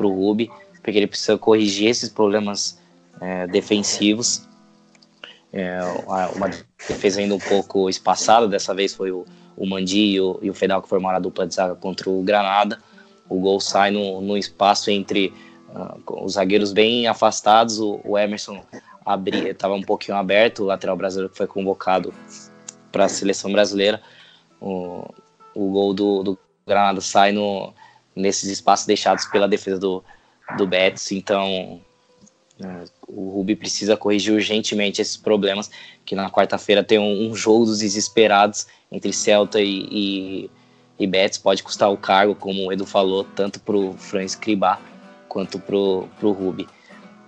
Rubi, 0.00 0.50
porque 0.82 0.98
ele 0.98 1.06
precisa 1.06 1.38
corrigir 1.38 1.88
esses 1.88 2.08
problemas 2.08 2.78
é, 3.20 3.46
defensivos. 3.46 4.46
É, 5.52 5.78
uma 6.34 6.48
defesa 6.88 7.20
ainda 7.20 7.34
um 7.34 7.38
pouco 7.38 7.88
espaçada, 7.88 8.46
dessa 8.46 8.74
vez 8.74 8.94
foi 8.94 9.10
o, 9.10 9.24
o 9.58 9.66
Mandi 9.66 10.14
e 10.14 10.20
o, 10.20 10.38
e 10.40 10.48
o 10.48 10.54
Fedal 10.54 10.80
que 10.80 10.88
formaram 10.88 11.16
a 11.16 11.20
dupla 11.20 11.46
de 11.46 11.54
zaga 11.54 11.74
contra 11.74 12.08
o 12.08 12.22
Granada. 12.22 12.78
O 13.28 13.40
gol 13.40 13.60
sai 13.60 13.90
no, 13.90 14.20
no 14.20 14.38
espaço 14.38 14.90
entre 14.90 15.34
uh, 15.74 16.24
os 16.24 16.34
zagueiros 16.34 16.72
bem 16.72 17.06
afastados, 17.06 17.78
o, 17.80 18.00
o 18.04 18.16
Emerson 18.16 18.62
estava 19.50 19.74
um 19.74 19.82
pouquinho 19.82 20.16
aberto, 20.16 20.62
o 20.62 20.66
lateral 20.66 20.96
brasileiro 20.96 21.30
que 21.30 21.36
foi 21.36 21.46
convocado 21.46 22.12
para 22.92 23.06
a 23.06 23.08
seleção 23.08 23.50
brasileira. 23.50 24.00
O, 24.60 25.04
o 25.54 25.70
gol 25.70 25.94
do, 25.94 26.22
do 26.22 26.38
Granada 26.66 27.00
sai 27.00 27.32
no, 27.32 27.72
nesses 28.14 28.50
espaços 28.50 28.86
deixados 28.86 29.24
pela 29.26 29.48
defesa 29.48 29.78
do, 29.78 30.04
do 30.56 30.66
Betis, 30.66 31.10
então 31.12 31.80
o 33.06 33.30
Rubi 33.30 33.54
precisa 33.54 33.96
corrigir 33.96 34.34
urgentemente 34.34 35.00
esses 35.00 35.16
problemas, 35.16 35.70
que 36.04 36.14
na 36.14 36.30
quarta-feira 36.30 36.82
tem 36.82 36.98
um, 36.98 37.30
um, 37.30 37.34
jogo 37.34 37.66
dos 37.66 37.78
desesperados 37.80 38.66
entre 38.90 39.12
Celta 39.12 39.60
e, 39.60 39.88
e, 39.90 40.50
e, 40.98 41.06
Betis, 41.06 41.38
pode 41.38 41.62
custar 41.62 41.90
o 41.90 41.96
cargo, 41.96 42.34
como 42.34 42.66
o 42.66 42.72
Edu 42.72 42.84
falou, 42.84 43.24
tanto 43.24 43.60
para 43.60 43.76
o 43.76 43.92
Fran 43.94 44.24
Escribá 44.24 44.80
quanto 45.28 45.58
para 45.58 45.76
o 45.76 46.32
Rubi. 46.32 46.66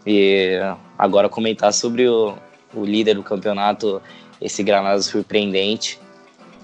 E 0.07 0.59
agora 0.99 1.29
comentar 1.29 1.73
sobre 1.73 2.09
o, 2.09 2.35
o 2.75 2.85
líder 2.85 3.15
do 3.15 3.23
campeonato, 3.23 4.03
esse 4.41 4.63
Granada 4.63 5.01
surpreendente, 5.03 5.99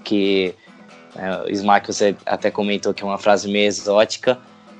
que 0.03 0.53
é, 1.15 1.43
o 1.43 1.51
Smack 1.51 1.89
até 2.25 2.51
comentou 2.51 2.93
que 2.93 3.03
é 3.03 3.05
uma 3.05 3.17
frase 3.17 3.49
meio 3.49 3.67
exótica, 3.67 4.39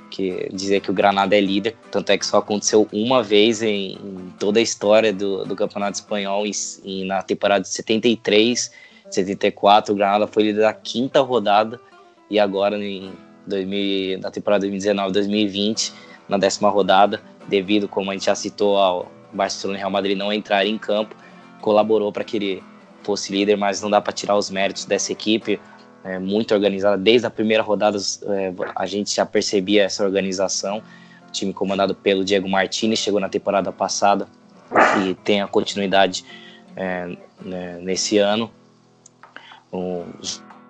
que 0.09 0.49
dizia 0.51 0.79
que 0.79 0.89
o 0.89 0.93
Granada 0.93 1.35
é 1.35 1.41
líder, 1.41 1.75
tanto 1.91 2.11
é 2.11 2.17
que 2.17 2.25
só 2.25 2.37
aconteceu 2.37 2.87
uma 2.91 3.21
vez 3.21 3.61
em, 3.61 3.97
toda 4.39 4.59
a 4.59 4.61
história 4.61 5.13
do, 5.13 5.45
do 5.45 5.55
Campeonato 5.55 5.95
Espanhol, 5.95 6.45
em, 6.83 7.05
na 7.05 7.21
temporada 7.21 7.61
de 7.61 7.69
73, 7.69 8.71
74, 9.09 9.93
o 9.93 9.97
Granada 9.97 10.27
foi 10.27 10.43
líder 10.43 10.61
da 10.61 10.73
quinta 10.73 11.21
rodada, 11.21 11.79
e 12.29 12.39
agora 12.39 12.77
em 12.77 13.11
2000, 13.45 14.19
na 14.19 14.31
temporada 14.31 14.67
2019-2020, 14.67 15.93
na 16.27 16.37
décima 16.37 16.69
rodada, 16.69 17.21
devido, 17.47 17.87
como 17.87 18.11
a 18.11 18.13
gente 18.13 18.25
já 18.25 18.35
citou, 18.35 18.77
ao 18.77 19.11
Barcelona 19.31 19.77
e 19.77 19.79
Real 19.79 19.91
Madrid 19.91 20.17
não 20.17 20.31
entrar 20.31 20.65
em 20.65 20.77
campo, 20.77 21.15
colaborou 21.61 22.11
para 22.11 22.23
que 22.23 22.37
ele 22.37 22.63
fosse 23.03 23.31
líder, 23.31 23.55
mas 23.55 23.81
não 23.81 23.89
dá 23.89 24.01
para 24.01 24.11
tirar 24.11 24.35
os 24.35 24.49
méritos 24.49 24.83
dessa 24.85 25.11
equipe 25.11 25.59
é, 26.07 26.17
muito 26.17 26.53
organizada. 26.53 26.97
Desde 26.97 27.27
a 27.27 27.29
primeira 27.29 27.61
rodada 27.61 27.97
é, 27.97 28.53
a 28.75 28.85
gente 28.85 29.13
já 29.13 29.25
percebia 29.25 29.83
essa 29.83 30.03
organização. 30.03 30.81
O 31.27 31.31
time 31.31 31.53
comandado 31.53 31.93
pelo 31.93 32.23
Diego 32.23 32.47
Martinez 32.47 32.99
chegou 32.99 33.19
na 33.19 33.27
temporada 33.27 33.71
passada 33.71 34.27
e 35.03 35.13
tem 35.15 35.41
a 35.41 35.47
continuidade 35.47 36.23
é, 36.75 37.17
né, 37.41 37.79
nesse 37.81 38.17
ano. 38.17 38.49
O, 39.71 40.05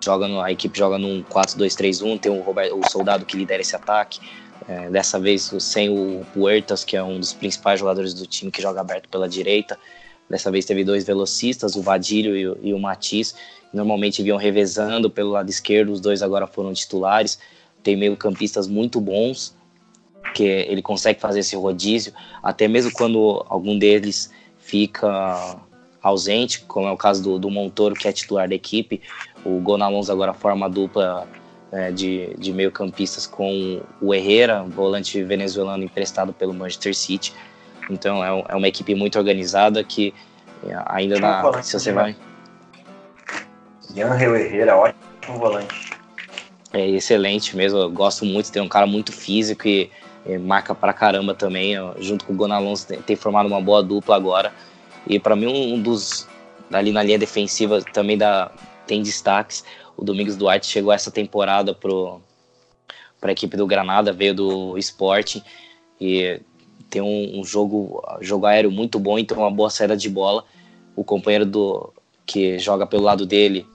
joga 0.04 0.26
no, 0.26 0.40
a 0.40 0.50
equipe 0.50 0.76
joga 0.76 0.98
num 0.98 1.22
4-2-3-1, 1.22 2.20
tem 2.20 2.32
o, 2.32 2.40
Roberto, 2.40 2.78
o 2.78 2.90
soldado 2.90 3.24
que 3.24 3.36
lidera 3.36 3.62
esse 3.62 3.76
ataque. 3.76 4.20
É, 4.68 4.90
dessa 4.90 5.18
vez 5.18 5.54
sem 5.60 5.88
o 5.88 6.26
Puertas, 6.34 6.84
que 6.84 6.96
é 6.96 7.02
um 7.02 7.18
dos 7.18 7.32
principais 7.32 7.80
jogadores 7.80 8.12
do 8.12 8.26
time 8.26 8.50
que 8.50 8.60
joga 8.60 8.80
aberto 8.80 9.08
pela 9.08 9.28
direita. 9.28 9.78
Dessa 10.28 10.50
vez 10.50 10.64
teve 10.64 10.84
dois 10.84 11.04
velocistas, 11.04 11.74
o 11.74 11.82
Vadilho 11.82 12.36
e 12.36 12.46
o, 12.46 12.58
e 12.62 12.74
o 12.74 12.78
Matiz 12.78 13.34
normalmente 13.72 14.22
vinham 14.22 14.36
revezando 14.36 15.10
pelo 15.10 15.30
lado 15.30 15.48
esquerdo, 15.48 15.92
os 15.92 16.00
dois 16.00 16.22
agora 16.22 16.46
foram 16.46 16.72
titulares. 16.72 17.38
Tem 17.82 17.96
meio-campistas 17.96 18.66
muito 18.66 19.00
bons, 19.00 19.56
que 20.34 20.44
ele 20.44 20.82
consegue 20.82 21.20
fazer 21.20 21.40
esse 21.40 21.56
rodízio, 21.56 22.12
até 22.42 22.68
mesmo 22.68 22.92
quando 22.92 23.44
algum 23.48 23.78
deles 23.78 24.30
fica 24.58 25.58
ausente, 26.02 26.60
como 26.60 26.86
é 26.86 26.92
o 26.92 26.96
caso 26.96 27.22
do, 27.22 27.38
do 27.38 27.50
Montoro, 27.50 27.94
que 27.94 28.06
é 28.06 28.12
titular 28.12 28.48
da 28.48 28.54
equipe. 28.54 29.00
O 29.44 29.60
Gonalons 29.60 30.10
agora 30.10 30.34
forma 30.34 30.66
a 30.66 30.68
dupla 30.68 31.26
é, 31.72 31.90
de, 31.90 32.34
de 32.38 32.52
meio-campistas 32.52 33.26
com 33.26 33.80
o 34.00 34.14
Herrera, 34.14 34.62
volante 34.64 35.22
venezuelano 35.22 35.84
emprestado 35.84 36.32
pelo 36.32 36.54
Manchester 36.54 36.94
City. 36.94 37.32
Então 37.90 38.24
é, 38.24 38.44
é 38.48 38.56
uma 38.56 38.68
equipe 38.68 38.94
muito 38.94 39.18
organizada 39.18 39.82
que 39.82 40.14
é, 40.66 40.76
ainda 40.86 41.18
na, 41.18 41.62
se 41.62 41.78
você 41.78 41.92
vai 41.92 42.16
Angel 43.96 44.36
Herrera, 44.36 44.76
ótimo 44.76 45.38
volante. 45.38 45.92
É 46.72 46.86
excelente 46.86 47.56
mesmo, 47.56 47.78
eu 47.78 47.90
gosto 47.90 48.24
muito, 48.24 48.52
tem 48.52 48.60
um 48.60 48.68
cara 48.68 48.86
muito 48.86 49.12
físico 49.12 49.66
e, 49.66 49.90
e 50.26 50.36
marca 50.36 50.74
pra 50.74 50.92
caramba 50.92 51.34
também, 51.34 51.74
junto 51.98 52.26
com 52.26 52.32
o 52.34 52.36
Gonalons 52.36 52.84
tem, 52.84 53.00
tem, 53.00 53.16
formado 53.16 53.46
uma 53.46 53.60
boa 53.60 53.82
dupla 53.82 54.14
agora. 54.14 54.52
E 55.06 55.18
para 55.18 55.34
mim 55.34 55.46
um 55.46 55.80
dos 55.80 56.28
ali 56.70 56.92
na 56.92 57.02
linha 57.02 57.18
defensiva 57.18 57.80
também 57.80 58.18
dá, 58.18 58.50
tem 58.86 59.02
destaques. 59.02 59.64
O 59.96 60.04
Domingos 60.04 60.36
Duarte 60.36 60.66
chegou 60.66 60.92
essa 60.92 61.10
temporada 61.10 61.74
pro 61.74 62.20
para 63.20 63.30
a 63.30 63.32
equipe 63.32 63.56
do 63.56 63.66
Granada, 63.66 64.12
veio 64.12 64.32
do 64.32 64.78
Esporte 64.78 65.42
e 66.00 66.40
tem 66.90 67.02
um, 67.02 67.40
um, 67.40 67.44
jogo 67.44 68.02
jogo 68.20 68.46
aéreo 68.46 68.70
muito 68.70 68.98
bom, 68.98 69.18
então 69.18 69.38
uma 69.38 69.50
boa 69.50 69.70
saída 69.70 69.96
de 69.96 70.08
bola. 70.08 70.44
O 70.96 71.04
companheiro 71.04 71.46
do 71.46 71.92
que 72.26 72.58
joga 72.58 72.86
pelo 72.86 73.02
lado 73.02 73.24
dele, 73.24 73.66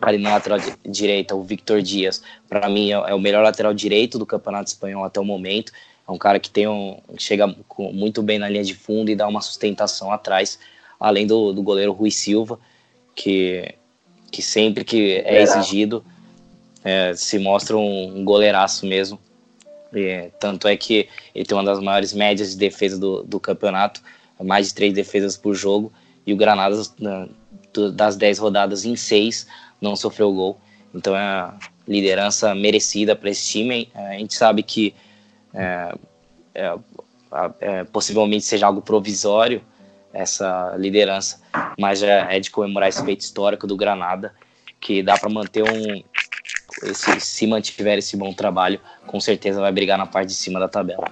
ali 0.00 0.18
na 0.18 0.30
lateral 0.30 0.58
direita, 0.86 1.34
o 1.34 1.42
Victor 1.42 1.82
Dias, 1.82 2.22
para 2.48 2.68
mim 2.68 2.90
é, 2.90 2.94
é, 2.94 3.14
o 3.14 3.20
melhor 3.20 3.42
lateral 3.42 3.74
direito 3.74 4.18
do 4.18 4.26
Campeonato 4.26 4.68
Espanhol 4.68 5.04
até 5.04 5.20
o 5.20 5.24
momento. 5.24 5.72
É 6.08 6.12
um 6.12 6.18
cara 6.18 6.40
que 6.40 6.50
tem 6.50 6.66
um, 6.66 6.98
chega 7.18 7.54
muito 7.78 8.22
bem 8.22 8.38
na 8.38 8.48
linha 8.48 8.64
de 8.64 8.74
fundo 8.74 9.10
e 9.10 9.16
dá 9.16 9.28
uma 9.28 9.40
sustentação 9.40 10.12
atrás, 10.12 10.58
além 10.98 11.26
do, 11.26 11.52
do 11.52 11.62
goleiro 11.62 11.92
Rui 11.92 12.10
Silva, 12.10 12.58
que, 13.14 13.74
que 14.30 14.42
sempre 14.42 14.84
que 14.84 15.22
é 15.24 15.42
exigido 15.42 16.04
é, 16.82 17.14
se 17.14 17.38
mostra 17.38 17.76
um, 17.76 18.18
um 18.18 18.24
goleiraço 18.24 18.86
mesmo. 18.86 19.18
E, 19.94 20.30
tanto 20.38 20.68
é 20.68 20.76
que 20.76 21.08
ele 21.34 21.44
tem 21.44 21.56
uma 21.56 21.64
das 21.64 21.80
maiores 21.80 22.12
médias 22.12 22.50
de 22.52 22.56
defesa 22.56 22.98
do, 22.98 23.22
do 23.22 23.40
campeonato, 23.40 24.02
mais 24.42 24.68
de 24.68 24.74
três 24.74 24.92
defesas 24.94 25.36
por 25.36 25.54
jogo, 25.54 25.92
e 26.26 26.32
o 26.32 26.36
Granada, 26.36 26.76
das 27.92 28.16
dez 28.16 28.38
rodadas 28.38 28.84
em 28.84 28.96
seis, 28.96 29.46
não 29.80 29.96
sofreu 29.96 30.32
gol. 30.32 30.60
Então 30.94 31.16
é 31.16 31.20
a 31.20 31.54
liderança 31.86 32.54
merecida 32.54 33.16
para 33.16 33.30
esse 33.30 33.46
time. 33.46 33.88
É, 33.94 34.16
a 34.16 34.18
gente 34.18 34.34
sabe 34.34 34.62
que 34.62 34.94
é, 35.54 35.94
é, 36.54 36.78
é, 37.60 37.84
possivelmente 37.84 38.44
seja 38.44 38.66
algo 38.66 38.82
provisório 38.82 39.62
essa 40.12 40.74
liderança, 40.76 41.40
mas 41.78 42.02
é, 42.02 42.36
é 42.36 42.40
de 42.40 42.50
comemorar 42.50 42.88
esse 42.88 43.04
feito 43.04 43.20
histórico 43.20 43.66
do 43.66 43.76
Granada, 43.76 44.34
que 44.80 45.02
dá 45.02 45.16
para 45.16 45.30
manter 45.30 45.62
um. 45.62 46.02
Esse, 46.82 47.20
se 47.20 47.46
mantiver 47.46 47.98
esse 47.98 48.16
bom 48.16 48.32
trabalho, 48.32 48.80
com 49.06 49.20
certeza 49.20 49.60
vai 49.60 49.72
brigar 49.72 49.98
na 49.98 50.06
parte 50.06 50.28
de 50.28 50.34
cima 50.34 50.58
da 50.58 50.68
tabela. 50.68 51.10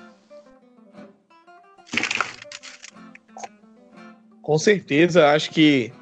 Com 4.42 4.58
certeza, 4.58 5.30
acho 5.30 5.50
que 5.50 5.92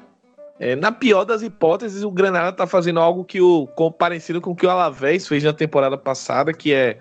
É, 0.59 0.75
na 0.75 0.91
pior 0.91 1.23
das 1.23 1.43
hipóteses, 1.43 2.03
o 2.03 2.09
Granada 2.09 2.49
está 2.49 2.65
fazendo 2.65 2.99
algo 2.99 3.23
que 3.23 3.39
o 3.39 3.67
parecido 3.97 4.41
com 4.41 4.51
o 4.51 4.55
que 4.55 4.65
o 4.65 4.69
Alavés 4.69 5.27
fez 5.27 5.43
na 5.43 5.53
temporada 5.53 5.95
passada, 5.97 6.51
que 6.51 6.73
é 6.73 6.97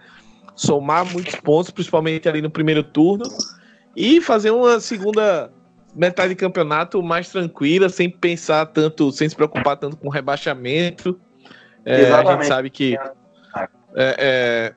somar 0.55 1.11
muitos 1.11 1.37
pontos, 1.37 1.71
principalmente 1.71 2.29
ali 2.29 2.43
no 2.43 2.51
primeiro 2.51 2.83
turno, 2.83 3.25
e 3.97 4.21
fazer 4.21 4.51
uma 4.51 4.79
segunda 4.79 5.51
metade 5.95 6.31
de 6.31 6.37
campeonato 6.37 7.03
mais 7.03 7.31
tranquila, 7.31 7.89
sem 7.89 8.11
pensar 8.11 8.67
tanto, 8.67 9.11
sem 9.11 9.27
se 9.27 9.35
preocupar 9.35 9.79
tanto 9.79 9.97
com 9.97 10.11
rebaixamento. 10.11 11.19
É, 11.87 12.11
a 12.13 12.25
gente 12.25 12.47
sabe 12.47 12.69
que 12.69 12.99
é, 13.95 14.75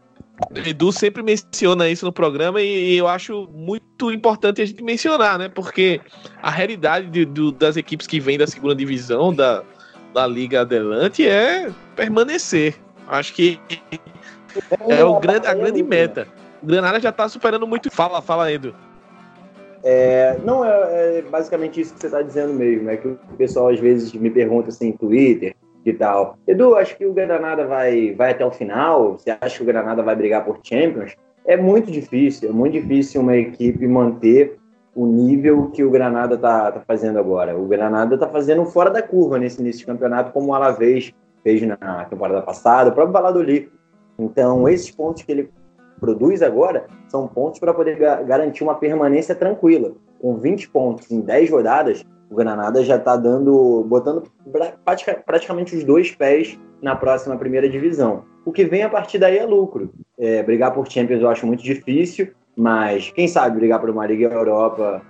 é, 0.62 0.70
Edu 0.70 0.92
sempre 0.92 1.24
menciona 1.24 1.90
isso 1.90 2.06
no 2.06 2.14
programa 2.14 2.62
e, 2.62 2.94
e, 2.94 2.98
eu 2.98 3.08
acho 3.08 3.50
muito 3.52 4.12
importante 4.12 4.62
a 4.62 4.66
gente 4.66 4.84
mencionar, 4.84 5.40
né? 5.40 5.50
Porque 5.50 6.00
a 6.42 6.52
realidade 6.52 7.08
de, 7.08 7.26
do, 7.26 7.52
das 7.52 7.78
equipes 7.78 8.06
que 8.06 8.20
vêm 8.20 8.38
da 8.38 8.46
segunda 8.46 8.76
divisão 8.76 9.34
da, 9.34 9.64
da 10.14 10.28
Liga 10.28 10.62
Adelante 10.62 11.28
é 11.28 11.72
permanecer. 11.96 12.76
Acho 13.08 13.34
que 13.34 13.60
é 14.88 15.04
o 15.04 15.20
grande, 15.20 15.48
a 15.48 15.54
grande 15.56 15.82
meta. 15.82 16.28
O 16.62 16.68
Granada 16.68 17.00
já 17.00 17.10
está 17.10 17.28
superando 17.28 17.66
muito. 17.66 17.90
Fala, 17.90 18.22
fala, 18.22 18.52
Edu. 18.52 18.76
É, 19.84 20.38
não, 20.46 20.64
é, 20.64 21.18
é, 21.18 21.22
basicamente 21.24 21.82
isso 21.82 21.96
que 21.96 22.02
você 22.02 22.06
está 22.06 22.22
dizendo 22.22 22.54
mesmo. 22.54 22.88
É 22.88 22.98
que 22.98 23.08
o 23.08 23.18
pessoal 23.36 23.70
às 23.70 23.80
vezes 23.80 24.14
me 24.14 24.30
pergunta 24.30 24.70
assim 24.70 24.92
no 24.92 24.98
Twitter 24.98 25.56
e 25.86 25.94
tal. 25.94 26.38
Edu, 26.48 26.76
acho 26.76 26.98
que 26.98 27.06
o 27.06 27.14
Granada 27.14 27.66
vai, 27.66 28.14
vai 28.14 28.32
até 28.32 28.46
o 28.46 28.52
final? 28.52 29.14
Você 29.14 29.32
acha 29.40 29.58
que 29.58 29.64
o 29.64 29.66
Granada 29.66 30.04
vai 30.04 30.16
brigar 30.16 30.44
por 30.44 30.60
Champions? 30.64 31.16
É 31.46 31.58
muito 31.58 31.92
difícil, 31.92 32.50
é 32.50 32.52
muito 32.52 32.74
difícil 32.74 33.22
uma 33.22 33.36
equipe 33.36 33.88
manter 33.88 34.58
o 34.96 35.06
nível 35.06 35.70
que 35.72 35.84
o 35.84 35.90
Granada 35.90 36.36
está 36.36 36.72
tá 36.72 36.82
fazendo 36.82 37.18
agora. 37.18 37.58
O 37.58 37.66
Granada 37.66 38.16
está 38.16 38.28
fazendo 38.28 38.66
fora 38.66 38.90
da 38.90 39.02
curva 39.02 39.40
nesse 39.40 39.62
início 39.62 39.80
de 39.80 39.86
campeonato, 39.86 40.34
como 40.34 40.50
o 40.50 40.54
Alavés 40.54 41.14
fez 41.44 41.62
na 41.62 42.06
temporada 42.06 42.42
passada, 42.42 42.90
o 42.90 42.94
próprio 42.94 43.14
Valladolid. 43.14 43.70
Então, 44.18 44.68
esses 44.68 44.92
pontos 44.92 45.24
que 45.24 45.32
ele 45.32 45.50
produz 46.00 46.42
agora 46.42 46.88
são 47.08 47.28
pontos 47.28 47.60
para 47.60 47.74
poder 47.74 47.98
garantir 48.26 48.64
uma 48.64 48.76
permanência 48.76 49.36
tranquila. 49.36 49.94
Com 50.20 50.38
20 50.38 50.70
pontos 50.70 51.12
em 51.12 51.22
10 51.22 51.50
rodadas, 51.50 52.06
o 52.30 52.36
Granada 52.36 52.84
já 52.84 52.96
está 52.96 53.16
dando, 53.16 53.84
botando 53.88 54.24
praticamente 55.26 55.76
os 55.76 55.84
dois 55.84 56.12
pés 56.12 56.60
na 56.82 56.96
próxima 56.96 57.38
primeira 57.38 57.68
divisão. 57.68 58.24
O 58.46 58.52
que 58.52 58.66
vem 58.66 58.84
a 58.84 58.90
partir 58.90 59.18
daí 59.18 59.38
é 59.38 59.46
lucro. 59.46 59.92
É, 60.18 60.44
brigar 60.44 60.74
por 60.74 60.90
Champions 60.90 61.22
eu 61.22 61.30
acho 61.30 61.46
muito 61.46 61.64
difícil, 61.64 62.32
mas 62.56 63.12
quem 63.12 63.28
sabe 63.28 63.58
brigar 63.58 63.80
por 63.80 63.90
uma 63.90 64.06
Liga 64.06 64.28
Europa, 64.28 65.02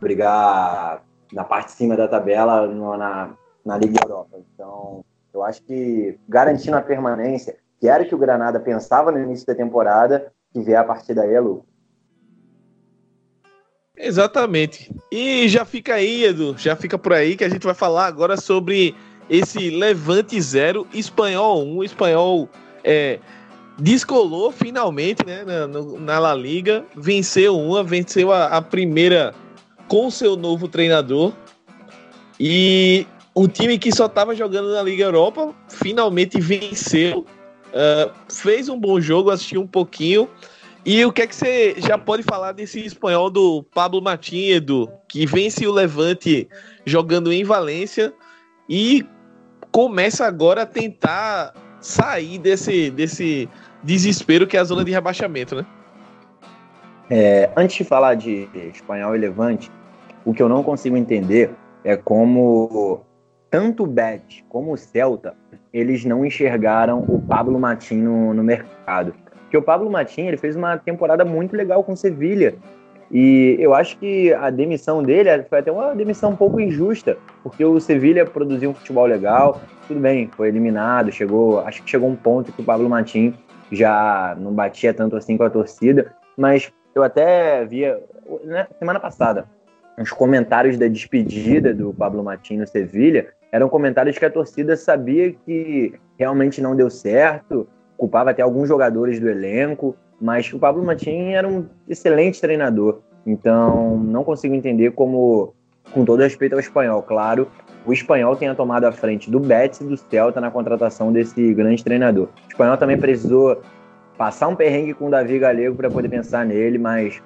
brigar 0.00 1.02
na 1.32 1.44
parte 1.44 1.66
de 1.66 1.72
cima 1.72 1.96
da 1.96 2.08
tabela 2.08 2.66
no, 2.66 2.96
na, 2.96 3.30
na 3.64 3.78
Liga 3.78 4.00
Europa. 4.02 4.38
Então, 4.54 5.04
eu 5.32 5.42
acho 5.42 5.62
que 5.62 6.18
garantindo 6.28 6.76
a 6.76 6.82
permanência, 6.82 7.56
que 7.84 7.88
era 7.88 8.02
o 8.02 8.06
que 8.06 8.14
o 8.14 8.18
Granada 8.18 8.58
pensava 8.58 9.12
no 9.12 9.20
início 9.20 9.46
da 9.46 9.54
temporada, 9.54 10.32
que 10.54 10.62
vier 10.62 10.78
a 10.78 10.84
partir 10.84 11.12
daí 11.12 11.34
é 11.34 11.38
lucro. 11.38 11.66
Exatamente. 13.94 14.90
E 15.12 15.46
já 15.50 15.66
fica 15.66 15.96
aí, 15.96 16.24
Edu, 16.24 16.56
já 16.56 16.74
fica 16.74 16.96
por 16.96 17.12
aí 17.12 17.36
que 17.36 17.44
a 17.44 17.48
gente 17.50 17.66
vai 17.66 17.74
falar 17.74 18.06
agora 18.06 18.38
sobre 18.38 18.94
esse 19.28 19.68
Levante 19.68 20.40
Zero 20.40 20.86
Espanhol 20.94 21.62
1. 21.62 21.76
O 21.76 21.84
espanhol 21.84 22.48
é, 22.82 23.18
descolou 23.78 24.50
finalmente 24.50 25.22
né, 25.26 25.44
na, 25.44 25.66
na 25.68 26.18
La 26.18 26.34
Liga, 26.34 26.86
venceu 26.96 27.54
uma, 27.54 27.84
venceu 27.84 28.32
a, 28.32 28.46
a 28.46 28.62
primeira 28.62 29.34
com 29.88 30.10
seu 30.10 30.36
novo 30.38 30.68
treinador. 30.68 31.34
E 32.40 33.06
um 33.36 33.46
time 33.46 33.78
que 33.78 33.94
só 33.94 34.06
estava 34.06 34.34
jogando 34.34 34.72
na 34.72 34.82
Liga 34.82 35.04
Europa 35.04 35.54
finalmente 35.68 36.40
venceu. 36.40 37.26
Uh, 37.74 38.12
fez 38.32 38.68
um 38.68 38.78
bom 38.78 39.00
jogo, 39.00 39.30
assistiu 39.30 39.60
um 39.60 39.66
pouquinho. 39.66 40.28
E 40.86 41.04
o 41.04 41.12
que 41.12 41.22
é 41.22 41.26
que 41.26 41.34
você 41.34 41.74
já 41.78 41.98
pode 41.98 42.22
falar 42.22 42.52
desse 42.52 42.78
espanhol 42.84 43.28
do 43.30 43.64
Pablo 43.74 44.02
Edu, 44.32 44.88
que 45.08 45.26
vence 45.26 45.66
o 45.66 45.72
Levante 45.72 46.46
jogando 46.84 47.32
em 47.32 47.42
Valência 47.42 48.12
e 48.68 49.04
começa 49.72 50.26
agora 50.26 50.62
a 50.62 50.66
tentar 50.66 51.54
sair 51.80 52.38
desse, 52.38 52.90
desse 52.90 53.48
desespero 53.82 54.46
que 54.46 54.56
é 54.56 54.60
a 54.60 54.64
zona 54.64 54.84
de 54.84 54.92
rebaixamento, 54.92 55.56
né? 55.56 55.66
É, 57.10 57.50
antes 57.56 57.76
de 57.76 57.84
falar 57.84 58.14
de 58.14 58.48
espanhol 58.72 59.16
e 59.16 59.18
Levante, 59.18 59.70
o 60.24 60.32
que 60.32 60.42
eu 60.42 60.48
não 60.48 60.62
consigo 60.62 60.96
entender 60.96 61.50
é 61.82 61.96
como 61.96 63.04
tanto 63.50 63.84
o 63.84 63.86
Bet 63.86 64.44
como 64.48 64.72
o 64.72 64.76
Celta 64.76 65.34
eles 65.74 66.04
não 66.04 66.24
enxergaram 66.24 67.00
o 67.00 67.20
Pablo 67.20 67.58
Martín 67.58 67.96
no, 67.96 68.32
no 68.32 68.44
mercado. 68.44 69.12
Porque 69.40 69.56
o 69.56 69.62
Pablo 69.62 69.90
Matin 69.90 70.22
ele 70.22 70.36
fez 70.36 70.54
uma 70.54 70.78
temporada 70.78 71.24
muito 71.24 71.56
legal 71.56 71.82
com 71.82 71.92
o 71.92 71.96
Sevilha. 71.96 72.54
E 73.10 73.56
eu 73.58 73.74
acho 73.74 73.98
que 73.98 74.32
a 74.32 74.50
demissão 74.50 75.02
dele 75.02 75.42
foi 75.50 75.58
até 75.58 75.72
uma 75.72 75.94
demissão 75.94 76.30
um 76.30 76.36
pouco 76.36 76.60
injusta, 76.60 77.18
porque 77.42 77.64
o 77.64 77.78
Sevilha 77.80 78.24
produziu 78.24 78.70
um 78.70 78.74
futebol 78.74 79.04
legal, 79.04 79.60
tudo 79.86 80.00
bem, 80.00 80.30
foi 80.34 80.48
eliminado, 80.48 81.12
chegou, 81.12 81.60
acho 81.60 81.82
que 81.82 81.90
chegou 81.90 82.08
um 82.08 82.16
ponto 82.16 82.52
que 82.52 82.62
o 82.62 82.64
Pablo 82.64 82.88
Matin 82.88 83.34
já 83.70 84.36
não 84.40 84.52
batia 84.52 84.94
tanto 84.94 85.16
assim 85.16 85.36
com 85.36 85.42
a 85.42 85.50
torcida, 85.50 86.12
mas 86.36 86.72
eu 86.94 87.02
até 87.02 87.64
via 87.64 88.00
né, 88.44 88.66
semana 88.78 88.98
passada 88.98 89.46
os 90.00 90.10
comentários 90.10 90.76
da 90.76 90.88
despedida 90.88 91.72
do 91.72 91.92
Pablo 91.92 92.24
Matin 92.24 92.56
no 92.56 92.66
Sevilha 92.66 93.28
eram 93.54 93.68
comentários 93.68 94.18
que 94.18 94.24
a 94.24 94.30
torcida 94.30 94.76
sabia 94.76 95.32
que 95.32 95.94
realmente 96.18 96.60
não 96.60 96.74
deu 96.74 96.90
certo, 96.90 97.68
culpava 97.96 98.30
até 98.30 98.42
alguns 98.42 98.66
jogadores 98.66 99.20
do 99.20 99.28
elenco, 99.28 99.94
mas 100.20 100.52
o 100.52 100.58
Pablo 100.58 100.82
Matin 100.82 101.30
era 101.30 101.46
um 101.46 101.64
excelente 101.88 102.40
treinador. 102.40 102.98
Então, 103.24 103.96
não 103.96 104.24
consigo 104.24 104.56
entender 104.56 104.90
como, 104.90 105.54
com 105.92 106.04
todo 106.04 106.20
respeito 106.20 106.54
ao 106.54 106.58
espanhol, 106.58 107.00
claro, 107.00 107.46
o 107.86 107.92
espanhol 107.92 108.34
tenha 108.34 108.56
tomado 108.56 108.86
a 108.86 108.92
frente 108.92 109.30
do 109.30 109.38
Betis 109.38 109.82
e 109.82 109.84
do 109.84 109.96
Celta 109.96 110.40
na 110.40 110.50
contratação 110.50 111.12
desse 111.12 111.54
grande 111.54 111.84
treinador. 111.84 112.30
O 112.46 112.50
espanhol 112.50 112.76
também 112.76 112.98
precisou 112.98 113.62
passar 114.18 114.48
um 114.48 114.56
perrengue 114.56 114.94
com 114.94 115.06
o 115.06 115.10
Davi 115.10 115.38
Galego 115.38 115.76
para 115.76 115.88
poder 115.88 116.08
pensar 116.08 116.44
nele, 116.44 116.76
mas 116.76 117.22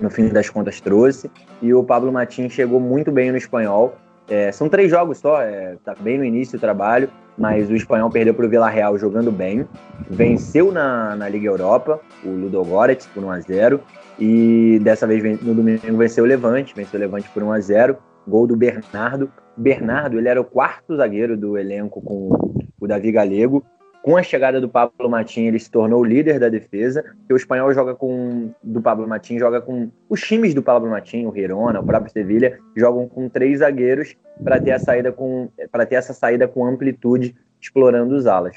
no 0.00 0.10
fim 0.10 0.28
das 0.28 0.48
contas 0.48 0.80
trouxe. 0.80 1.28
E 1.60 1.74
o 1.74 1.82
Pablo 1.82 2.12
Matin 2.12 2.48
chegou 2.48 2.78
muito 2.78 3.10
bem 3.10 3.32
no 3.32 3.36
espanhol. 3.36 3.96
É, 4.28 4.50
são 4.50 4.68
três 4.68 4.90
jogos 4.90 5.18
só, 5.18 5.40
é, 5.40 5.76
tá 5.84 5.94
bem 5.98 6.18
no 6.18 6.24
início 6.24 6.58
do 6.58 6.60
trabalho, 6.60 7.08
mas 7.38 7.70
o 7.70 7.74
espanhol 7.74 8.10
perdeu 8.10 8.34
para 8.34 8.46
o 8.46 8.48
Villarreal 8.48 8.98
jogando 8.98 9.30
bem, 9.30 9.66
venceu 10.10 10.72
na, 10.72 11.14
na 11.14 11.28
Liga 11.28 11.46
Europa, 11.46 12.00
o 12.24 12.28
Ludogorets 12.28 13.06
por 13.06 13.22
1x0, 13.22 13.80
e 14.18 14.80
dessa 14.82 15.06
vez 15.06 15.22
no 15.42 15.54
domingo 15.54 15.96
venceu 15.96 16.24
o 16.24 16.26
Levante, 16.26 16.74
venceu 16.74 16.98
o 16.98 17.00
Levante 17.00 17.28
por 17.30 17.42
1x0, 17.42 17.96
gol 18.26 18.46
do 18.46 18.56
Bernardo. 18.56 19.30
Bernardo, 19.56 20.18
ele 20.18 20.28
era 20.28 20.40
o 20.40 20.44
quarto 20.44 20.96
zagueiro 20.96 21.36
do 21.36 21.56
elenco 21.56 22.00
com 22.02 22.62
o 22.80 22.86
Davi 22.86 23.12
Galego, 23.12 23.64
com 24.06 24.16
a 24.16 24.22
chegada 24.22 24.60
do 24.60 24.68
Pablo 24.68 25.10
Matin, 25.10 25.46
ele 25.46 25.58
se 25.58 25.68
tornou 25.68 26.00
o 26.00 26.04
líder 26.04 26.38
da 26.38 26.48
defesa. 26.48 27.04
O 27.28 27.34
espanhol 27.34 27.74
joga 27.74 27.92
com 27.92 28.52
do 28.62 28.80
Pablo 28.80 29.08
Matin 29.08 29.36
joga 29.36 29.60
com 29.60 29.90
os 30.08 30.20
times 30.20 30.54
do 30.54 30.62
Pablo 30.62 30.88
Matin, 30.88 31.26
o 31.26 31.34
Girona, 31.34 31.80
o 31.80 31.84
próprio 31.84 32.12
Sevilha, 32.12 32.56
jogam 32.76 33.08
com 33.08 33.28
três 33.28 33.58
zagueiros 33.58 34.14
para 34.44 34.60
ter 34.60 34.70
a 34.70 34.78
saída 34.78 35.10
com 35.10 35.48
para 35.72 35.84
ter 35.84 35.96
essa 35.96 36.14
saída 36.14 36.46
com 36.46 36.64
amplitude, 36.64 37.34
explorando 37.60 38.14
os 38.14 38.28
alas. 38.28 38.56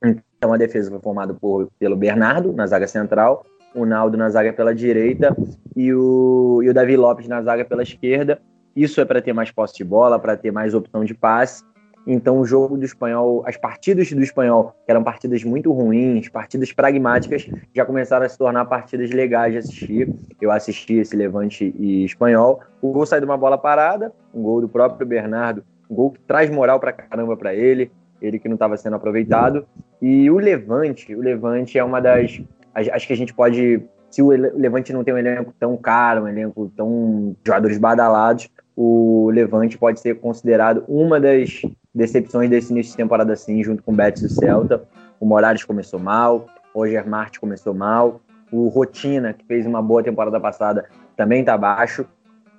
Então 0.00 0.52
a 0.52 0.56
defesa 0.56 0.92
foi 0.92 1.00
formada 1.00 1.34
por, 1.34 1.68
pelo 1.76 1.96
Bernardo 1.96 2.52
na 2.52 2.64
zaga 2.64 2.86
central, 2.86 3.44
o 3.74 3.84
Naldo 3.84 4.16
na 4.16 4.30
zaga 4.30 4.52
pela 4.52 4.72
direita 4.72 5.36
e 5.74 5.92
o, 5.92 6.60
e 6.62 6.70
o 6.70 6.72
Davi 6.72 6.96
Lopes 6.96 7.26
na 7.26 7.42
zaga 7.42 7.64
pela 7.64 7.82
esquerda. 7.82 8.40
Isso 8.76 9.00
é 9.00 9.04
para 9.04 9.20
ter 9.20 9.32
mais 9.32 9.50
posse 9.50 9.74
de 9.74 9.82
bola, 9.82 10.20
para 10.20 10.36
ter 10.36 10.52
mais 10.52 10.72
opção 10.72 11.04
de 11.04 11.14
passe 11.14 11.64
então, 12.06 12.38
o 12.38 12.44
jogo 12.44 12.76
do 12.76 12.84
espanhol, 12.84 13.42
as 13.46 13.56
partidas 13.56 14.12
do 14.12 14.22
espanhol, 14.22 14.74
que 14.84 14.90
eram 14.90 15.02
partidas 15.02 15.42
muito 15.42 15.72
ruins, 15.72 16.28
partidas 16.28 16.70
pragmáticas, 16.70 17.48
já 17.74 17.84
começaram 17.84 18.26
a 18.26 18.28
se 18.28 18.36
tornar 18.36 18.64
partidas 18.66 19.10
legais 19.10 19.52
de 19.52 19.58
assistir. 19.58 20.14
Eu 20.40 20.50
assisti 20.50 20.94
esse 20.94 21.16
Levante 21.16 21.74
e 21.78 22.04
espanhol. 22.04 22.60
O 22.82 22.92
gol 22.92 23.06
sai 23.06 23.20
de 23.20 23.24
uma 23.24 23.38
bola 23.38 23.56
parada, 23.56 24.12
um 24.34 24.42
gol 24.42 24.60
do 24.60 24.68
próprio 24.68 25.06
Bernardo, 25.06 25.64
um 25.88 25.94
gol 25.94 26.10
que 26.10 26.20
traz 26.20 26.50
moral 26.50 26.78
pra 26.78 26.92
caramba 26.92 27.36
para 27.36 27.54
ele, 27.54 27.90
ele 28.20 28.38
que 28.38 28.48
não 28.48 28.54
estava 28.54 28.76
sendo 28.76 28.96
aproveitado. 28.96 29.66
E 30.00 30.30
o 30.30 30.38
Levante, 30.38 31.14
o 31.14 31.20
Levante 31.20 31.78
é 31.78 31.84
uma 31.84 32.00
das. 32.00 32.42
Acho 32.74 33.06
que 33.06 33.12
a 33.12 33.16
gente 33.16 33.32
pode. 33.32 33.82
Se 34.10 34.20
o 34.20 34.28
Levante 34.28 34.92
não 34.92 35.02
tem 35.02 35.14
um 35.14 35.18
elenco 35.18 35.54
tão 35.58 35.76
caro, 35.76 36.24
um 36.24 36.28
elenco 36.28 36.70
tão. 36.76 37.34
jogadores 37.44 37.78
badalados, 37.78 38.50
o 38.76 39.30
Levante 39.32 39.78
pode 39.78 40.00
ser 40.00 40.16
considerado 40.20 40.84
uma 40.86 41.18
das 41.18 41.62
decepções 41.94 42.50
desse 42.50 42.72
início 42.72 42.92
de 42.92 42.96
temporada 42.96 43.32
assim, 43.32 43.62
junto 43.62 43.82
com 43.82 43.92
o 43.92 43.94
Betis 43.94 44.22
e 44.22 44.26
o 44.26 44.30
Celta. 44.30 44.82
O 45.20 45.26
Morales 45.26 45.64
começou 45.64 46.00
mal, 46.00 46.46
o 46.74 46.80
Roger 46.80 47.08
Martins 47.08 47.38
começou 47.38 47.72
mal, 47.72 48.20
o 48.50 48.68
Rotina, 48.68 49.32
que 49.32 49.44
fez 49.46 49.64
uma 49.64 49.80
boa 49.80 50.02
temporada 50.02 50.40
passada, 50.40 50.86
também 51.16 51.40
está 51.40 51.56
baixo. 51.56 52.04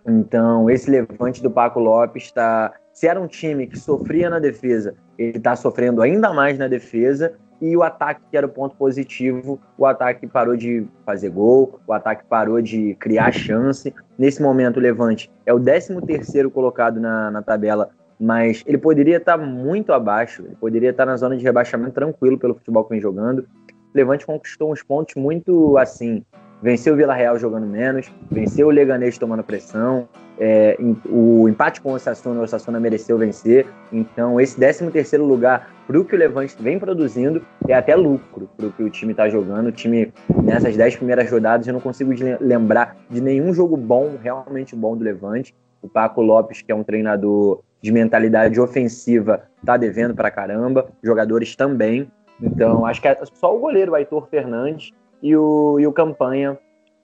Então, 0.08 0.70
esse 0.70 0.90
levante 0.90 1.42
do 1.42 1.50
Paco 1.50 1.80
Lopes 1.80 2.26
está 2.26 2.74
Se 2.94 3.08
era 3.08 3.20
um 3.20 3.28
time 3.28 3.68
que 3.68 3.78
sofria 3.78 4.30
na 4.30 4.40
defesa, 4.40 4.96
ele 5.18 5.38
está 5.38 5.56
sofrendo 5.56 6.02
ainda 6.02 6.34
mais 6.34 6.58
na 6.58 6.68
defesa. 6.68 7.34
E 7.62 7.76
o 7.76 7.84
ataque, 7.84 8.22
que 8.30 8.38
era 8.38 8.46
o 8.46 8.50
ponto 8.50 8.76
positivo, 8.76 9.60
o 9.78 9.86
ataque 9.86 10.28
parou 10.28 10.58
de 10.58 10.86
fazer 11.06 11.30
gol, 11.30 11.80
o 11.88 11.94
ataque 11.94 12.24
parou 12.30 12.62
de 12.62 12.96
criar 12.96 13.32
chance. 13.32 13.94
Nesse 14.18 14.42
momento, 14.42 14.78
o 14.78 14.82
Levante 14.82 15.32
é 15.46 15.54
o 15.54 15.60
13 15.60 16.02
terceiro 16.02 16.52
colocado 16.52 17.00
na, 17.00 17.32
na 17.32 17.42
tabela, 17.42 17.90
mas 18.20 18.64
ele 18.66 18.78
poderia 18.78 19.18
estar 19.18 19.38
tá 19.38 19.46
muito 19.46 19.94
abaixo, 19.94 20.44
ele 20.44 20.56
poderia 20.56 20.92
estar 20.92 21.06
tá 21.06 21.12
na 21.12 21.18
zona 21.18 21.36
de 21.38 21.44
rebaixamento 21.44 21.92
tranquilo 21.92 22.38
pelo 22.38 22.56
futebol 22.56 22.84
que 22.84 22.92
vem 22.92 23.02
jogando. 23.02 23.40
O 23.40 23.46
Levante 23.94 24.26
conquistou 24.26 24.72
uns 24.72 24.84
pontos 24.84 25.16
muito 25.16 25.78
assim, 25.78 26.24
venceu 26.62 26.94
o 26.94 26.98
Vila 26.98 27.14
Real 27.14 27.38
jogando 27.38 27.66
menos, 27.66 28.12
venceu 28.32 28.68
o 28.68 28.72
Leganês 28.72 29.18
tomando 29.18 29.44
pressão, 29.44 30.08
é, 30.38 30.78
o 31.10 31.48
empate 31.48 31.80
com 31.80 31.92
o 31.92 31.94
Osasuna, 31.94 32.42
o 32.42 32.44
Osasuna 32.44 32.80
mereceu 32.80 33.18
vencer, 33.18 33.66
então 33.92 34.40
esse 34.40 34.58
13 34.58 34.92
terceiro 34.92 35.26
lugar 35.26 35.70
para 35.88 36.00
o 36.00 36.04
que 36.04 36.14
o 36.14 36.18
Levante 36.18 36.56
vem 36.60 36.78
produzindo 36.78 37.42
é 37.68 37.74
até 37.74 37.96
lucro 37.96 38.50
para 38.58 38.68
o 38.68 38.72
que 38.72 38.84
o 38.84 38.90
time 38.90 39.12
está 39.12 39.30
jogando, 39.30 39.68
o 39.68 39.72
time 39.72 40.12
nessas 40.44 40.76
10 40.76 40.98
primeiras 40.98 41.32
rodadas 41.32 41.68
eu 41.68 41.74
não 41.74 41.80
consigo 41.80 42.12
lembrar 42.42 42.98
de 43.10 43.22
nenhum 43.22 43.54
jogo 43.54 43.78
bom, 43.78 44.18
realmente 44.22 44.76
bom 44.76 44.98
do 44.98 45.04
Levante, 45.04 45.56
o 45.82 45.88
Paco 45.88 46.22
Lopes, 46.22 46.62
que 46.62 46.72
é 46.72 46.76
um 46.76 46.84
treinador 46.84 47.62
de 47.86 47.92
mentalidade 47.92 48.60
ofensiva, 48.60 49.44
tá 49.64 49.78
devendo 49.78 50.16
para 50.16 50.32
caramba, 50.32 50.88
jogadores 51.04 51.56
também, 51.56 52.12
então 52.42 52.84
acho 52.84 53.00
que 53.00 53.08
é 53.08 53.16
só 53.36 53.56
o 53.56 53.60
goleiro, 53.60 53.92
o 53.92 53.96
Aitor 53.96 54.28
Fernandes, 54.28 54.92
e 55.22 55.38
o, 55.38 55.80
e 55.80 55.86
o 55.86 55.94
Campanha 55.94 56.58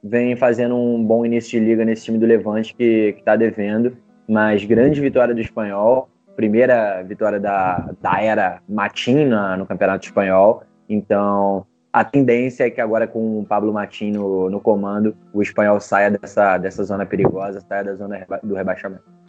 vem 0.03 0.35
fazendo 0.35 0.75
um 0.75 1.03
bom 1.03 1.23
início 1.23 1.51
de 1.51 1.63
liga 1.63 1.85
nesse 1.85 2.05
time 2.05 2.17
do 2.17 2.25
Levante 2.25 2.73
que 2.73 3.15
está 3.15 3.35
devendo, 3.35 3.95
mas 4.27 4.65
grande 4.65 4.99
vitória 4.99 5.35
do 5.35 5.39
Espanhol, 5.39 6.09
primeira 6.35 7.03
vitória 7.03 7.39
da, 7.39 7.91
da 8.01 8.19
era 8.19 8.59
Matina 8.67 9.55
no 9.55 9.67
Campeonato 9.67 10.07
Espanhol, 10.07 10.63
então 10.89 11.63
a 11.93 12.03
tendência 12.03 12.63
é 12.63 12.71
que 12.71 12.81
agora 12.81 13.05
com 13.05 13.41
o 13.41 13.45
Pablo 13.45 13.71
Matin 13.71 14.13
no, 14.13 14.49
no 14.49 14.59
comando, 14.59 15.15
o 15.31 15.43
Espanhol 15.43 15.79
saia 15.79 16.09
dessa, 16.09 16.57
dessa 16.57 16.83
zona 16.83 17.05
perigosa, 17.05 17.61
saia 17.61 17.83
da 17.83 17.93
zona 17.93 18.25
do 18.41 18.55
rebaixamento. 18.55 19.20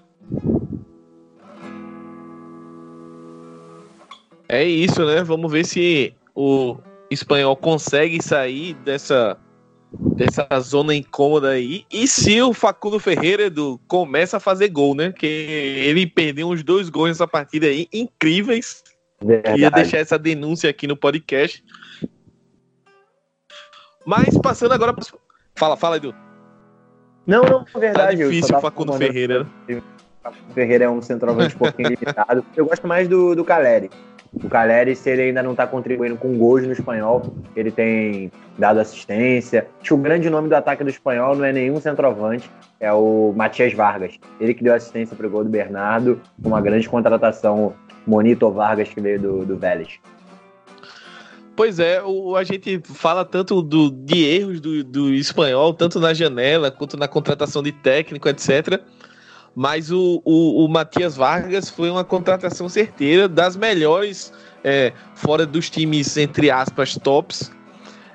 É 4.52 4.62
isso, 4.62 5.02
né? 5.06 5.22
Vamos 5.24 5.50
ver 5.50 5.64
se 5.64 6.14
o 6.34 6.76
espanhol 7.10 7.56
consegue 7.56 8.22
sair 8.22 8.74
dessa, 8.84 9.38
dessa 10.14 10.46
zona 10.60 10.94
incômoda 10.94 11.52
aí. 11.52 11.86
E 11.90 12.06
se 12.06 12.38
o 12.42 12.52
Facundo 12.52 13.00
Ferreira 13.00 13.44
Edu, 13.44 13.80
começa 13.88 14.36
a 14.36 14.40
fazer 14.40 14.68
gol, 14.68 14.94
né? 14.94 15.10
Que 15.10 15.26
ele 15.26 16.06
perdeu 16.06 16.50
uns 16.50 16.62
dois 16.62 16.90
gols 16.90 17.08
nessa 17.08 17.26
partida 17.26 17.66
aí, 17.66 17.88
incríveis. 17.90 18.84
Verdade. 19.24 19.54
Queria 19.54 19.70
deixar 19.70 19.98
essa 20.00 20.18
denúncia 20.18 20.68
aqui 20.68 20.86
no 20.86 20.98
podcast. 20.98 21.64
Mas 24.04 24.36
passando 24.36 24.72
agora. 24.72 24.94
Fala, 25.56 25.78
fala, 25.78 25.96
Edu. 25.96 26.14
Não, 27.26 27.42
não, 27.44 27.64
é 27.74 27.78
verdade. 27.78 28.18
Tá 28.18 28.24
difícil 28.24 28.54
o 28.54 28.60
Facundo 28.60 28.92
Ferreira. 28.92 29.46
O 29.66 29.82
Facundo 30.22 30.52
Ferreira 30.52 30.84
é 30.84 30.90
um 30.90 31.00
centroavante 31.00 31.54
um 31.54 31.58
pouquinho 31.58 31.88
limitado. 31.88 32.44
Eu 32.54 32.66
gosto 32.66 32.86
mais 32.86 33.08
do, 33.08 33.34
do 33.34 33.46
Caleri. 33.46 33.88
O 34.32 34.48
Caleri, 34.48 34.96
se 34.96 35.10
ele 35.10 35.22
ainda 35.22 35.42
não 35.42 35.50
está 35.50 35.66
contribuindo 35.66 36.16
com 36.16 36.38
gols 36.38 36.66
no 36.66 36.72
espanhol, 36.72 37.22
ele 37.54 37.70
tem 37.70 38.32
dado 38.58 38.80
assistência. 38.80 39.66
Acho 39.80 39.88
que 39.88 39.94
o 39.94 39.98
grande 39.98 40.30
nome 40.30 40.48
do 40.48 40.54
ataque 40.54 40.82
do 40.82 40.88
espanhol 40.88 41.36
não 41.36 41.44
é 41.44 41.52
nenhum 41.52 41.78
centroavante, 41.80 42.50
é 42.80 42.90
o 42.92 43.32
Matias 43.36 43.74
Vargas. 43.74 44.18
Ele 44.40 44.54
que 44.54 44.64
deu 44.64 44.74
assistência 44.74 45.14
para 45.14 45.26
o 45.26 45.30
gol 45.30 45.44
do 45.44 45.50
Bernardo, 45.50 46.20
uma 46.42 46.60
grande 46.62 46.88
contratação, 46.88 47.74
Monito 48.06 48.50
Vargas, 48.50 48.88
que 48.88 49.00
veio 49.00 49.20
do, 49.20 49.44
do 49.44 49.56
Vélez. 49.56 50.00
Pois 51.54 51.78
é, 51.78 52.02
o, 52.02 52.34
a 52.34 52.44
gente 52.44 52.80
fala 52.84 53.26
tanto 53.26 53.60
do, 53.60 53.90
de 53.90 54.24
erros 54.24 54.60
do, 54.60 54.82
do 54.82 55.12
espanhol, 55.12 55.74
tanto 55.74 56.00
na 56.00 56.14
janela 56.14 56.70
quanto 56.70 56.96
na 56.96 57.06
contratação 57.06 57.62
de 57.62 57.72
técnico, 57.72 58.28
etc. 58.28 58.80
Mas 59.54 59.90
o, 59.90 60.22
o, 60.24 60.64
o 60.64 60.68
Matias 60.68 61.16
Vargas 61.16 61.68
foi 61.68 61.90
uma 61.90 62.04
contratação 62.04 62.68
certeira, 62.68 63.28
das 63.28 63.54
melhores, 63.54 64.32
é, 64.64 64.92
fora 65.14 65.44
dos 65.44 65.68
times, 65.68 66.16
entre 66.16 66.50
aspas, 66.50 66.96
tops. 66.96 67.52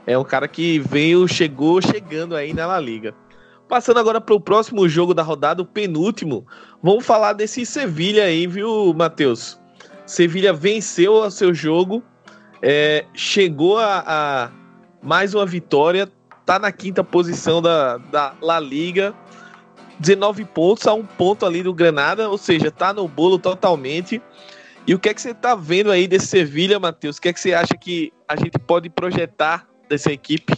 É 0.06 0.18
um 0.18 0.24
cara 0.24 0.48
que 0.48 0.80
veio, 0.80 1.28
chegou 1.28 1.82
chegando 1.82 2.36
aí 2.36 2.54
na 2.54 2.66
La 2.66 2.80
Liga. 2.80 3.14
Passando 3.68 4.00
agora 4.00 4.22
para 4.22 4.34
o 4.34 4.40
próximo 4.40 4.88
jogo 4.88 5.14
da 5.14 5.22
rodada, 5.22 5.62
o 5.62 5.66
penúltimo. 5.66 6.46
Vamos 6.82 7.06
falar 7.06 7.34
desse 7.34 7.66
Sevilha 7.66 8.24
aí, 8.24 8.48
viu, 8.48 8.94
Matheus? 8.94 9.60
Sevilha 10.06 10.54
venceu 10.54 11.16
o 11.16 11.30
seu 11.30 11.54
jogo, 11.54 12.02
é, 12.62 13.06
chegou 13.14 13.78
a, 13.78 14.04
a, 14.08 14.52
mais 15.02 15.34
uma 15.34 15.46
vitória, 15.46 16.10
tá 16.46 16.58
na 16.58 16.72
quinta 16.72 17.04
posição 17.04 17.62
da, 17.62 17.98
da 17.98 18.34
La 18.42 18.58
Liga 18.58 19.14
19 20.00 20.46
pontos 20.46 20.86
a 20.88 20.94
um 20.94 21.06
ponto 21.06 21.46
ali 21.46 21.64
do 21.64 21.74
Granada, 21.74 22.30
ou 22.30 22.38
seja, 22.38 22.72
tá 22.72 22.94
no 22.94 23.08
bolo 23.08 23.40
totalmente. 23.40 24.22
E 24.86 24.94
o 24.94 25.00
que 25.00 25.10
é 25.10 25.14
que 25.14 25.22
você 25.22 25.34
tá 25.34 25.56
vendo 25.56 25.92
aí 25.92 26.08
desse 26.08 26.28
Sevilha, 26.28 26.80
Matheus? 26.80 27.18
O 27.18 27.22
que 27.22 27.30
é 27.30 27.34
que 27.34 27.40
você 27.40 27.54
acha 27.54 27.76
que 27.76 28.14
a 28.28 28.36
gente 28.36 28.58
pode 28.60 28.90
projetar 28.90 29.68
dessa 29.90 30.12
equipe? 30.12 30.54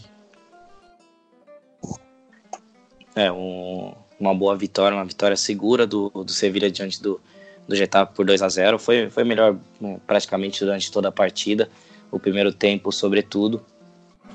É, 3.15 3.31
um, 3.31 3.93
uma 4.19 4.35
boa 4.35 4.55
vitória, 4.55 4.95
uma 4.95 5.05
vitória 5.05 5.35
segura 5.35 5.87
do, 5.87 6.09
do 6.09 6.31
Sevilha 6.31 6.69
diante 6.69 7.01
do, 7.01 7.19
do 7.67 7.75
Getafe 7.75 8.13
por 8.13 8.25
2 8.25 8.41
a 8.41 8.49
0 8.49 8.77
Foi, 8.77 9.09
foi 9.09 9.23
melhor 9.23 9.57
né, 9.79 9.99
praticamente 10.05 10.63
durante 10.63 10.91
toda 10.91 11.07
a 11.09 11.11
partida, 11.11 11.69
o 12.11 12.19
primeiro 12.19 12.53
tempo, 12.53 12.91
sobretudo. 12.91 13.65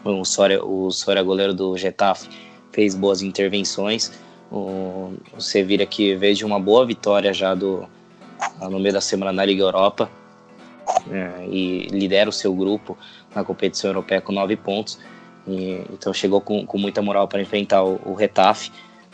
O 0.03 0.25
Soria, 0.25 0.63
o 0.63 0.91
Soria 0.91 1.23
goleiro 1.23 1.55
do 1.55 1.77
Getafe, 1.79 2.29
fez 2.73 2.95
boas 2.95 3.23
intervenções 3.23 4.13
o, 4.55 5.15
o 5.37 5.41
Sevilla 5.41 5.85
que 5.85 6.15
veio 6.15 6.35
de 6.35 6.45
uma 6.45 6.61
boa 6.61 6.87
vitória 6.87 7.33
já 7.33 7.55
do, 7.55 7.89
no 8.61 8.79
meio 8.79 8.93
da 8.93 9.01
semana 9.01 9.33
na 9.33 9.45
Liga 9.45 9.63
Europa 9.63 10.09
é, 11.11 11.47
e 11.49 11.89
lidera 11.89 12.31
o 12.31 12.33
seu 12.33 12.55
grupo 12.55 12.97
na 13.35 13.43
competição 13.43 13.91
europeia 13.91 14.21
com 14.21 14.33
nove 14.33 14.57
pontos. 14.57 14.99
E, 15.47 15.85
então 15.93 16.15
chegou 16.15 16.41
com, 16.41 16.65
com 16.65 16.79
muita 16.79 17.03
moral 17.03 17.27
para 17.27 17.43
enfrentar 17.43 17.83
o, 17.83 18.01
o 18.05 18.15
Retafe. 18.15 18.71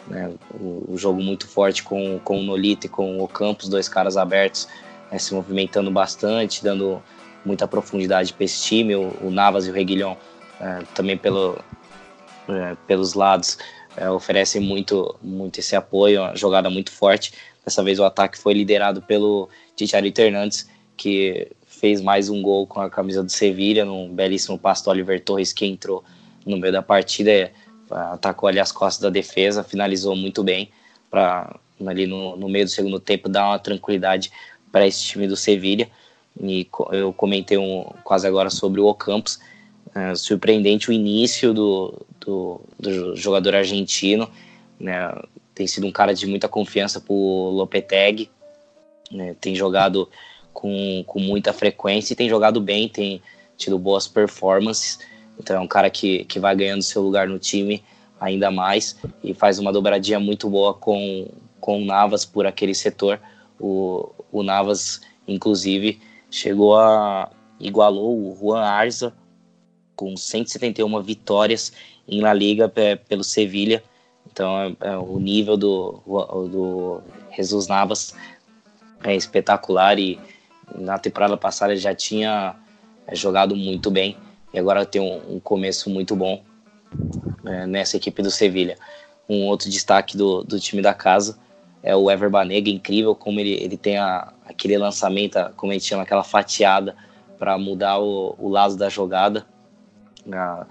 Né, 0.07 0.31
o, 0.53 0.85
o, 0.89 0.99
jogo 0.99 1.23
muito 1.23 1.47
forte 1.47 1.83
com, 1.83 2.19
com 2.19 2.41
o 2.41 2.43
Nolito 2.43 2.87
e 2.87 2.89
com 2.89 3.23
o 3.23 3.29
Campos, 3.29 3.69
dois 3.69 3.89
caras 3.89 4.17
abertos, 4.17 4.67
né, 5.11 5.19
se 5.19 5.33
movimentando 5.33 5.91
bastante, 5.91 6.65
dando 6.65 7.03
muita 7.45 7.69
profundidade 7.69 8.33
para 8.33 8.45
esse 8.45 8.63
time. 8.63 8.95
O, 8.95 9.13
o, 9.23 9.31
Navas 9.31 9.67
e 9.67 9.71
o 9.71 9.73
Reguilhão 9.73 10.17
é, 10.61 10.83
também 10.95 11.17
pelo, 11.17 11.59
é, 12.49 12.77
pelos 12.87 13.15
lados 13.15 13.57
é, 14.01 14.11
oferecem 14.11 14.63
muito, 14.63 15.15
muito 15.23 15.61
esse 15.61 15.77
apoio, 15.77 16.23
uma 16.23 16.35
jogada 16.35 16.71
muito 16.71 16.91
forte. 16.91 17.35
Dessa 17.63 17.83
vez 17.85 17.99
o 17.99 18.05
ataque 18.05 18.39
foi 18.39 18.55
liderado 18.55 19.03
pelo 19.03 19.51
Ticharito 19.77 20.23
Hernandes, 20.23 20.67
que 20.97 21.53
fez 21.67 22.01
mais 22.01 22.31
um 22.31 22.41
gol 22.41 22.67
com 22.67 22.81
a 22.81 22.89
camisa 22.89 23.23
do 23.23 23.31
Sevilha, 23.31 23.85
num 23.85 24.09
belíssimo 24.09 24.59
passo 24.59 24.85
do 24.85 24.91
Oliver 24.91 25.23
Torres, 25.23 25.53
que 25.53 25.67
entrou 25.67 26.03
no 26.47 26.57
meio 26.57 26.73
da 26.73 26.81
partida, 26.81 27.31
é, 27.31 27.53
atacou 27.91 28.49
ali 28.49 28.59
as 28.59 28.73
costas 28.73 29.03
da 29.03 29.11
defesa, 29.11 29.63
finalizou 29.63 30.17
muito 30.17 30.43
bem, 30.43 30.71
para 31.11 31.61
ali 31.87 32.07
no, 32.07 32.37
no 32.37 32.49
meio 32.49 32.65
do 32.65 32.71
segundo 32.71 32.99
tempo 32.99 33.29
dar 33.29 33.49
uma 33.49 33.59
tranquilidade 33.59 34.33
para 34.73 34.87
esse 34.87 35.03
time 35.03 35.27
do 35.27 35.37
Sevilha. 35.37 35.91
E 36.41 36.67
eu 36.93 37.13
comentei 37.13 37.59
um, 37.59 37.85
quase 38.03 38.27
agora 38.27 38.49
sobre 38.49 38.81
o 38.81 38.87
Ocampos, 38.87 39.39
é, 39.95 40.15
surpreendente 40.15 40.89
o 40.89 40.93
início 40.93 41.53
do, 41.53 42.07
do, 42.21 42.61
do, 42.79 43.17
jogador 43.17 43.55
argentino, 43.55 44.31
né? 44.79 45.13
Tem 45.55 45.67
sido 45.67 45.87
um 45.87 45.93
cara 45.93 46.15
de 46.15 46.27
muita 46.27 46.49
confiança 46.49 47.01
para 47.01 47.13
o 47.13 47.51
Lopetegui, 47.51 48.31
né? 49.11 49.35
tem 49.41 49.55
jogado 49.55 50.09
com, 50.53 51.03
com 51.07 51.19
muita 51.19 51.53
frequência 51.53 52.13
e 52.13 52.17
tem 52.17 52.29
jogado 52.29 52.61
bem, 52.61 52.89
tem 52.89 53.21
tido 53.57 53.79
boas 53.79 54.07
performances. 54.07 54.99
Então 55.39 55.57
é 55.57 55.61
um 55.61 55.67
cara 55.67 55.91
que, 55.91 56.25
que 56.25 56.39
vai 56.39 56.55
ganhando 56.55 56.83
seu 56.83 57.03
lugar 57.03 57.29
no 57.29 57.39
time 57.39 57.83
ainda 58.21 58.51
mais 58.51 58.97
e 59.25 59.33
faz 59.33 59.59
uma 59.59 59.73
dobradinha 59.73 60.21
muito 60.21 60.49
boa 60.49 60.75
com, 60.75 61.29
com 61.61 61.83
o 61.83 61.85
Navas 61.85 62.25
por 62.25 62.47
aquele 62.47 62.75
setor. 62.75 63.21
O, 63.59 64.11
o 64.31 64.43
Navas, 64.43 65.01
inclusive, 65.27 66.01
chegou 66.31 66.79
a 66.79 67.31
igualou 67.59 68.17
o 68.17 68.37
Juan 68.41 68.63
Arza 68.63 69.13
com 69.95 70.17
171 70.17 71.03
vitórias 71.03 71.73
em 72.11 72.21
La 72.21 72.33
Liga 72.33 72.69
pelo 73.09 73.23
Sevilha. 73.23 73.83
Então, 74.31 74.59
é, 74.59 74.89
é, 74.89 74.97
o 74.97 75.19
nível 75.19 75.57
do, 75.57 76.01
do 76.51 77.01
Jesus 77.35 77.69
Navas 77.69 78.15
é 79.03 79.15
espetacular 79.15 79.99
e 79.99 80.21
na 80.75 80.99
temporada 80.99 81.37
passada 81.37 81.75
já 81.77 81.95
tinha 81.95 82.55
é, 83.07 83.15
jogado 83.15 83.57
muito 83.57 83.91
bem 83.91 84.17
e 84.53 84.59
agora 84.59 84.85
tem 84.85 85.01
um, 85.01 85.37
um 85.37 85.41
começo 85.41 85.89
muito 85.89 86.15
bom 86.15 86.43
é, 87.47 87.67
nessa 87.67 87.97
equipe 87.97 88.23
do 88.23 88.31
Sevilha. 88.31 88.77
Um 89.29 89.47
outro 89.47 89.71
destaque 89.71 90.17
do, 90.17 90.43
do 90.43 90.59
time 90.59 90.83
da 90.83 90.93
casa 90.93 91.39
é 91.83 91.95
o 91.95 92.11
Ever 92.11 92.29
Banega, 92.29 92.69
incrível 92.69 93.15
como 93.15 93.41
ele, 93.41 93.53
ele 93.55 93.77
tem 93.77 93.97
a, 93.97 94.33
aquele 94.45 94.77
lançamento, 94.77 95.39
como 95.57 95.73
a 95.73 95.75
gente 95.75 95.87
chama, 95.87 96.03
aquela 96.03 96.25
fatiada 96.25 96.95
para 97.39 97.57
mudar 97.57 97.99
o, 97.99 98.35
o 98.39 98.49
lado 98.49 98.77
da 98.77 98.89
jogada. 98.89 99.47
Ah, 100.31 100.67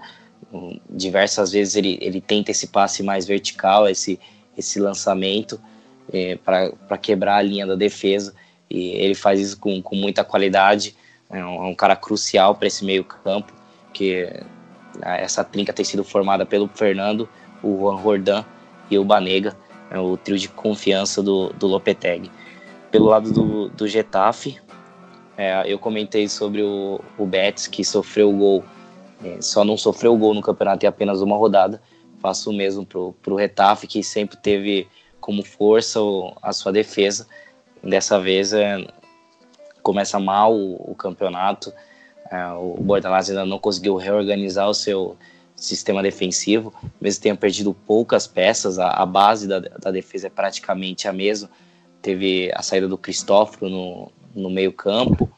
diversas 0.88 1.52
vezes 1.52 1.76
ele, 1.76 1.98
ele 2.00 2.20
tenta 2.20 2.50
esse 2.50 2.68
passe 2.68 3.02
mais 3.02 3.26
vertical, 3.26 3.88
esse, 3.88 4.18
esse 4.56 4.80
lançamento 4.80 5.60
é, 6.12 6.36
para 6.36 6.98
quebrar 6.98 7.36
a 7.36 7.42
linha 7.42 7.66
da 7.66 7.74
defesa 7.74 8.34
e 8.68 8.90
ele 8.90 9.14
faz 9.14 9.40
isso 9.40 9.58
com, 9.58 9.80
com 9.82 9.96
muita 9.96 10.24
qualidade. 10.24 10.94
É 11.28 11.44
um, 11.44 11.64
é 11.64 11.68
um 11.68 11.74
cara 11.74 11.94
crucial 11.94 12.54
para 12.54 12.66
esse 12.66 12.84
meio 12.84 13.04
campo, 13.04 13.52
que 13.92 14.28
essa 15.02 15.44
trinca 15.44 15.72
tem 15.72 15.84
sido 15.84 16.04
formada 16.04 16.44
pelo 16.44 16.68
Fernando, 16.68 17.28
o 17.62 17.78
Juan 17.78 18.02
Jordan 18.02 18.44
e 18.90 18.98
o 18.98 19.04
Banega, 19.04 19.56
é 19.90 19.98
o 19.98 20.16
trio 20.16 20.38
de 20.38 20.48
confiança 20.48 21.22
do, 21.22 21.52
do 21.52 21.66
Lopetegui. 21.66 22.30
Pelo 22.90 23.06
lado 23.06 23.32
do, 23.32 23.68
do 23.68 23.86
Getafe, 23.86 24.58
é, 25.36 25.62
eu 25.72 25.78
comentei 25.78 26.28
sobre 26.28 26.62
o, 26.62 27.00
o 27.16 27.24
Betis, 27.24 27.66
que 27.66 27.84
sofreu 27.84 28.30
o 28.30 28.36
gol, 28.36 28.64
só 29.40 29.64
não 29.64 29.76
sofreu 29.76 30.16
gol 30.16 30.34
no 30.34 30.42
campeonato 30.42 30.84
em 30.84 30.88
apenas 30.88 31.20
uma 31.20 31.36
rodada. 31.36 31.80
Faço 32.20 32.50
o 32.50 32.52
mesmo 32.52 32.84
pro, 32.84 33.14
pro 33.22 33.34
Retafe, 33.34 33.86
que 33.86 34.02
sempre 34.02 34.36
teve 34.36 34.88
como 35.20 35.42
força 35.42 36.00
a 36.42 36.52
sua 36.52 36.72
defesa. 36.72 37.26
Dessa 37.82 38.20
vez 38.20 38.52
é, 38.52 38.86
começa 39.82 40.18
mal 40.18 40.54
o, 40.54 40.92
o 40.92 40.94
campeonato. 40.94 41.72
É, 42.30 42.46
o 42.52 42.76
Bordalás 42.80 43.28
ainda 43.28 43.44
não 43.44 43.58
conseguiu 43.58 43.96
reorganizar 43.96 44.68
o 44.68 44.74
seu 44.74 45.16
sistema 45.60 46.02
defensivo, 46.02 46.72
mesmo 46.98 47.22
tenha 47.22 47.36
perdido 47.36 47.74
poucas 47.74 48.26
peças, 48.26 48.78
a, 48.78 48.88
a 48.92 49.04
base 49.04 49.46
da, 49.46 49.58
da, 49.58 49.90
defesa 49.90 50.28
é 50.28 50.30
praticamente 50.30 51.06
a 51.06 51.12
mesma. 51.12 51.50
Teve 52.00 52.50
a 52.54 52.62
saída 52.62 52.88
do 52.88 52.96
Cristóforo 52.96 53.68
no, 53.68 54.10
no 54.34 54.48
meio-campo, 54.48 55.30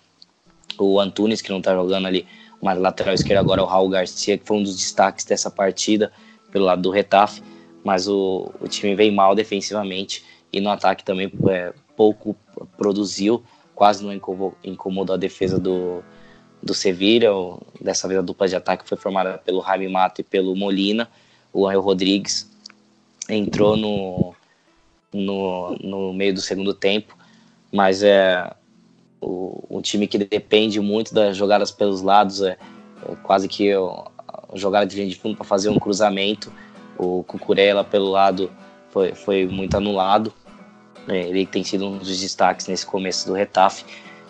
o 0.78 1.01
Antunes, 1.01 1.43
que 1.43 1.51
não 1.51 1.59
está 1.59 1.74
jogando 1.74 2.07
ali, 2.07 2.26
mas 2.63 2.79
lateral 2.79 3.13
esquerdo 3.13 3.41
agora 3.41 3.61
é 3.61 3.65
o 3.65 3.67
Raul 3.67 3.89
Garcia, 3.89 4.39
que 4.39 4.47
foi 4.47 4.57
um 4.57 4.63
dos 4.63 4.77
destaques 4.77 5.25
dessa 5.25 5.51
partida 5.51 6.13
pelo 6.53 6.65
lado 6.65 6.81
do 6.81 6.91
Retafe, 6.91 7.43
mas 7.83 8.07
o, 8.07 8.53
o 8.61 8.69
time 8.69 8.95
veio 8.95 9.13
mal 9.13 9.35
defensivamente 9.35 10.25
e 10.53 10.61
no 10.61 10.71
ataque 10.71 11.05
também 11.05 11.33
é, 11.49 11.73
pouco 11.97 12.37
produziu, 12.77 13.43
quase 13.75 14.05
não 14.05 14.13
incomodou 14.63 15.15
a 15.15 15.19
defesa 15.19 15.59
do, 15.59 16.05
do 16.63 16.73
Sevilha. 16.73 17.31
Dessa 17.81 18.07
vez 18.07 18.21
a 18.21 18.23
dupla 18.23 18.47
de 18.47 18.55
ataque 18.55 18.89
foi 18.89 18.97
formada 18.97 19.39
pelo 19.39 19.63
Jaime 19.63 19.89
Mato 19.89 20.21
e 20.21 20.25
pelo 20.25 20.55
Molina. 20.55 21.09
O 21.53 21.67
Angel 21.67 21.81
Rodrigues 21.81 22.49
entrou 23.29 23.77
no, 23.77 24.35
no, 25.13 25.77
no 25.83 26.13
meio 26.13 26.35
do 26.35 26.41
segundo 26.41 26.75
tempo, 26.75 27.17
mas 27.73 28.03
é 28.03 28.53
o, 29.23 29.64
um 29.70 29.81
time 29.81 30.07
que 30.07 30.18
depende 30.18 30.81
muito 30.81 31.14
das 31.14 31.37
jogadas 31.37 31.70
pelos 31.70 32.03
lados, 32.03 32.43
é, 32.43 32.59
é 33.09 33.14
quase 33.23 33.49
que 33.49 33.73
a 33.73 34.11
jogada 34.55 34.85
de 34.85 34.97
linha 34.97 35.09
de 35.09 35.16
fundo 35.16 35.37
para 35.37 35.45
fazer 35.45 35.68
um 35.68 35.79
cruzamento. 35.79 36.53
O 36.99 37.23
Cucurella 37.25 37.85
pelo 37.85 38.11
lado 38.11 38.51
foi, 38.91 39.14
foi 39.14 39.47
muito 39.47 39.77
anulado. 39.77 40.33
É, 41.09 41.20
ele 41.20 41.47
tem 41.47 41.64
sido 41.64 41.87
um 41.87 41.99
dos 41.99 42.20
destaques 42.20 42.66
nesse 42.66 42.85
começo 42.85 43.27
do 43.27 43.35
Retafe, 43.35 43.85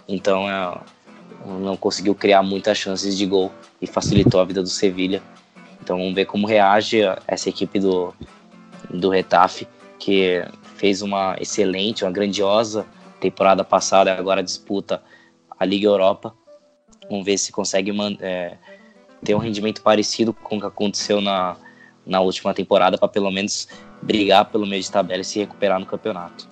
então 0.09 0.49
é, 0.49 0.81
não 1.61 1.77
conseguiu 1.77 2.15
criar 2.15 2.43
muitas 2.43 2.79
chances 2.79 3.17
de 3.17 3.27
gol 3.27 3.53
e 3.81 3.87
facilitou 3.87 4.41
a 4.41 4.45
vida 4.45 4.63
do 4.63 4.69
Sevilha. 4.69 5.23
Então 5.83 5.99
vamos 5.99 6.15
ver 6.15 6.27
como 6.27 6.47
reage 6.47 7.01
essa 7.27 7.49
equipe 7.49 7.79
do, 7.79 8.15
do 8.89 9.11
Retafe, 9.11 9.67
que 9.99 10.43
fez 10.77 11.03
uma 11.03 11.37
excelente, 11.39 12.05
uma 12.05 12.11
grandiosa 12.11 12.87
temporada 13.23 13.63
passada 13.63 14.13
agora 14.13 14.43
disputa 14.43 15.01
a 15.59 15.65
Liga 15.65 15.87
Europa. 15.87 16.35
Vamos 17.09 17.25
ver 17.25 17.39
se 17.39 17.53
consegue 17.53 17.93
é, 18.21 18.57
ter 19.25 19.35
um 19.35 19.39
rendimento 19.39 19.81
parecido 19.81 20.33
com 20.33 20.57
o 20.57 20.61
que 20.61 20.67
aconteceu 20.67 21.21
na, 21.21 21.57
na 22.05 22.21
última 22.21 22.53
temporada, 22.53 22.99
para 22.99 23.09
pelo 23.09 23.31
menos 23.31 23.69
brigar 24.03 24.47
pelo 24.47 24.67
meio 24.67 24.83
de 24.83 24.91
tabela 24.91 25.21
e 25.21 25.25
se 25.25 25.39
recuperar 25.39 25.79
no 25.79 25.87
campeonato. 25.87 26.51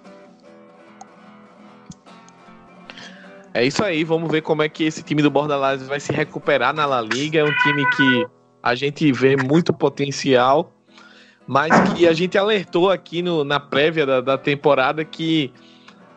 É 3.52 3.64
isso 3.64 3.82
aí, 3.84 4.04
vamos 4.04 4.30
ver 4.30 4.42
como 4.42 4.62
é 4.62 4.68
que 4.68 4.84
esse 4.84 5.02
time 5.02 5.22
do 5.22 5.30
Bordalás 5.30 5.82
vai 5.82 5.98
se 5.98 6.12
recuperar 6.12 6.72
na 6.72 6.86
La 6.86 7.00
Liga. 7.00 7.40
É 7.40 7.44
um 7.44 7.56
time 7.56 7.84
que 7.96 8.26
a 8.62 8.76
gente 8.76 9.10
vê 9.10 9.36
muito 9.36 9.72
potencial, 9.72 10.72
mas 11.48 11.72
que 11.90 12.06
a 12.06 12.12
gente 12.12 12.38
alertou 12.38 12.88
aqui 12.88 13.22
no, 13.22 13.42
na 13.42 13.58
prévia 13.58 14.06
da, 14.06 14.20
da 14.20 14.38
temporada 14.38 15.04
que 15.04 15.52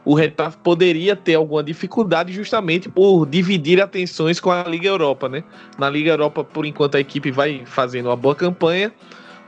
o 0.06 0.14
Retafe 0.14 0.58
poderia 0.58 1.16
ter 1.16 1.36
alguma 1.36 1.64
dificuldade 1.64 2.34
justamente 2.34 2.90
por 2.90 3.26
dividir 3.26 3.82
atenções 3.82 4.40
com 4.40 4.52
a 4.52 4.64
Liga 4.64 4.88
Europa, 4.88 5.30
né? 5.30 5.44
Na 5.78 5.90
Liga 5.90 6.12
Europa, 6.12 6.44
por 6.44 6.66
enquanto, 6.66 6.96
a 6.96 7.00
equipe 7.00 7.32
vai 7.32 7.66
fazendo 7.66 8.08
uma 8.08 8.16
boa 8.16 8.36
campanha, 8.36 8.94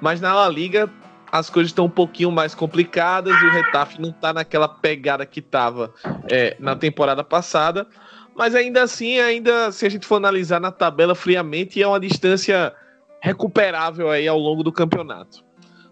mas 0.01 0.21
na 0.21 0.33
La 0.33 0.47
Liga 0.47 0.89
as 1.31 1.49
coisas 1.49 1.71
estão 1.71 1.85
um 1.85 1.89
pouquinho 1.89 2.31
mais 2.31 2.55
complicadas, 2.55 3.33
o 3.41 3.49
Retafe 3.49 4.01
não 4.01 4.09
está 4.09 4.31
naquela 4.31 4.69
pegada 4.69 5.25
que 5.25 5.41
estava 5.41 5.93
é, 6.29 6.55
na 6.59 6.75
temporada 6.77 7.23
passada, 7.25 7.85
mas 8.33 8.55
ainda 8.55 8.83
assim, 8.83 9.19
ainda 9.19 9.69
se 9.71 9.85
a 9.85 9.89
gente 9.89 10.05
for 10.05 10.15
analisar 10.15 10.61
na 10.61 10.71
tabela 10.71 11.13
friamente, 11.13 11.81
é 11.81 11.87
uma 11.87 11.99
distância 11.99 12.73
recuperável 13.21 14.09
aí 14.09 14.27
ao 14.27 14.37
longo 14.37 14.63
do 14.63 14.71
campeonato. 14.71 15.43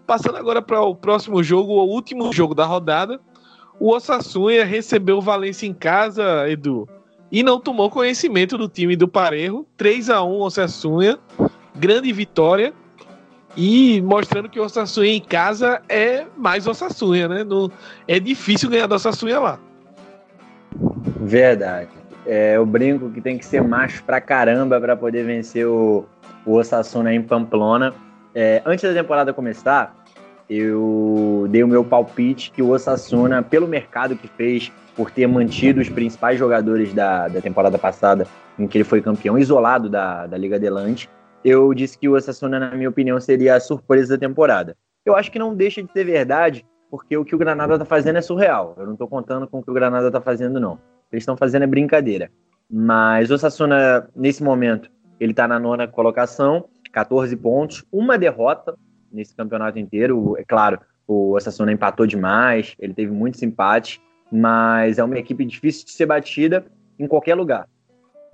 Passando 0.06 0.38
agora 0.38 0.62
para 0.62 0.82
o 0.82 0.96
próximo 0.96 1.44
jogo, 1.44 1.74
o 1.74 1.90
último 1.90 2.32
jogo 2.32 2.54
da 2.54 2.66
rodada, 2.66 3.20
o 3.80 3.92
Osasuna 3.92 4.64
recebeu 4.64 5.18
o 5.18 5.22
Valência 5.22 5.68
em 5.68 5.74
casa, 5.74 6.50
Edu, 6.50 6.88
e 7.32 7.42
não 7.42 7.60
tomou 7.60 7.90
conhecimento 7.90 8.58
do 8.58 8.70
time 8.70 8.96
do 8.96 9.08
Parejo, 9.08 9.66
3 9.76 10.10
a 10.10 10.24
1 10.24 10.40
Osasuna, 10.40 11.20
grande 11.76 12.12
vitória, 12.14 12.74
e 13.58 14.02
mostrando 14.02 14.50
que 14.50 14.60
o 14.60 14.64
Osasuna 14.64 15.08
em 15.08 15.22
casa 15.22 15.82
é 15.88 16.26
mais 16.38 16.68
Osasuna, 16.68 17.28
né? 17.28 17.44
No, 17.44 17.72
é 18.08 18.20
difícil 18.20 18.70
ganhar 18.70 18.88
do 18.88 18.96
Osasuna 18.96 19.40
lá. 19.40 19.60
Verdade. 21.20 21.90
É, 22.26 22.56
eu 22.56 22.66
brinco 22.66 23.10
que 23.10 23.22
tem 23.22 23.38
que 23.38 23.46
ser 23.46 23.62
macho 23.62 24.04
pra 24.04 24.22
caramba 24.22 24.80
para 24.80 24.96
poder 24.96 25.26
vencer 25.26 25.68
o, 25.68 26.06
o 26.46 26.54
Osasuna 26.54 27.14
em 27.14 27.22
Pamplona. 27.22 27.94
É, 28.34 28.62
antes 28.66 28.84
da 28.84 29.00
temporada 29.00 29.34
começar, 29.34 30.03
eu 30.58 31.48
dei 31.50 31.64
o 31.64 31.68
meu 31.68 31.84
palpite 31.84 32.52
que 32.52 32.62
o 32.62 32.70
Osasuna, 32.70 33.42
pelo 33.42 33.68
mercado 33.68 34.16
que 34.16 34.28
fez, 34.28 34.72
por 34.96 35.10
ter 35.10 35.28
mantido 35.28 35.82
os 35.82 35.90
principais 35.90 36.38
jogadores 36.38 36.94
da, 36.94 37.28
da 37.28 37.42
temporada 37.42 37.78
passada, 37.78 38.28
em 38.58 38.68
que 38.68 38.78
ele 38.78 38.84
foi 38.84 39.02
campeão 39.02 39.38
isolado 39.38 39.90
da, 39.90 40.28
da 40.28 40.38
Liga 40.38 40.58
Adelante, 40.58 41.10
eu 41.44 41.74
disse 41.74 41.98
que 41.98 42.08
o 42.08 42.14
Osasuna, 42.14 42.60
na 42.60 42.72
minha 42.72 42.90
opinião, 42.90 43.20
seria 43.20 43.56
a 43.56 43.60
surpresa 43.60 44.16
da 44.16 44.28
temporada. 44.28 44.78
Eu 45.06 45.16
acho 45.16 45.32
que 45.32 45.40
não 45.40 45.56
deixa 45.56 45.84
de 45.84 45.92
ser 45.92 46.06
verdade, 46.06 46.66
porque 46.90 47.18
o 47.18 47.26
que 47.26 47.36
o 47.36 47.38
Granada 47.38 47.78
tá 47.78 47.86
fazendo 47.86 48.18
é 48.18 48.22
surreal. 48.22 48.76
Eu 48.78 48.86
não 48.86 48.96
tô 48.96 49.08
contando 49.08 49.48
com 49.48 49.60
o 49.60 49.64
que 49.64 49.72
o 49.72 49.74
Granada 49.74 50.10
tá 50.10 50.22
fazendo, 50.22 50.60
não. 50.60 50.74
O 50.74 50.78
que 50.78 51.16
eles 51.16 51.24
estão 51.24 51.36
fazendo 51.36 51.64
é 51.64 51.68
brincadeira. 51.68 52.30
Mas 52.70 53.30
o 53.30 53.34
Osasuna, 53.34 54.08
nesse 54.16 54.42
momento, 54.44 54.90
ele 55.20 55.34
tá 55.34 55.48
na 55.48 55.60
nona 55.60 55.88
colocação, 55.88 56.66
14 56.92 57.36
pontos, 57.36 57.84
uma 57.92 58.18
derrota 58.18 58.76
nesse 59.14 59.36
campeonato 59.36 59.78
inteiro. 59.80 60.36
É 60.38 60.44
claro, 60.44 60.80
o 61.08 61.32
Osasuna 61.34 61.72
empatou 61.72 62.08
demais, 62.08 62.76
ele 62.80 62.94
teve 62.94 63.12
muitos 63.12 63.42
empates, 63.44 64.02
mas 64.32 64.98
é 64.98 65.04
uma 65.04 65.18
equipe 65.18 65.46
difícil 65.46 65.86
de 65.86 65.92
ser 65.92 66.06
batida 66.06 66.66
em 66.98 67.08
qualquer 67.08 67.36
lugar. 67.36 67.68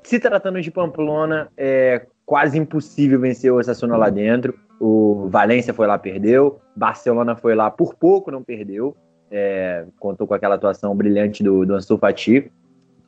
Se 0.04 0.20
tratando 0.20 0.62
de 0.62 0.72
Pamplona, 0.72 1.50
é, 1.58 2.06
quase 2.26 2.58
impossível 2.58 3.20
vencer 3.20 3.52
o 3.52 3.58
Osasuna 3.58 3.98
lá 3.98 4.10
dentro. 4.10 4.58
O 4.80 5.28
Valência 5.30 5.74
foi 5.74 5.88
lá, 5.88 5.98
perdeu. 5.98 6.62
Barcelona 6.76 7.36
foi 7.36 7.54
lá, 7.54 7.70
por 7.70 7.96
pouco 7.96 8.32
não 8.32 8.42
perdeu. 8.42 8.96
É, 9.30 9.86
contou 10.00 10.26
com 10.26 10.34
aquela 10.34 10.56
atuação 10.56 10.96
brilhante 10.96 11.44
do, 11.44 11.66
do 11.66 11.76
Ansu 11.76 11.98
Fati. 11.98 12.50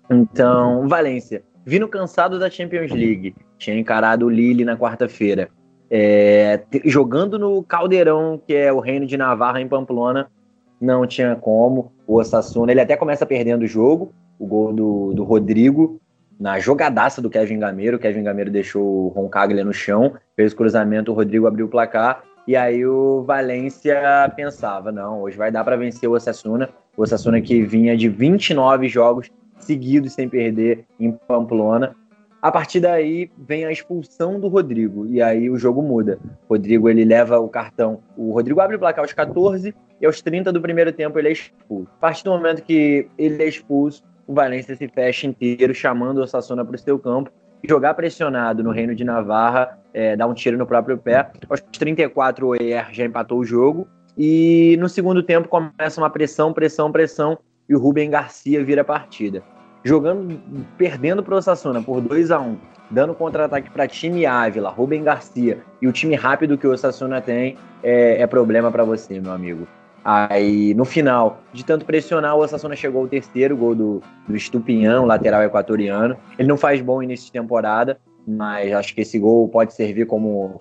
Então, 0.10 0.88
Valência, 0.88 1.44
vindo 1.66 1.88
cansado 1.88 2.38
da 2.38 2.50
Champions 2.50 2.92
League, 2.92 3.34
tinha 3.58 3.78
encarado 3.78 4.26
o 4.26 4.30
Lille 4.30 4.66
na 4.66 4.76
quarta-feira. 4.76 5.50
É, 5.94 6.62
jogando 6.86 7.38
no 7.38 7.62
Caldeirão, 7.64 8.40
que 8.48 8.56
é 8.56 8.72
o 8.72 8.80
reino 8.80 9.06
de 9.06 9.18
Navarra 9.18 9.60
em 9.60 9.68
Pamplona, 9.68 10.32
não 10.80 11.06
tinha 11.06 11.36
como. 11.36 11.92
O 12.08 12.16
Osasuna, 12.16 12.72
ele 12.72 12.80
até 12.80 12.96
começa 12.96 13.26
perdendo 13.26 13.64
o 13.64 13.68
jogo, 13.68 14.14
o 14.40 14.48
gol 14.48 14.72
do, 14.72 15.14
do 15.14 15.24
Rodrigo, 15.26 16.00
na 16.40 16.60
jogadaça 16.60 17.22
do 17.22 17.30
Kevin 17.30 17.60
Gameiro. 17.60 17.98
O 17.98 18.00
Kevin 18.00 18.24
Gameiro 18.24 18.50
deixou 18.50 18.82
o 18.84 19.08
Roncaglia 19.10 19.66
no 19.66 19.74
chão, 19.74 20.14
fez 20.36 20.54
o 20.54 20.56
cruzamento, 20.56 21.12
o 21.12 21.16
Rodrigo 21.16 21.46
abriu 21.46 21.66
o 21.66 21.70
placar. 21.70 22.24
E 22.48 22.56
aí 22.56 22.86
o 22.86 23.22
Valência 23.24 24.02
pensava, 24.36 24.92
não, 24.92 25.22
hoje 25.22 25.38
vai 25.38 25.52
dar 25.52 25.64
para 25.64 25.76
vencer 25.76 26.10
o 26.10 26.14
Osasuna. 26.14 26.70
O 26.98 27.04
Osasuna 27.04 27.40
que 27.42 27.62
vinha 27.64 27.96
de 27.96 28.10
29 28.10 28.88
jogos 28.88 29.30
seguidos 29.60 30.14
sem 30.14 30.28
perder 30.28 30.86
em 31.00 31.12
Pamplona. 31.12 31.96
A 32.42 32.52
partir 32.52 32.80
daí 32.80 33.30
vem 33.38 33.66
a 33.66 33.72
expulsão 33.72 34.40
do 34.40 34.48
Rodrigo 34.48 35.06
e 35.06 35.22
aí 35.22 35.48
o 35.48 35.58
jogo 35.58 35.84
muda. 35.84 36.18
O 36.50 36.56
Rodrigo 36.56 36.90
ele 36.90 37.06
leva 37.06 37.40
o 37.40 37.48
cartão. 37.48 38.02
O 38.18 38.34
Rodrigo 38.34 38.60
abre 38.60 38.78
o 38.78 38.80
placar 38.80 39.04
aos 39.04 39.14
14 39.14 39.76
e 40.02 40.06
aos 40.08 40.24
30 40.24 40.52
do 40.52 40.60
primeiro 40.60 40.92
tempo 40.92 41.20
ele 41.20 41.28
é 41.28 41.32
expulso. 41.34 41.88
A 41.98 42.00
partir 42.00 42.24
do 42.24 42.32
momento 42.32 42.64
que 42.64 43.08
ele 43.16 43.44
é 43.44 43.48
expulso, 43.48 44.04
o 44.26 44.34
Valência 44.34 44.76
se 44.76 44.88
fecha 44.88 45.28
inteiro, 45.28 45.72
chamando 45.76 46.18
o 46.18 46.24
Osasuna 46.24 46.66
para 46.66 46.76
o 46.76 46.80
seu 46.80 46.98
campo. 46.98 47.30
Jogar 47.64 47.94
pressionado 47.94 48.64
no 48.64 48.72
Reino 48.72 48.96
de 48.96 49.04
Navarra, 49.04 49.78
é, 49.94 50.16
dar 50.16 50.26
um 50.26 50.34
tiro 50.34 50.58
no 50.58 50.66
próprio 50.66 50.98
pé. 50.98 51.30
Aos 51.48 51.62
34 51.62 52.48
o 52.48 52.56
ER 52.56 52.88
já 52.92 53.06
empatou 53.06 53.38
o 53.38 53.46
jogo. 53.46 53.88
E 54.18 54.76
no 54.80 54.90
segundo 54.90 55.22
tempo 55.22 55.48
começa 55.48 56.02
uma 56.02 56.10
pressão, 56.10 56.52
pressão, 56.52 56.92
pressão. 56.92 57.38
E 57.70 57.76
o 57.76 57.80
Rubem 57.80 58.10
Garcia 58.10 58.64
vira 58.64 58.82
a 58.82 58.86
partida 58.86 59.44
jogando, 59.84 60.40
perdendo 60.78 61.24
para 61.24 61.36
o 61.36 61.38
Osasuna 61.38 61.82
por 61.82 62.02
2 62.02 62.32
a 62.32 62.40
1 62.40 62.58
dando 62.92 63.16
contra-ataque 63.16 63.70
para 63.70 63.88
time 63.88 64.26
Ávila, 64.26 64.70
Rubem 64.70 65.02
Garcia 65.02 65.60
e 65.82 65.88
o 65.88 65.94
time 65.94 66.14
rápido 66.16 66.58
que 66.58 66.68
o 66.68 66.72
Osasuna 66.72 67.22
tem, 67.22 67.58
é, 67.82 68.22
é 68.22 68.28
problema 68.28 68.70
para 68.70 68.84
você, 68.84 69.20
meu 69.20 69.32
amigo. 69.32 69.66
Aí, 70.04 70.74
no 70.74 70.84
final, 70.84 71.42
de 71.54 71.64
tanto 71.64 71.86
pressionar, 71.86 72.36
o 72.36 72.40
Osasuna 72.40 72.76
chegou 72.76 73.02
ao 73.02 73.08
terceiro 73.08 73.56
gol 73.56 73.76
do, 73.76 74.02
do 74.28 74.36
Estupinhão, 74.36 75.06
lateral 75.06 75.44
equatoriano. 75.44 76.18
Ele 76.38 76.48
não 76.48 76.58
faz 76.58 76.82
bom 76.82 77.02
início 77.02 77.28
de 77.28 77.32
temporada, 77.32 78.00
mas 78.28 78.74
acho 78.74 78.94
que 78.94 79.02
esse 79.02 79.18
gol 79.18 79.48
pode 79.48 79.74
servir 79.74 80.06
como 80.06 80.60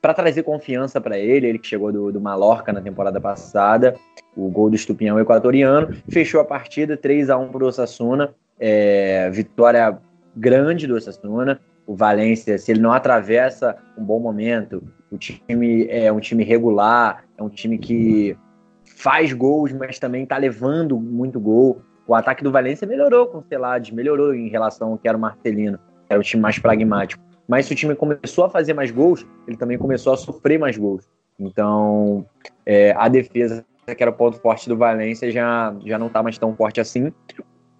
para 0.00 0.14
trazer 0.14 0.44
confiança 0.44 1.00
para 1.00 1.18
ele, 1.18 1.48
ele 1.48 1.58
que 1.58 1.66
chegou 1.66 1.92
do, 1.92 2.12
do 2.12 2.20
Mallorca 2.20 2.72
na 2.72 2.80
temporada 2.80 3.20
passada, 3.20 3.96
o 4.36 4.48
gol 4.48 4.70
do 4.70 4.76
Estupinhão 4.76 5.18
equatoriano, 5.18 5.92
fechou 6.08 6.40
a 6.40 6.44
partida 6.44 6.96
3 6.96 7.30
a 7.30 7.36
1 7.36 7.48
para 7.48 7.64
o 7.64 7.66
Osasuna, 7.66 8.32
é, 8.58 9.30
vitória 9.30 9.98
grande 10.36 10.86
do 10.86 10.94
Osasuna. 10.94 11.60
O 11.86 11.94
Valência, 11.94 12.58
se 12.58 12.70
ele 12.70 12.80
não 12.80 12.92
atravessa 12.92 13.76
um 13.96 14.04
bom 14.04 14.20
momento, 14.20 14.82
o 15.10 15.16
time 15.16 15.86
é 15.88 16.12
um 16.12 16.20
time 16.20 16.44
regular, 16.44 17.24
é 17.36 17.42
um 17.42 17.48
time 17.48 17.78
que 17.78 18.36
faz 18.84 19.32
gols, 19.32 19.72
mas 19.72 19.98
também 19.98 20.24
está 20.24 20.36
levando 20.36 21.00
muito 21.00 21.40
gol. 21.40 21.80
O 22.06 22.14
ataque 22.14 22.44
do 22.44 22.52
Valência 22.52 22.86
melhorou 22.86 23.26
com 23.28 23.38
o 23.38 23.44
Celades, 23.44 23.90
melhorou 23.90 24.34
em 24.34 24.48
relação 24.48 24.92
ao 24.92 24.98
que 24.98 25.08
era 25.08 25.16
o 25.16 25.20
Marcelino, 25.20 25.78
que 25.78 26.12
era 26.12 26.20
um 26.20 26.22
time 26.22 26.42
mais 26.42 26.58
pragmático. 26.58 27.22
Mas 27.46 27.66
se 27.66 27.72
o 27.72 27.76
time 27.76 27.94
começou 27.94 28.44
a 28.44 28.50
fazer 28.50 28.74
mais 28.74 28.90
gols, 28.90 29.26
ele 29.46 29.56
também 29.56 29.78
começou 29.78 30.12
a 30.12 30.16
sofrer 30.16 30.58
mais 30.58 30.76
gols. 30.76 31.08
Então, 31.38 32.26
é, 32.66 32.92
a 32.96 33.08
defesa, 33.08 33.64
que 33.86 34.02
era 34.02 34.10
o 34.10 34.14
ponto 34.14 34.38
forte 34.40 34.68
do 34.68 34.76
Valência, 34.76 35.30
já, 35.30 35.74
já 35.86 35.98
não 35.98 36.08
está 36.08 36.22
mais 36.22 36.36
tão 36.36 36.54
forte 36.54 36.80
assim 36.80 37.10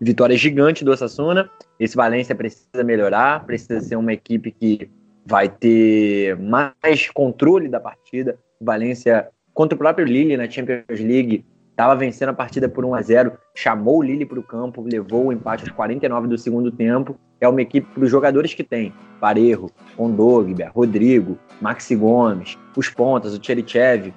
vitória 0.00 0.36
gigante 0.36 0.84
do 0.84 0.90
Osasuna. 0.90 1.50
Esse 1.78 1.96
Valência 1.96 2.34
precisa 2.34 2.84
melhorar, 2.84 3.44
precisa 3.44 3.80
ser 3.80 3.96
uma 3.96 4.12
equipe 4.12 4.50
que 4.50 4.90
vai 5.26 5.48
ter 5.48 6.36
mais 6.36 7.10
controle 7.10 7.68
da 7.68 7.80
partida. 7.80 8.38
O 8.60 8.64
Valência, 8.64 9.28
contra 9.52 9.74
o 9.76 9.78
próprio 9.78 10.06
Lille 10.06 10.36
na 10.36 10.48
Champions 10.48 11.00
League, 11.00 11.44
estava 11.70 11.94
vencendo 11.94 12.30
a 12.30 12.34
partida 12.34 12.68
por 12.68 12.84
1 12.84 12.94
a 12.94 13.02
0 13.02 13.32
chamou 13.54 13.98
o 13.98 14.02
Lille 14.02 14.26
para 14.26 14.38
o 14.38 14.42
campo, 14.42 14.82
levou 14.82 15.26
o 15.26 15.32
empate 15.32 15.62
aos 15.62 15.72
49 15.72 16.28
do 16.28 16.38
segundo 16.38 16.72
tempo. 16.72 17.16
É 17.40 17.46
uma 17.46 17.62
equipe 17.62 17.86
para 17.92 18.02
os 18.02 18.10
jogadores 18.10 18.52
que 18.54 18.64
tem: 18.64 18.92
Parejo, 19.20 19.66
Ondogba, 19.96 20.72
Rodrigo, 20.74 21.38
Maxi 21.60 21.94
Gomes, 21.94 22.58
os 22.76 22.88
pontas, 22.88 23.36
o 23.36 23.44
Cherichev, 23.44 24.12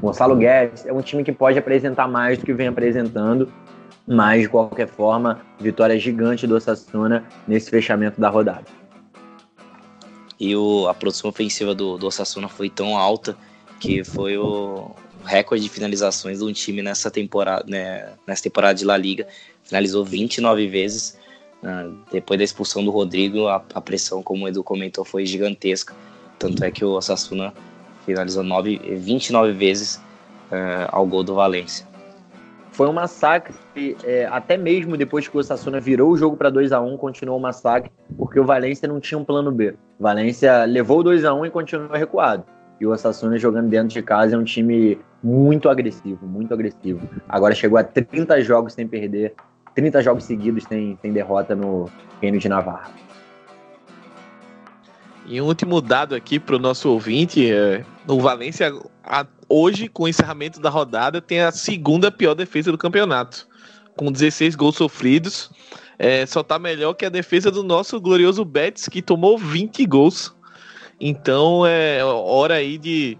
Gonçalo 0.00 0.36
Guedes. 0.36 0.84
É 0.84 0.92
um 0.92 1.00
time 1.00 1.24
que 1.24 1.32
pode 1.32 1.58
apresentar 1.58 2.06
mais 2.06 2.38
do 2.38 2.44
que 2.44 2.52
vem 2.52 2.68
apresentando 2.68 3.50
mas, 4.06 4.42
de 4.42 4.48
qualquer 4.48 4.88
forma, 4.88 5.40
vitória 5.58 5.98
gigante 5.98 6.46
do 6.46 6.54
Osasuna 6.54 7.24
nesse 7.46 7.70
fechamento 7.70 8.20
da 8.20 8.28
rodada. 8.28 8.64
E 10.38 10.54
o, 10.54 10.86
a 10.86 10.94
produção 10.94 11.30
ofensiva 11.30 11.74
do, 11.74 11.96
do 11.98 12.06
Osasuna 12.06 12.48
foi 12.48 12.68
tão 12.68 12.96
alta 12.96 13.36
que 13.80 14.04
foi 14.04 14.38
o 14.38 14.90
recorde 15.24 15.64
de 15.64 15.70
finalizações 15.70 16.38
de 16.38 16.44
um 16.44 16.52
time 16.52 16.82
nessa 16.82 17.10
temporada, 17.10 17.64
né, 17.66 18.12
nessa 18.26 18.44
temporada 18.44 18.74
de 18.74 18.84
La 18.84 18.96
Liga. 18.96 19.26
Finalizou 19.64 20.04
29 20.04 20.68
vezes. 20.68 21.18
Uh, 21.62 21.98
depois 22.12 22.38
da 22.38 22.44
expulsão 22.44 22.84
do 22.84 22.90
Rodrigo, 22.90 23.48
a, 23.48 23.56
a, 23.74 23.80
pressão, 23.80 24.22
como 24.22 24.44
o 24.44 24.48
Edu 24.48 24.62
comentou, 24.62 25.04
foi 25.04 25.26
gigantesca. 25.26 25.94
Tanto 26.38 26.62
é 26.62 26.70
que 26.70 26.84
o 26.84 26.90
Osasuna 26.90 27.52
finalizou 28.04 28.44
9, 28.44 28.78
29 28.96 29.52
vezes 29.52 29.96
uh, 29.96 30.86
ao 30.88 31.06
gol 31.06 31.24
do 31.24 31.34
Valência. 31.34 31.86
Foi 32.76 32.86
um 32.86 32.92
massacre, 32.92 33.54
é, 34.04 34.26
até 34.26 34.58
mesmo 34.58 34.98
depois 34.98 35.26
que 35.26 35.34
o 35.34 35.40
Osasuna 35.40 35.80
virou 35.80 36.10
o 36.10 36.16
jogo 36.18 36.36
para 36.36 36.50
2 36.50 36.72
a 36.72 36.80
1 36.82 36.98
continuou 36.98 37.38
o 37.38 37.40
massacre, 37.40 37.90
porque 38.18 38.38
o 38.38 38.44
Valência 38.44 38.86
não 38.86 39.00
tinha 39.00 39.16
um 39.16 39.24
plano 39.24 39.50
B. 39.50 39.74
O 39.98 40.02
Valência 40.02 40.62
levou 40.66 41.02
2 41.02 41.24
a 41.24 41.32
1 41.32 41.46
e 41.46 41.50
continuou 41.50 41.90
recuado. 41.92 42.44
E 42.78 42.84
o 42.84 42.90
Osasuna 42.90 43.38
jogando 43.38 43.70
dentro 43.70 43.88
de 43.88 44.02
casa 44.02 44.36
é 44.36 44.38
um 44.38 44.44
time 44.44 44.98
muito 45.22 45.70
agressivo, 45.70 46.26
muito 46.26 46.52
agressivo. 46.52 47.00
Agora 47.26 47.54
chegou 47.54 47.78
a 47.78 47.82
30 47.82 48.42
jogos 48.42 48.74
sem 48.74 48.86
perder, 48.86 49.32
30 49.74 50.02
jogos 50.02 50.24
seguidos 50.24 50.64
sem, 50.64 50.98
sem 51.00 51.14
derrota 51.14 51.54
no 51.54 51.88
Reino 52.20 52.38
de 52.38 52.46
Navarra. 52.46 52.90
E 55.24 55.40
um 55.40 55.46
último 55.46 55.80
dado 55.80 56.14
aqui 56.14 56.38
para 56.38 56.56
o 56.56 56.58
nosso 56.58 56.90
ouvinte: 56.90 57.50
é, 57.50 57.82
o 58.06 58.20
Valência, 58.20 58.70
a, 59.02 59.26
hoje, 59.48 59.88
com 59.88 60.04
o 60.04 60.08
encerramento 60.08 60.60
da 60.60 60.70
rodada, 60.70 61.20
tem 61.20 61.40
a 61.40 61.52
segunda 61.52 62.10
pior 62.10 62.34
defesa 62.34 62.72
do 62.72 62.78
campeonato, 62.78 63.46
com 63.96 64.10
16 64.10 64.54
gols 64.54 64.76
sofridos. 64.76 65.50
É, 65.98 66.26
só 66.26 66.42
tá 66.42 66.58
melhor 66.58 66.94
que 66.94 67.06
a 67.06 67.10
defesa 67.10 67.50
do 67.50 67.62
nosso 67.62 68.00
glorioso 68.00 68.44
Betis, 68.44 68.88
que 68.88 69.00
tomou 69.00 69.38
20 69.38 69.84
gols. 69.86 70.34
Então 71.00 71.66
é 71.66 72.04
hora 72.04 72.54
aí 72.54 72.78
de 72.78 73.18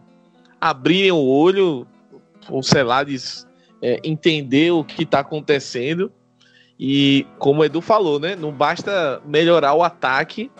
abrirem 0.60 1.12
o 1.12 1.24
olho, 1.24 1.86
ou 2.48 2.62
sei 2.62 2.82
lá, 2.82 3.02
de, 3.02 3.16
é, 3.82 4.00
entender 4.04 4.72
o 4.72 4.84
que 4.84 5.02
está 5.02 5.20
acontecendo. 5.20 6.12
E 6.78 7.26
como 7.38 7.62
o 7.62 7.64
Edu 7.64 7.80
falou, 7.80 8.20
né? 8.20 8.36
Não 8.36 8.52
basta 8.52 9.20
melhorar 9.24 9.74
o 9.74 9.82
ataque 9.82 10.50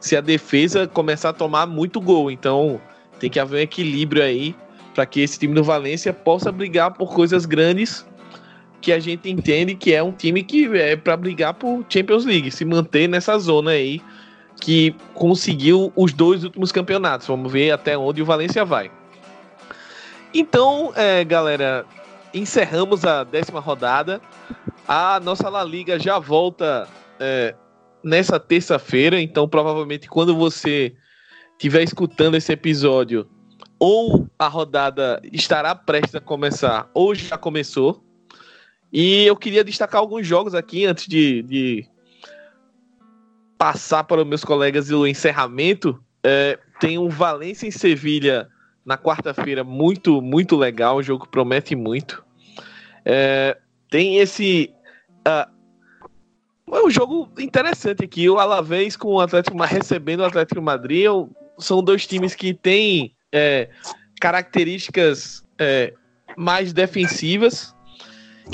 se 0.00 0.16
a 0.16 0.20
defesa 0.20 0.86
começar 0.86 1.30
a 1.30 1.34
tomar 1.34 1.66
muito 1.66 2.00
gol. 2.00 2.30
Então 2.30 2.80
tem 3.18 3.28
que 3.28 3.40
haver 3.40 3.58
um 3.58 3.62
equilíbrio 3.62 4.22
aí 4.22 4.54
para 4.96 5.04
que 5.04 5.20
esse 5.20 5.38
time 5.38 5.52
do 5.54 5.62
Valência 5.62 6.10
possa 6.10 6.50
brigar 6.50 6.94
por 6.94 7.12
coisas 7.12 7.44
grandes 7.44 8.06
que 8.80 8.90
a 8.90 8.98
gente 8.98 9.28
entende 9.28 9.74
que 9.74 9.92
é 9.92 10.02
um 10.02 10.10
time 10.10 10.42
que 10.42 10.66
é 10.74 10.96
para 10.96 11.14
brigar 11.18 11.52
por 11.52 11.84
Champions 11.86 12.24
League, 12.24 12.50
se 12.50 12.64
manter 12.64 13.06
nessa 13.06 13.38
zona 13.38 13.72
aí 13.72 14.00
que 14.58 14.94
conseguiu 15.12 15.92
os 15.94 16.14
dois 16.14 16.44
últimos 16.44 16.72
campeonatos. 16.72 17.26
Vamos 17.26 17.52
ver 17.52 17.72
até 17.72 17.98
onde 17.98 18.22
o 18.22 18.24
Valência 18.24 18.64
vai. 18.64 18.90
Então, 20.32 20.94
é, 20.96 21.22
galera, 21.24 21.84
encerramos 22.32 23.04
a 23.04 23.22
décima 23.22 23.60
rodada. 23.60 24.18
A 24.88 25.20
nossa 25.20 25.50
La 25.50 25.62
Liga 25.62 25.98
já 25.98 26.18
volta 26.18 26.88
é, 27.20 27.54
nessa 28.02 28.40
terça-feira, 28.40 29.20
então 29.20 29.46
provavelmente 29.46 30.08
quando 30.08 30.34
você 30.34 30.94
estiver 31.52 31.82
escutando 31.82 32.34
esse 32.34 32.50
episódio, 32.50 33.28
ou 33.78 34.28
a 34.38 34.48
rodada 34.48 35.20
estará 35.32 35.74
prestes 35.74 36.14
a 36.14 36.20
começar, 36.20 36.90
ou 36.94 37.14
já 37.14 37.36
começou. 37.36 38.02
E 38.92 39.24
eu 39.24 39.36
queria 39.36 39.64
destacar 39.64 40.00
alguns 40.00 40.26
jogos 40.26 40.54
aqui 40.54 40.86
antes 40.86 41.06
de, 41.06 41.42
de 41.42 41.88
passar 43.58 44.04
para 44.04 44.22
os 44.22 44.26
meus 44.26 44.44
colegas 44.44 44.90
o 44.90 45.06
encerramento. 45.06 46.00
É, 46.22 46.58
tem 46.80 46.98
um 46.98 47.08
Valência 47.08 47.66
em 47.66 47.70
Sevilha 47.70 48.48
na 48.84 48.96
quarta-feira, 48.96 49.64
muito, 49.64 50.22
muito 50.22 50.56
legal. 50.56 50.96
O 50.96 51.02
jogo 51.02 51.28
promete 51.28 51.74
muito. 51.74 52.24
É, 53.04 53.58
tem 53.90 54.18
esse. 54.18 54.72
Uh, 55.26 56.74
é 56.74 56.82
um 56.82 56.90
jogo 56.90 57.28
interessante 57.38 58.04
aqui. 58.04 58.28
O 58.28 58.38
Alavés 58.38 58.96
com 58.96 59.14
o 59.14 59.20
Atlético 59.20 59.56
recebendo 59.62 60.20
o 60.20 60.24
Atlético 60.26 60.62
Madrid. 60.62 61.06
São 61.58 61.82
dois 61.82 62.06
times 62.06 62.34
que 62.34 62.52
têm 62.54 63.15
é, 63.36 63.68
características 64.18 65.44
é, 65.58 65.92
mais 66.36 66.72
defensivas 66.72 67.74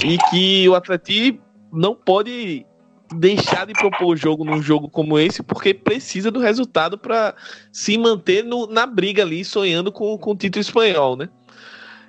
e 0.05 0.19
que 0.29 0.69
o 0.69 0.75
Atlético 0.75 1.41
não 1.73 1.95
pode 1.95 2.67
deixar 3.15 3.67
de 3.67 3.75
propor 3.75 4.15
o 4.15 4.17
jogo 4.17 4.45
num 4.45 4.61
jogo 4.61 4.89
como 4.89 5.19
esse, 5.19 5.43
porque 5.43 5.73
precisa 5.73 6.31
do 6.31 6.41
resultado 6.41 6.99
para 6.99 7.35
se 7.71 7.97
manter 7.97 8.43
no, 8.43 8.67
na 8.67 8.87
briga 8.87 9.23
ali, 9.23 9.45
sonhando 9.45 9.93
com, 9.93 10.19
com 10.19 10.33
o 10.33 10.37
título 10.37 10.61
espanhol, 10.61 11.17
né? 11.17 11.29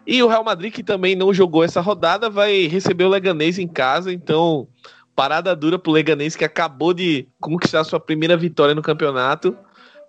E 0.08 0.22
o 0.24 0.28
Real 0.28 0.44
Madrid, 0.44 0.74
que 0.74 0.84
também 0.84 1.16
não 1.16 1.34
jogou 1.34 1.64
essa 1.64 1.80
rodada, 1.80 2.30
vai 2.30 2.68
receber 2.68 3.06
o 3.06 3.10
Leganês 3.10 3.60
em 3.60 3.68
casa, 3.68 4.12
então 4.12 4.68
Parada 5.16 5.56
dura 5.56 5.78
pro 5.78 5.92
Leganês 5.92 6.36
que 6.36 6.44
acabou 6.44 6.94
de 6.94 7.28
conquistar 7.40 7.84
sua 7.84 8.00
primeira 8.00 8.36
vitória 8.36 8.74
no 8.74 8.82
campeonato. 8.82 9.56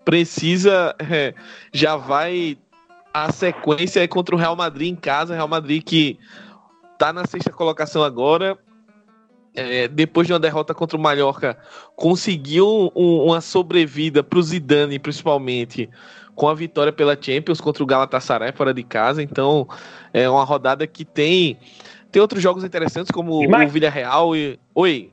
Precisa, 0.04 0.94
é, 0.98 1.34
já 1.72 1.96
vai 1.96 2.58
a 3.14 3.30
sequência 3.30 4.00
é 4.02 4.08
contra 4.08 4.34
o 4.34 4.38
Real 4.38 4.56
Madrid 4.56 4.92
em 4.92 4.96
casa. 4.96 5.34
Real 5.34 5.46
Madrid 5.46 5.82
que 5.84 6.18
tá 6.98 7.12
na 7.12 7.24
sexta 7.26 7.52
colocação 7.52 8.02
agora. 8.02 8.58
é, 9.54 9.86
depois 9.86 10.26
de 10.26 10.32
uma 10.32 10.40
derrota 10.40 10.74
contra 10.74 10.96
o 10.96 11.00
Mallorca, 11.00 11.56
conseguiu 11.94 12.90
um, 12.94 13.26
uma 13.26 13.40
sobrevida 13.40 14.22
para 14.22 14.38
o 14.38 14.42
Zidane, 14.42 14.98
principalmente, 14.98 15.88
com 16.34 16.48
a 16.48 16.54
vitória 16.54 16.92
pela 16.92 17.16
Champions 17.20 17.60
contra 17.60 17.82
o 17.82 17.86
Galatasaray 17.86 18.52
fora 18.52 18.74
de 18.74 18.82
casa. 18.82 19.22
Então, 19.22 19.68
é 20.12 20.28
uma 20.28 20.44
rodada 20.44 20.86
que 20.88 21.04
tem 21.04 21.56
tem 22.10 22.22
outros 22.22 22.42
jogos 22.42 22.62
interessantes 22.62 23.10
como 23.10 23.42
e 23.42 23.46
o 23.46 23.68
Villarreal 23.68 24.36
e 24.36 24.58
oi. 24.74 25.10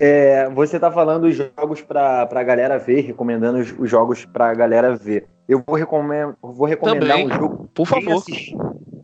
É, 0.00 0.48
você 0.50 0.76
está 0.76 0.90
falando 0.92 1.24
os 1.24 1.34
jogos 1.34 1.82
para 1.82 2.28
a 2.30 2.42
galera 2.42 2.78
ver, 2.78 3.00
recomendando 3.00 3.58
os, 3.58 3.74
os 3.78 3.90
jogos 3.90 4.24
para 4.24 4.50
a 4.50 4.54
galera 4.54 4.94
ver. 4.94 5.26
Eu 5.48 5.62
vou, 5.66 5.76
recomend, 5.76 6.34
vou 6.40 6.66
recomendar 6.66 7.08
Também, 7.08 7.26
um 7.26 7.34
jogo. 7.34 7.68
Por 7.74 7.86
favor. 7.86 8.22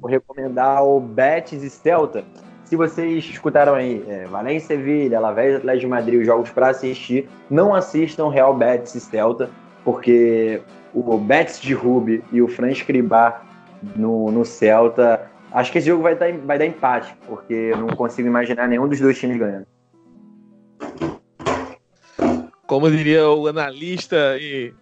Vou 0.00 0.10
recomendar 0.10 0.84
o 0.84 1.00
Betis 1.00 1.62
e 1.62 1.70
Celta. 1.70 2.24
Se 2.64 2.76
vocês 2.76 3.24
escutaram 3.24 3.74
aí 3.74 4.04
é, 4.08 4.24
Valência, 4.26 4.76
Sevilha, 4.76 5.18
Alavés, 5.18 5.56
Atlético 5.56 5.80
de 5.80 5.86
Madrid, 5.86 6.20
os 6.20 6.26
jogos 6.26 6.50
para 6.50 6.68
assistir, 6.68 7.28
não 7.50 7.74
assistam 7.74 8.28
Real 8.28 8.54
Betis 8.54 8.94
e 8.94 9.00
Celta, 9.00 9.50
porque 9.84 10.62
o 10.94 11.18
Betis 11.18 11.60
de 11.60 11.74
Rubi 11.74 12.22
e 12.30 12.40
o 12.40 12.48
Fran 12.48 12.70
Escribá 12.70 13.42
no, 13.96 14.30
no 14.30 14.44
Celta, 14.44 15.30
acho 15.52 15.72
que 15.72 15.78
esse 15.78 15.88
jogo 15.88 16.02
vai 16.02 16.14
dar, 16.14 16.32
vai 16.38 16.58
dar 16.58 16.66
empate, 16.66 17.14
porque 17.26 17.52
eu 17.52 17.78
não 17.78 17.88
consigo 17.88 18.28
imaginar 18.28 18.68
nenhum 18.68 18.88
dos 18.88 19.00
dois 19.00 19.18
times 19.18 19.38
ganhando. 19.38 19.66
Como 22.74 22.90
diria 22.90 23.28
o 23.28 23.46
analista 23.46 24.36
e 24.36 24.74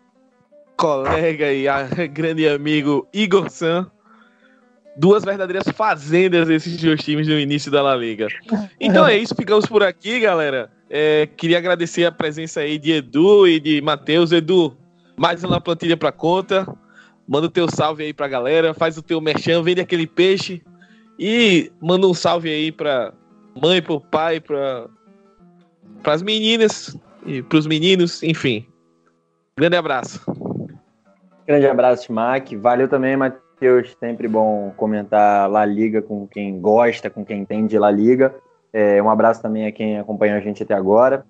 colega 0.79 1.53
e 1.53 1.67
grande 2.09 2.49
amigo 2.49 3.07
Igor 3.13 3.51
San, 3.51 3.87
duas 4.97 5.23
verdadeiras 5.23 5.69
fazendas 5.77 6.49
esses 6.49 6.81
dois 6.81 7.03
times 7.03 7.29
no 7.29 7.39
início 7.39 7.71
da 7.71 7.83
La 7.83 7.95
Liga. 7.95 8.29
Então 8.81 9.07
é 9.07 9.19
isso, 9.19 9.35
ficamos 9.35 9.67
por 9.67 9.83
aqui, 9.83 10.21
galera. 10.21 10.71
É, 10.89 11.29
queria 11.37 11.59
agradecer 11.59 12.07
a 12.07 12.11
presença 12.11 12.61
aí 12.61 12.79
de 12.79 12.93
Edu 12.93 13.47
e 13.47 13.61
de 13.61 13.83
Matheus. 13.83 14.33
Edu, 14.33 14.75
mais 15.15 15.45
uma 15.45 15.61
plantilha 15.61 15.95
para 15.95 16.11
conta. 16.11 16.67
Manda 17.29 17.47
o 17.47 17.51
teu 17.51 17.69
salve 17.71 18.05
aí 18.05 18.15
pra 18.15 18.27
galera, 18.27 18.73
faz 18.73 18.97
o 18.97 19.03
teu 19.03 19.21
merchan, 19.21 19.63
vende 19.63 19.83
aquele 19.83 20.07
peixe 20.07 20.63
e 21.19 21.71
manda 21.79 22.07
um 22.07 22.15
salve 22.15 22.49
aí 22.49 22.73
pra 22.73 23.13
mãe, 23.55 23.83
pro 23.83 24.01
pai, 24.01 24.41
pra, 24.41 24.87
pras 26.03 26.23
meninas 26.23 26.97
e 27.27 27.43
pros 27.43 27.67
meninos, 27.67 28.23
enfim. 28.23 28.67
Grande 29.57 29.77
abraço. 29.77 30.21
Grande 31.47 31.67
abraço, 31.67 32.13
Mac. 32.13 32.53
Valeu 32.55 32.89
também, 32.89 33.17
Matheus. 33.17 33.95
Sempre 33.99 34.29
bom 34.29 34.73
comentar 34.77 35.51
La 35.51 35.65
Liga 35.65 36.01
com 36.01 36.27
quem 36.27 36.61
gosta, 36.61 37.11
com 37.11 37.25
quem 37.25 37.41
entende 37.41 37.79
La 37.79 37.91
Liga. 37.91 38.35
É, 38.73 39.03
um 39.03 39.11
abraço 39.11 39.43
também 39.43 39.67
a 39.67 39.73
quem 39.73 39.99
acompanhou 39.99 40.37
a 40.37 40.41
gente 40.41 40.63
até 40.63 40.75
agora. 40.75 41.27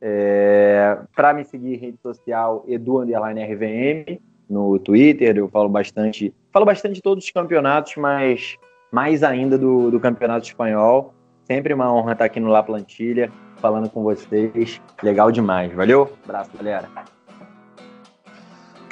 É, 0.00 0.98
para 1.14 1.34
me 1.34 1.44
seguir 1.44 1.76
rede 1.76 1.98
social, 2.00 2.64
Edu 2.66 3.00
RVM, 3.00 4.20
no 4.48 4.78
Twitter, 4.78 5.36
eu 5.36 5.48
falo 5.48 5.68
bastante, 5.68 6.32
falo 6.52 6.64
bastante 6.64 6.94
de 6.94 7.02
todos 7.02 7.24
os 7.24 7.30
campeonatos, 7.30 7.96
mas 7.96 8.56
mais 8.92 9.22
ainda 9.22 9.58
do, 9.58 9.90
do 9.90 10.00
campeonato 10.00 10.46
espanhol. 10.46 11.12
Sempre 11.46 11.72
uma 11.72 11.92
honra 11.92 12.12
estar 12.12 12.24
aqui 12.24 12.40
no 12.40 12.48
La 12.48 12.60
Plantilha, 12.60 13.30
falando 13.58 13.88
com 13.88 14.02
vocês. 14.02 14.80
Legal 15.00 15.30
demais. 15.30 15.72
Valeu? 15.72 16.12
Abraço, 16.24 16.50
galera. 16.56 16.88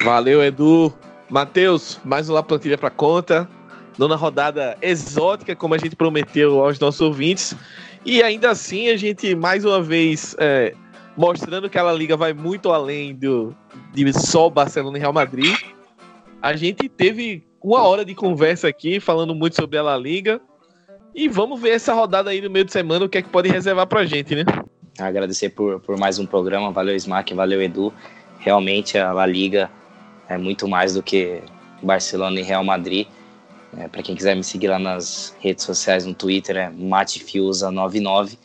Valeu, 0.01 0.41
Edu. 0.41 0.93
Matheus, 1.29 1.99
mais 2.05 2.29
uma 2.29 2.41
plantilha 2.41 2.77
para 2.77 2.89
conta. 2.89 3.49
Nona 3.97 4.15
rodada 4.15 4.77
exótica, 4.81 5.53
como 5.53 5.73
a 5.73 5.77
gente 5.77 5.97
prometeu 5.97 6.63
aos 6.63 6.79
nossos 6.79 7.01
ouvintes. 7.01 7.53
E 8.05 8.23
ainda 8.23 8.51
assim, 8.51 8.87
a 8.89 8.95
gente, 8.95 9.35
mais 9.35 9.65
uma 9.65 9.81
vez, 9.81 10.33
é, 10.39 10.73
mostrando 11.17 11.69
que 11.69 11.77
a 11.77 11.91
Liga 11.91 12.15
vai 12.15 12.33
muito 12.33 12.71
além 12.71 13.13
do, 13.15 13.53
de 13.93 14.13
só 14.13 14.49
Barcelona 14.49 14.97
e 14.97 15.01
Real 15.01 15.11
Madrid. 15.11 15.57
A 16.41 16.55
gente 16.55 16.87
teve 16.87 17.45
uma 17.61 17.81
hora 17.81 18.05
de 18.05 18.15
conversa 18.15 18.67
aqui, 18.69 18.99
falando 19.01 19.35
muito 19.35 19.55
sobre 19.55 19.77
a 19.77 19.83
La 19.83 19.97
Liga. 19.97 20.39
E 21.15 21.29
vamos 21.29 21.61
ver 21.61 21.69
essa 21.69 21.93
rodada 21.93 22.29
aí 22.29 22.41
no 22.41 22.49
meio 22.49 22.65
de 22.65 22.73
semana, 22.73 23.05
o 23.05 23.09
que 23.09 23.19
é 23.19 23.21
que 23.21 23.29
pode 23.29 23.47
reservar 23.47 23.87
pra 23.87 24.05
gente, 24.05 24.35
né? 24.35 24.43
Agradecer 24.99 25.47
por, 25.47 25.79
por 25.79 25.97
mais 25.97 26.19
um 26.19 26.25
programa. 26.25 26.71
Valeu, 26.71 26.93
Smack, 26.93 27.33
valeu, 27.33 27.61
Edu. 27.61 27.93
Realmente 28.39 28.97
a 28.97 29.13
La 29.13 29.25
Liga 29.25 29.71
é 30.27 30.37
muito 30.37 30.67
mais 30.67 30.95
do 30.95 31.01
que 31.01 31.41
Barcelona 31.81 32.37
e 32.41 32.43
Real 32.43 32.65
Madrid. 32.65 33.07
É, 33.77 33.87
para 33.87 34.03
quem 34.03 34.13
quiser 34.13 34.35
me 34.35 34.43
seguir 34.43 34.67
lá 34.67 34.77
nas 34.77 35.33
redes 35.39 35.63
sociais, 35.63 36.05
no 36.05 36.13
Twitter 36.13 36.57
é 36.57 36.69
matefiusa99. 36.69 38.37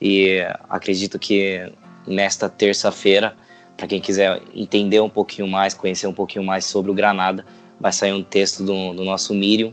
E 0.00 0.38
acredito 0.70 1.18
que 1.18 1.68
nesta 2.06 2.48
terça-feira. 2.48 3.36
Para 3.76 3.88
quem 3.88 4.00
quiser 4.00 4.40
entender 4.54 5.00
um 5.00 5.10
pouquinho 5.10 5.48
mais, 5.48 5.74
conhecer 5.74 6.06
um 6.06 6.12
pouquinho 6.14 6.44
mais 6.44 6.64
sobre 6.64 6.92
o 6.92 6.94
Granada, 6.94 7.44
vai 7.80 7.92
sair 7.92 8.12
um 8.12 8.22
texto 8.22 8.62
do, 8.62 8.94
do 8.94 9.02
nosso 9.02 9.34
Miriam. 9.34 9.72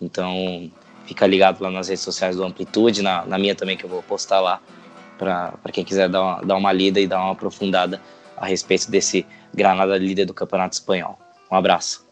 Então, 0.00 0.70
fica 1.06 1.26
ligado 1.26 1.60
lá 1.60 1.70
nas 1.70 1.88
redes 1.88 2.02
sociais 2.02 2.36
do 2.36 2.44
Amplitude, 2.44 3.02
na, 3.02 3.24
na 3.26 3.38
minha 3.38 3.54
também, 3.54 3.76
que 3.76 3.84
eu 3.84 3.90
vou 3.90 4.02
postar 4.02 4.40
lá, 4.40 4.60
para 5.18 5.72
quem 5.72 5.84
quiser 5.84 6.08
dar 6.08 6.22
uma, 6.22 6.40
dar 6.42 6.56
uma 6.56 6.72
lida 6.72 7.00
e 7.00 7.06
dar 7.06 7.20
uma 7.20 7.32
aprofundada 7.32 8.00
a 8.36 8.46
respeito 8.46 8.90
desse 8.90 9.26
Granada 9.54 9.96
líder 9.96 10.24
do 10.24 10.34
Campeonato 10.34 10.74
Espanhol. 10.74 11.18
Um 11.50 11.56
abraço. 11.56 12.06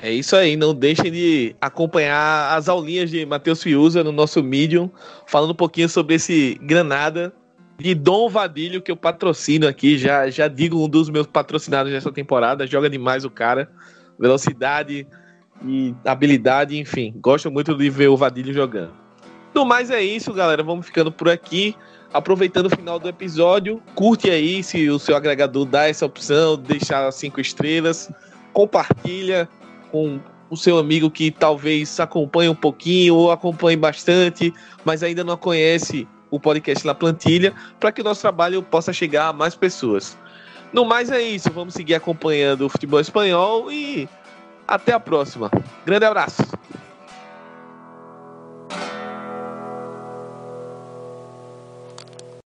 É 0.00 0.10
isso 0.12 0.36
aí, 0.36 0.56
não 0.56 0.72
deixem 0.72 1.10
de 1.10 1.56
acompanhar 1.60 2.56
as 2.56 2.68
aulinhas 2.68 3.10
de 3.10 3.26
Matheus 3.26 3.62
Fiuza 3.62 4.04
no 4.04 4.12
nosso 4.12 4.42
Medium, 4.42 4.88
falando 5.26 5.50
um 5.50 5.56
pouquinho 5.56 5.88
sobre 5.88 6.14
esse 6.14 6.58
Granada 6.62 7.32
de 7.78 7.94
Dom 7.94 8.28
Vadilho, 8.28 8.80
que 8.80 8.90
eu 8.90 8.96
patrocino 8.96 9.66
aqui, 9.66 9.98
já, 9.98 10.30
já 10.30 10.48
digo 10.48 10.84
um 10.84 10.88
dos 10.88 11.10
meus 11.10 11.26
patrocinados 11.26 11.92
dessa 11.92 12.12
temporada, 12.12 12.66
joga 12.66 12.88
demais 12.88 13.24
o 13.24 13.30
cara, 13.30 13.70
velocidade 14.18 15.06
e 15.64 15.94
habilidade, 16.04 16.78
enfim, 16.78 17.12
gosto 17.16 17.50
muito 17.50 17.74
de 17.74 17.90
ver 17.90 18.08
o 18.08 18.16
Vadilho 18.16 18.52
jogando. 18.52 18.92
No 19.54 19.64
mais 19.64 19.90
é 19.90 20.02
isso, 20.02 20.32
galera, 20.32 20.62
vamos 20.62 20.86
ficando 20.86 21.10
por 21.10 21.28
aqui. 21.28 21.74
Aproveitando 22.12 22.66
o 22.66 22.70
final 22.70 22.98
do 22.98 23.08
episódio, 23.08 23.82
curte 23.94 24.30
aí 24.30 24.62
se 24.62 24.88
o 24.88 24.98
seu 24.98 25.14
agregador 25.14 25.64
dá 25.66 25.88
essa 25.88 26.06
opção, 26.06 26.56
deixar 26.56 27.10
cinco 27.12 27.40
estrelas, 27.40 28.10
compartilha 28.52 29.48
com 29.90 30.18
o 30.48 30.56
seu 30.56 30.78
amigo 30.78 31.10
que 31.10 31.30
talvez 31.30 32.00
acompanhe 32.00 32.48
um 32.48 32.54
pouquinho 32.54 33.14
ou 33.14 33.30
acompanhe 33.30 33.76
bastante, 33.76 34.54
mas 34.84 35.02
ainda 35.02 35.22
não 35.22 35.36
conhece 35.36 36.08
o 36.30 36.40
podcast 36.40 36.86
La 36.86 36.94
Plantilha, 36.94 37.54
para 37.78 37.92
que 37.92 38.00
o 38.00 38.04
nosso 38.04 38.20
trabalho 38.20 38.62
possa 38.62 38.92
chegar 38.92 39.28
a 39.28 39.32
mais 39.32 39.54
pessoas. 39.54 40.16
No 40.72 40.84
mais 40.84 41.10
é 41.10 41.20
isso, 41.20 41.50
vamos 41.50 41.74
seguir 41.74 41.94
acompanhando 41.94 42.66
o 42.66 42.68
futebol 42.68 43.00
espanhol 43.00 43.72
e 43.72 44.08
até 44.68 44.92
a 44.92 45.00
próxima. 45.00 45.50
Grande 45.86 46.04
abraço. 46.04 46.42